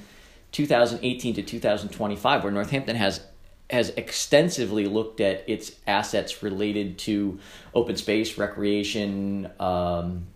2018 0.52 1.35
to 1.35 1.42
2025 1.42 2.44
where 2.44 2.52
Northampton 2.52 2.96
has 2.96 3.22
has 3.70 3.88
extensively 3.90 4.85
looked 4.85 5.20
at 5.20 5.48
its 5.48 5.72
assets 5.87 6.42
related 6.42 6.98
to 6.98 7.38
open 7.74 7.96
space 7.96 8.37
recreation 8.37 9.50
um, 9.59 10.26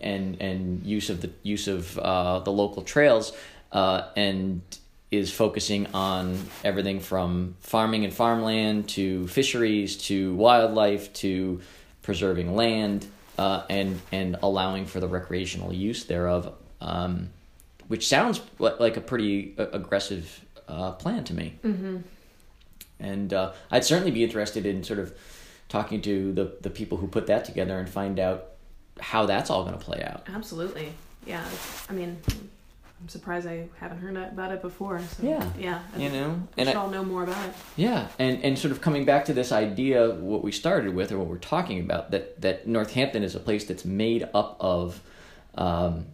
and 0.00 0.40
and 0.40 0.84
use 0.84 1.10
of 1.10 1.20
the 1.20 1.30
use 1.42 1.68
of 1.68 1.98
uh, 1.98 2.40
the 2.40 2.52
local 2.52 2.82
trails 2.82 3.32
uh, 3.72 4.02
and 4.16 4.62
is 5.10 5.32
focusing 5.32 5.86
on 5.94 6.38
everything 6.64 7.00
from 7.00 7.56
farming 7.60 8.04
and 8.04 8.12
farmland 8.12 8.88
to 8.88 9.26
fisheries 9.28 9.96
to 9.96 10.34
wildlife 10.34 11.12
to 11.14 11.60
preserving 12.02 12.54
land 12.54 13.06
uh, 13.38 13.62
and 13.70 14.00
and 14.12 14.36
allowing 14.42 14.84
for 14.84 15.00
the 15.00 15.08
recreational 15.08 15.72
use 15.72 16.04
thereof, 16.04 16.52
um, 16.80 17.30
which 17.86 18.06
sounds 18.06 18.40
like 18.58 18.96
a 18.96 19.00
pretty 19.00 19.54
uh, 19.58 19.66
aggressive 19.72 20.44
uh, 20.66 20.92
plan 20.92 21.24
to 21.24 21.34
me. 21.34 21.58
Mm-hmm. 21.64 21.98
And 23.00 23.32
uh, 23.32 23.52
I'd 23.70 23.84
certainly 23.84 24.10
be 24.10 24.24
interested 24.24 24.66
in 24.66 24.82
sort 24.82 24.98
of 24.98 25.14
talking 25.68 26.02
to 26.02 26.32
the 26.32 26.52
the 26.60 26.70
people 26.70 26.98
who 26.98 27.06
put 27.06 27.28
that 27.28 27.44
together 27.44 27.78
and 27.78 27.88
find 27.88 28.18
out 28.18 28.48
how 29.00 29.26
that's 29.26 29.50
all 29.50 29.64
going 29.64 29.78
to 29.78 29.84
play 29.84 30.02
out. 30.02 30.26
Absolutely. 30.32 30.92
Yeah. 31.26 31.44
I 31.88 31.92
mean, 31.92 32.16
I'm 33.00 33.08
surprised 33.08 33.46
I 33.46 33.68
haven't 33.78 33.98
heard 33.98 34.16
about 34.16 34.50
it 34.50 34.60
before. 34.60 35.00
So, 35.00 35.22
Yeah. 35.22 35.48
Yeah. 35.58 35.82
I 35.94 35.98
You 35.98 36.10
know, 36.10 36.28
We 36.56 36.62
and 36.62 36.68
should 36.68 36.76
I, 36.76 36.80
all 36.80 36.90
know 36.90 37.04
more 37.04 37.22
about 37.22 37.46
it. 37.46 37.54
Yeah, 37.76 38.08
and 38.18 38.42
and 38.44 38.58
sort 38.58 38.72
of 38.72 38.80
coming 38.80 39.04
back 39.04 39.24
to 39.26 39.32
this 39.32 39.52
idea, 39.52 40.10
what 40.10 40.42
we 40.42 40.50
started 40.50 40.94
with, 40.94 41.12
or 41.12 41.18
what 41.18 41.28
we're 41.28 41.36
talking 41.38 41.80
about, 41.80 42.10
that 42.10 42.40
that 42.40 42.66
Northampton 42.66 43.22
is 43.22 43.34
a 43.34 43.40
place 43.40 43.64
that's 43.64 43.84
made 43.84 44.28
up 44.34 44.56
of 44.58 45.00
um, 45.54 46.06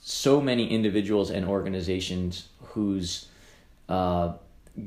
so 0.00 0.40
many 0.40 0.70
individuals 0.70 1.30
and 1.30 1.44
organizations 1.46 2.48
whose 2.62 3.26
uh, 3.88 4.32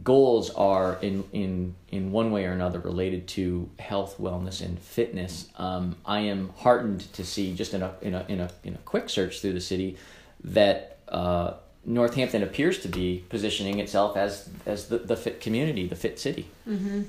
goals 0.03 0.49
are 0.51 0.97
in 1.01 1.23
in 1.33 1.75
in 1.89 2.11
one 2.11 2.31
way 2.31 2.45
or 2.45 2.51
another 2.51 2.79
related 2.79 3.27
to 3.29 3.69
health, 3.79 4.17
wellness, 4.19 4.61
and 4.61 4.79
fitness. 4.79 5.47
Um, 5.57 5.95
I 6.05 6.19
am 6.21 6.49
heartened 6.57 7.01
to 7.13 7.23
see 7.25 7.53
just 7.53 7.73
in 7.73 7.81
a 7.83 7.93
in 8.01 8.13
a 8.13 8.25
in 8.27 8.39
a 8.39 8.49
in 8.63 8.73
a 8.75 8.79
quick 8.79 9.09
search 9.09 9.41
through 9.41 9.53
the 9.53 9.61
city 9.61 9.97
that. 10.43 10.97
Uh, 11.07 11.53
Northampton 11.85 12.43
appears 12.43 12.79
to 12.79 12.87
be 12.87 13.25
positioning 13.27 13.79
itself 13.79 14.15
as 14.15 14.47
as 14.65 14.87
the, 14.87 14.99
the 14.99 15.17
fit 15.17 15.41
community, 15.41 15.85
the 15.85 15.97
fit 15.97 16.17
city, 16.17 16.47
Mm-hmm. 16.65 17.01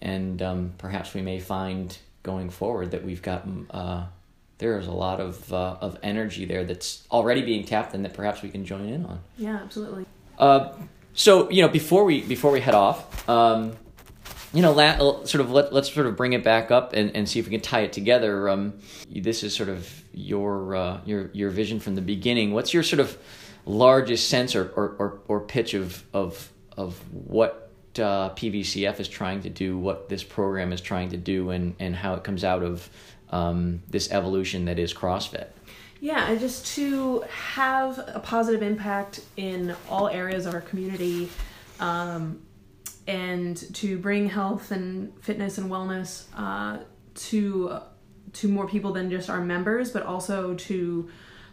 and 0.00 0.40
um, 0.40 0.72
perhaps 0.78 1.12
we 1.12 1.20
may 1.20 1.38
find 1.38 1.98
going 2.22 2.48
forward 2.48 2.92
that 2.92 3.04
we've 3.04 3.20
got 3.20 3.46
mm, 3.46 3.66
uh, 3.70 4.04
there 4.56 4.78
is 4.78 4.86
a 4.86 4.92
lot 4.92 5.20
of 5.20 5.52
uh, 5.52 5.76
of 5.82 5.98
energy 6.02 6.46
there 6.46 6.64
that's 6.64 7.06
already 7.10 7.42
being 7.42 7.64
tapped, 7.64 7.94
and 7.94 8.02
that 8.06 8.14
perhaps 8.14 8.40
we 8.40 8.48
can 8.48 8.64
join 8.64 8.86
in 8.88 9.04
on. 9.04 9.20
Yeah, 9.36 9.56
absolutely. 9.62 10.06
Uh, 10.38 10.72
so 11.14 11.50
you 11.50 11.62
know, 11.62 11.68
before 11.68 12.04
we 12.04 12.22
before 12.22 12.50
we 12.50 12.60
head 12.60 12.74
off, 12.74 13.28
um, 13.28 13.76
you 14.52 14.62
know, 14.62 14.72
la- 14.72 14.84
uh, 15.20 15.26
sort 15.26 15.40
of 15.40 15.50
let 15.50 15.72
let's 15.72 15.92
sort 15.92 16.06
of 16.06 16.16
bring 16.16 16.32
it 16.32 16.44
back 16.44 16.70
up 16.70 16.92
and, 16.92 17.14
and 17.16 17.28
see 17.28 17.38
if 17.38 17.46
we 17.46 17.50
can 17.50 17.60
tie 17.60 17.80
it 17.80 17.92
together. 17.92 18.48
Um, 18.48 18.74
this 19.08 19.42
is 19.42 19.54
sort 19.54 19.68
of 19.68 20.02
your 20.12 20.74
uh, 20.74 21.00
your 21.04 21.30
your 21.32 21.50
vision 21.50 21.80
from 21.80 21.94
the 21.94 22.02
beginning. 22.02 22.52
What's 22.52 22.72
your 22.72 22.82
sort 22.82 23.00
of 23.00 23.16
largest 23.64 24.28
sense 24.28 24.54
or 24.54 24.72
or, 24.76 24.96
or, 24.98 25.20
or 25.28 25.40
pitch 25.40 25.74
of 25.74 26.04
of 26.12 26.50
of 26.76 26.98
what 27.12 27.70
uh, 27.96 28.30
PVCF 28.30 29.00
is 29.00 29.08
trying 29.08 29.42
to 29.42 29.50
do, 29.50 29.78
what 29.78 30.08
this 30.08 30.24
program 30.24 30.72
is 30.72 30.80
trying 30.80 31.10
to 31.10 31.16
do, 31.16 31.50
and 31.50 31.74
and 31.78 31.94
how 31.94 32.14
it 32.14 32.24
comes 32.24 32.44
out 32.44 32.62
of 32.62 32.88
um, 33.30 33.82
this 33.88 34.10
evolution 34.10 34.66
that 34.66 34.78
is 34.78 34.92
CrossFit. 34.92 35.48
Yeah, 36.02 36.28
and 36.28 36.40
just 36.40 36.66
to 36.74 37.20
have 37.30 37.96
a 38.08 38.18
positive 38.18 38.60
impact 38.60 39.20
in 39.36 39.76
all 39.88 40.08
areas 40.08 40.46
of 40.46 40.54
our 40.54 40.60
community, 40.60 41.28
um, 41.78 42.42
and 43.06 43.56
to 43.76 43.98
bring 43.98 44.28
health 44.28 44.72
and 44.72 45.16
fitness 45.22 45.58
and 45.58 45.70
wellness 45.70 46.24
uh, 46.36 46.82
to 47.14 47.78
to 48.32 48.48
more 48.48 48.66
people 48.66 48.92
than 48.92 49.12
just 49.12 49.30
our 49.30 49.40
members, 49.44 49.92
but 49.92 50.02
also 50.02 50.54
to 50.54 51.08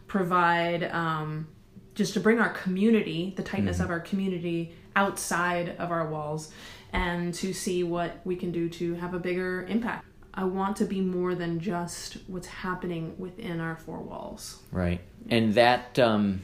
provide 0.08 0.86
um, 0.86 1.48
just 1.94 2.16
to 2.16 2.20
bring 2.20 2.40
our 2.40 2.50
community, 2.50 3.36
the 3.38 3.44
tightness 3.44 3.76
mm-hmm. 3.76 3.86
of 3.86 3.92
our 3.92 4.00
community, 4.00 4.74
outside 4.96 5.76
of 5.78 5.92
our 5.92 6.10
walls, 6.10 6.52
and 6.92 7.36
to 7.36 7.54
see 7.54 7.84
what 7.84 8.20
we 8.24 8.36
can 8.36 8.52
do 8.52 8.68
to 8.68 8.96
have 8.96 9.14
a 9.14 9.20
bigger 9.20 9.68
impact. 9.70 10.09
I 10.40 10.46
want 10.46 10.78
to 10.78 10.86
be 10.86 11.02
more 11.02 11.36
than 11.36 11.60
just 11.60 12.14
what's 12.28 12.48
happening 12.48 13.14
within 13.18 13.60
our 13.60 13.76
four 13.76 14.00
walls. 14.00 14.60
Right, 14.72 15.02
and 15.30 15.54
that 15.56 16.00
um, 16.00 16.44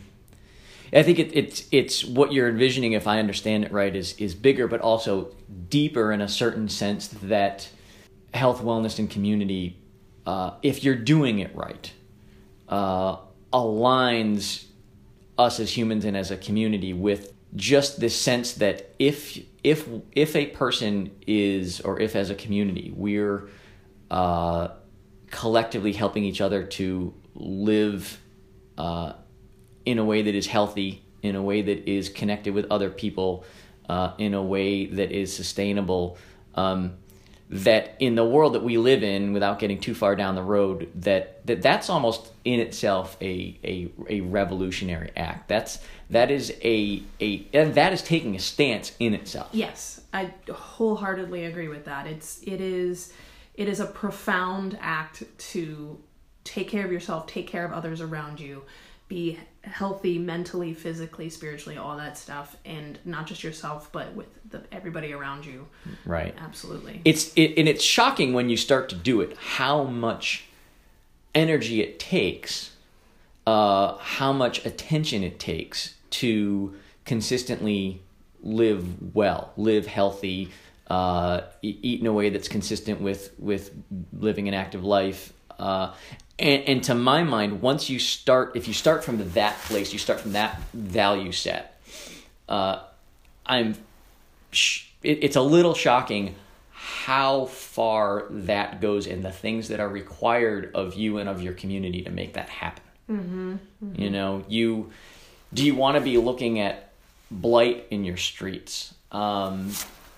I 0.91 1.01
think 1.01 1.17
it, 1.17 1.33
it's 1.33 1.65
it's 1.71 2.03
what 2.03 2.33
you're 2.33 2.49
envisioning, 2.49 2.91
if 2.91 3.07
I 3.07 3.19
understand 3.19 3.63
it 3.63 3.71
right, 3.71 3.95
is 3.95 4.13
is 4.17 4.35
bigger, 4.35 4.67
but 4.67 4.81
also 4.81 5.33
deeper 5.69 6.11
in 6.11 6.19
a 6.19 6.27
certain 6.27 6.67
sense 6.67 7.07
that 7.07 7.69
health, 8.33 8.61
wellness, 8.61 8.99
and 8.99 9.09
community, 9.09 9.79
uh, 10.25 10.51
if 10.61 10.83
you're 10.83 10.95
doing 10.95 11.39
it 11.39 11.55
right, 11.55 11.93
uh, 12.67 13.15
aligns 13.53 14.65
us 15.37 15.61
as 15.61 15.77
humans 15.77 16.03
and 16.03 16.17
as 16.17 16.31
a 16.31 16.37
community 16.37 16.91
with 16.91 17.31
just 17.55 18.01
this 18.01 18.19
sense 18.19 18.55
that 18.55 18.93
if 18.99 19.39
if 19.63 19.87
if 20.11 20.35
a 20.35 20.47
person 20.47 21.11
is 21.25 21.79
or 21.79 21.97
if 22.01 22.13
as 22.13 22.29
a 22.29 22.35
community 22.35 22.93
we're 22.93 23.47
uh, 24.11 24.69
collectively 25.31 25.93
helping 25.93 26.23
each 26.23 26.41
other 26.41 26.63
to 26.63 27.13
live 27.35 28.19
uh, 28.77 29.13
in 29.85 29.99
a 29.99 30.05
way 30.05 30.21
that 30.21 30.35
is 30.35 30.47
healthy, 30.47 31.03
in 31.21 31.35
a 31.35 31.41
way 31.41 31.61
that 31.61 31.89
is 31.89 32.09
connected 32.09 32.53
with 32.53 32.65
other 32.71 32.89
people, 32.89 33.43
uh, 33.89 34.13
in 34.17 34.33
a 34.33 34.41
way 34.41 34.85
that 34.85 35.11
is 35.11 35.35
sustainable. 35.35 36.17
Um, 36.55 36.97
that 37.49 37.95
in 37.99 38.15
the 38.15 38.25
world 38.25 38.53
that 38.53 38.63
we 38.63 38.77
live 38.77 39.03
in, 39.03 39.31
without 39.31 39.59
getting 39.59 39.79
too 39.79 39.93
far 39.93 40.15
down 40.15 40.33
the 40.33 40.41
road, 40.41 40.89
that, 40.95 41.45
that 41.45 41.61
that's 41.61 41.89
almost 41.91 42.31
in 42.43 42.59
itself 42.59 43.17
a, 43.21 43.59
a, 43.63 43.91
a 44.09 44.21
revolutionary 44.21 45.11
act. 45.15 45.47
That's 45.47 45.79
that 46.09 46.31
is 46.31 46.51
a 46.63 47.03
a 47.21 47.47
and 47.53 47.75
that 47.75 47.93
is 47.93 48.01
taking 48.01 48.35
a 48.35 48.39
stance 48.39 48.93
in 48.99 49.13
itself. 49.13 49.49
Yes, 49.51 50.01
I 50.13 50.33
wholeheartedly 50.49 51.45
agree 51.45 51.67
with 51.67 51.85
that. 51.85 52.07
It's 52.07 52.41
it 52.43 52.61
is 52.61 53.13
it 53.57 53.67
is 53.67 53.79
a 53.79 53.85
profound 53.85 54.77
act 54.81 55.23
to 55.37 55.99
take 56.43 56.69
care 56.69 56.85
of 56.85 56.91
yourself, 56.91 57.27
take 57.27 57.47
care 57.47 57.65
of 57.65 57.71
others 57.71 58.01
around 58.01 58.39
you, 58.39 58.63
be 59.07 59.39
healthy 59.63 60.17
mentally, 60.17 60.73
physically, 60.73 61.29
spiritually, 61.29 61.77
all 61.77 61.97
that 61.97 62.17
stuff, 62.17 62.55
and 62.65 62.99
not 63.05 63.27
just 63.27 63.43
yourself, 63.43 63.89
but 63.91 64.13
with 64.13 64.27
the, 64.49 64.61
everybody 64.71 65.13
around 65.13 65.45
you. 65.45 65.67
Right. 66.05 66.35
Absolutely. 66.39 67.01
It's 67.05 67.31
it, 67.35 67.53
and 67.57 67.67
it's 67.67 67.83
shocking 67.83 68.33
when 68.33 68.49
you 68.49 68.57
start 68.57 68.89
to 68.89 68.95
do 68.95 69.21
it 69.21 69.37
how 69.37 69.83
much 69.83 70.45
energy 71.33 71.81
it 71.81 71.99
takes, 71.99 72.71
uh, 73.45 73.97
how 73.97 74.33
much 74.33 74.65
attention 74.65 75.23
it 75.23 75.39
takes 75.39 75.95
to 76.11 76.75
consistently 77.05 78.01
live 78.41 79.15
well, 79.15 79.51
live 79.57 79.87
healthy, 79.87 80.51
uh, 80.87 81.41
eat 81.61 82.01
in 82.01 82.07
a 82.07 82.13
way 82.13 82.29
that's 82.29 82.47
consistent 82.47 83.01
with 83.01 83.33
with 83.39 83.71
living 84.13 84.47
an 84.47 84.53
active 84.53 84.83
life. 84.83 85.33
Uh, 85.57 85.93
and, 86.37 86.63
and, 86.63 86.83
to 86.83 86.95
my 86.95 87.23
mind, 87.23 87.61
once 87.61 87.89
you 87.89 87.97
start, 87.97 88.57
if 88.57 88.67
you 88.67 88.73
start 88.73 89.05
from 89.05 89.31
that 89.31 89.57
place, 89.59 89.93
you 89.93 89.99
start 89.99 90.19
from 90.19 90.33
that 90.33 90.59
value 90.73 91.31
set. 91.31 91.79
Uh, 92.49 92.79
I'm, 93.45 93.75
sh- 94.51 94.89
it, 95.01 95.23
it's 95.23 95.37
a 95.37 95.41
little 95.41 95.73
shocking 95.73 96.35
how 96.71 97.45
far 97.45 98.25
that 98.29 98.81
goes 98.81 99.07
and 99.07 99.23
the 99.23 99.31
things 99.31 99.69
that 99.69 99.79
are 99.79 99.87
required 99.87 100.71
of 100.75 100.95
you 100.95 101.19
and 101.19 101.29
of 101.29 101.41
your 101.41 101.53
community 101.53 102.01
to 102.01 102.09
make 102.09 102.33
that 102.33 102.49
happen. 102.49 102.83
Mm-hmm, 103.09 103.53
mm-hmm. 103.53 104.01
You 104.01 104.09
know, 104.09 104.43
you 104.47 104.91
do 105.53 105.65
you 105.65 105.75
want 105.75 105.95
to 105.95 106.01
be 106.01 106.17
looking 106.17 106.59
at 106.59 106.91
blight 107.31 107.87
in 107.91 108.03
your 108.03 108.17
streets? 108.17 108.93
Um, 109.11 109.71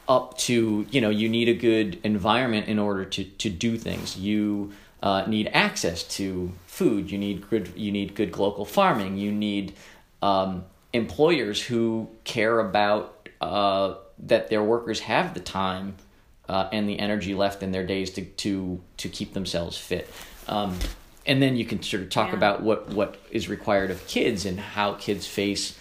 up 0.07 0.37
to 0.37 0.85
you 0.89 1.01
know 1.01 1.09
you 1.09 1.29
need 1.29 1.49
a 1.49 1.53
good 1.53 1.99
environment 2.03 2.67
in 2.67 2.79
order 2.79 3.05
to 3.05 3.23
to 3.23 3.49
do 3.49 3.77
things. 3.77 4.17
You 4.17 4.73
uh, 5.03 5.25
need 5.27 5.49
access 5.53 6.03
to 6.03 6.51
food. 6.65 7.11
You 7.11 7.17
need 7.17 7.49
good 7.49 7.73
you 7.75 7.91
need 7.91 8.15
good 8.15 8.37
local 8.37 8.65
farming. 8.65 9.17
You 9.17 9.31
need 9.31 9.73
um, 10.21 10.65
employers 10.93 11.61
who 11.61 12.09
care 12.23 12.59
about 12.59 13.29
uh, 13.41 13.95
that 14.19 14.49
their 14.49 14.63
workers 14.63 15.01
have 15.01 15.33
the 15.33 15.39
time 15.39 15.95
uh, 16.49 16.69
and 16.71 16.87
the 16.87 16.99
energy 16.99 17.33
left 17.33 17.61
in 17.61 17.71
their 17.71 17.85
days 17.85 18.11
to 18.11 18.23
to 18.23 18.81
to 18.97 19.09
keep 19.09 19.33
themselves 19.33 19.77
fit. 19.77 20.09
Um, 20.47 20.77
and 21.25 21.41
then 21.41 21.57
you 21.57 21.65
can 21.65 21.83
sort 21.83 22.03
of 22.03 22.09
talk 22.09 22.29
yeah. 22.29 22.35
about 22.35 22.63
what 22.63 22.89
what 22.89 23.17
is 23.31 23.49
required 23.49 23.91
of 23.91 24.05
kids 24.07 24.45
and 24.45 24.59
how 24.59 24.93
kids 24.93 25.27
face 25.27 25.77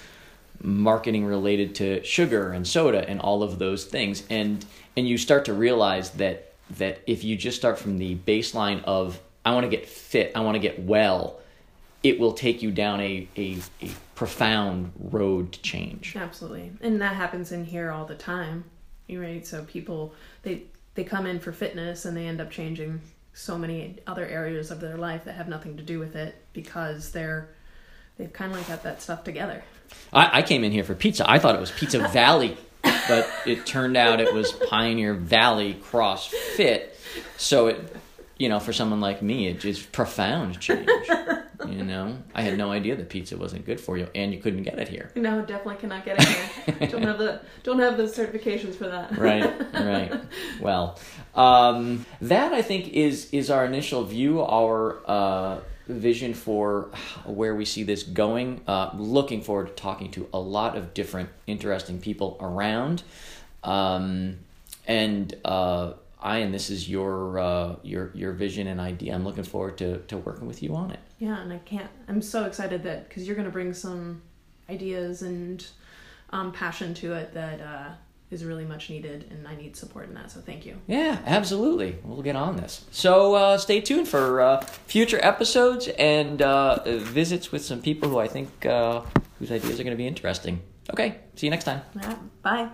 marketing 0.62 1.24
related 1.24 1.74
to 1.74 2.02
sugar 2.04 2.52
and 2.52 2.66
soda 2.66 3.09
and 3.09 3.20
all 3.20 3.42
of 3.42 3.59
those 3.59 3.84
things 3.84 4.24
and 4.30 4.64
and 4.96 5.09
you 5.09 5.18
start 5.18 5.44
to 5.44 5.52
realize 5.52 6.11
that 6.12 6.52
that 6.70 7.00
if 7.07 7.22
you 7.22 7.36
just 7.36 7.57
start 7.57 7.78
from 7.78 7.98
the 7.98 8.16
baseline 8.16 8.82
of 8.84 9.20
I 9.44 9.54
want 9.54 9.64
to 9.64 9.70
get 9.70 9.88
fit, 9.88 10.32
I 10.34 10.40
want 10.40 10.57
to 10.57 10.59
get 10.59 10.80
well, 10.80 11.38
it 12.02 12.18
will 12.18 12.32
take 12.32 12.62
you 12.62 12.72
down 12.72 13.00
a, 13.00 13.28
a, 13.36 13.59
a 13.80 13.90
profound 14.16 14.92
road 14.98 15.52
to 15.52 15.62
change. 15.62 16.16
Absolutely. 16.16 16.72
And 16.80 17.00
that 17.00 17.14
happens 17.14 17.52
in 17.52 17.64
here 17.64 17.92
all 17.92 18.04
the 18.04 18.16
time. 18.16 18.64
Right? 19.09 19.46
So 19.46 19.62
people 19.64 20.14
they 20.42 20.64
they 20.94 21.04
come 21.04 21.26
in 21.26 21.38
for 21.38 21.52
fitness 21.52 22.04
and 22.04 22.16
they 22.16 22.26
end 22.26 22.40
up 22.40 22.50
changing 22.50 23.00
so 23.34 23.57
many 23.57 23.98
other 24.07 24.26
areas 24.26 24.70
of 24.70 24.80
their 24.80 24.96
life 24.96 25.24
that 25.24 25.34
have 25.34 25.46
nothing 25.46 25.76
to 25.76 25.82
do 25.82 25.98
with 26.00 26.16
it 26.16 26.34
because 26.52 27.12
they're 27.12 27.50
they've 28.19 28.33
kind 28.33 28.53
of 28.53 28.59
like 28.59 28.69
got 28.69 28.83
that 28.83 29.03
stuff 29.03 29.25
together. 29.25 29.62
I, 30.12 30.39
I 30.39 30.43
came 30.43 30.64
in 30.64 30.73
here 30.73 30.85
for 30.85 30.95
pizza. 30.95 31.29
I 31.29 31.39
thought 31.39 31.55
it 31.55 31.61
was 31.61 31.71
Pizza 31.71 32.09
Valley, 32.09 32.57
but 32.83 33.29
it 33.47 33.67
turned 33.67 33.97
out 33.97 34.21
it 34.21 34.33
was 34.33 34.53
Pioneer 34.53 35.14
Valley 35.14 35.75
CrossFit. 35.75 36.89
So 37.37 37.69
it, 37.69 37.97
you 38.39 38.49
know, 38.49 38.61
for 38.61 38.73
someone 38.73 39.01
like 39.01 39.23
me, 39.23 39.47
it 39.47 39.61
just 39.61 39.93
profound 39.93 40.61
change. 40.61 40.89
You 41.67 41.83
know, 41.83 42.19
I 42.35 42.43
had 42.43 42.59
no 42.59 42.71
idea 42.71 42.95
that 42.97 43.09
pizza 43.09 43.37
wasn't 43.37 43.64
good 43.64 43.81
for 43.81 43.97
you, 43.97 44.09
and 44.14 44.33
you 44.33 44.41
couldn't 44.41 44.62
get 44.62 44.79
it 44.79 44.89
here. 44.89 45.11
No, 45.17 45.41
definitely 45.41 45.77
cannot 45.77 46.05
get 46.05 46.21
it 46.21 46.29
here. 46.29 46.89
don't 46.91 47.03
have 47.03 47.19
the 47.19 47.41
don't 47.62 47.79
have 47.79 47.97
the 47.97 48.05
certifications 48.05 48.75
for 48.75 48.89
that. 48.89 49.17
right, 49.17 49.53
right. 49.73 50.12
Well, 50.61 50.99
um, 51.35 52.05
that 52.21 52.53
I 52.53 52.62
think 52.62 52.89
is 52.89 53.31
is 53.33 53.51
our 53.51 53.64
initial 53.64 54.05
view. 54.05 54.43
Our 54.43 55.01
uh, 55.07 55.61
vision 55.87 56.34
for 56.34 56.91
where 57.24 57.55
we 57.55 57.64
see 57.64 57.82
this 57.82 58.03
going. 58.03 58.61
Uh, 58.66 58.91
looking 58.95 59.43
forward 59.43 59.68
to 59.68 59.72
talking 59.74 60.11
to 60.12 60.28
a 60.32 60.39
lot 60.39 60.76
of 60.76 60.95
different 60.95 61.30
interesting 61.47 62.01
people 62.01 62.37
around. 62.41 63.03
Um, 63.62 64.39
and 64.87 65.34
uh, 65.45 65.93
this 66.22 66.70
is 66.70 66.89
your 66.89 67.39
uh, 67.39 67.76
your 67.82 68.11
your 68.14 68.32
vision 68.32 68.66
and 68.66 68.80
idea. 68.80 69.14
I'm 69.14 69.24
looking 69.24 69.45
forward 69.45 69.78
to 69.78 69.99
to 69.99 70.16
working 70.18 70.47
with 70.47 70.62
you 70.62 70.74
on 70.74 70.91
it. 70.91 71.01
Yeah, 71.18 71.41
and 71.41 71.53
I 71.53 71.59
can't. 71.59 71.91
I'm 72.09 72.22
so 72.22 72.45
excited 72.45 72.82
that 72.84 73.09
because 73.09 73.26
you're 73.26 73.37
going 73.37 73.47
to 73.47 73.53
bring 73.53 73.72
some 73.72 74.22
ideas 74.68 75.22
and 75.22 75.64
um, 76.30 76.53
passion 76.53 76.95
to 76.95 77.14
it 77.14 77.32
that 77.34 77.61
uh, 77.61 77.89
is 78.31 78.45
really 78.45 78.64
much 78.64 78.91
needed, 78.91 79.27
and 79.31 79.47
I 79.47 79.55
need 79.55 79.77
support 79.77 80.09
in 80.09 80.14
that. 80.14 80.31
So 80.31 80.41
thank 80.41 80.66
you. 80.66 80.77
Yeah, 80.87 81.18
absolutely. 81.27 81.99
We'll 82.03 82.22
get 82.22 82.37
on 82.37 82.57
this. 82.57 82.85
So 82.91 83.35
uh, 83.35 83.59
stay 83.59 83.81
tuned 83.81 84.09
for 84.09 84.41
uh, 84.41 84.61
future 84.87 85.20
episodes 85.22 85.89
and 85.99 86.43
uh, 86.43 86.83
visits 86.85 87.53
with 87.53 87.64
some 87.64 87.81
people 87.83 88.09
who 88.09 88.18
I 88.18 88.29
think 88.29 88.66
uh, 88.66 89.03
whose 89.39 89.53
ideas 89.53 89.79
are 89.79 89.85
going 89.85 89.97
to 89.97 89.97
be 89.97 90.07
interesting. 90.07 90.61
Okay, 90.91 91.18
see 91.35 91.47
you 91.47 91.51
next 91.51 91.64
time. 91.64 91.83
Bye. 92.43 92.68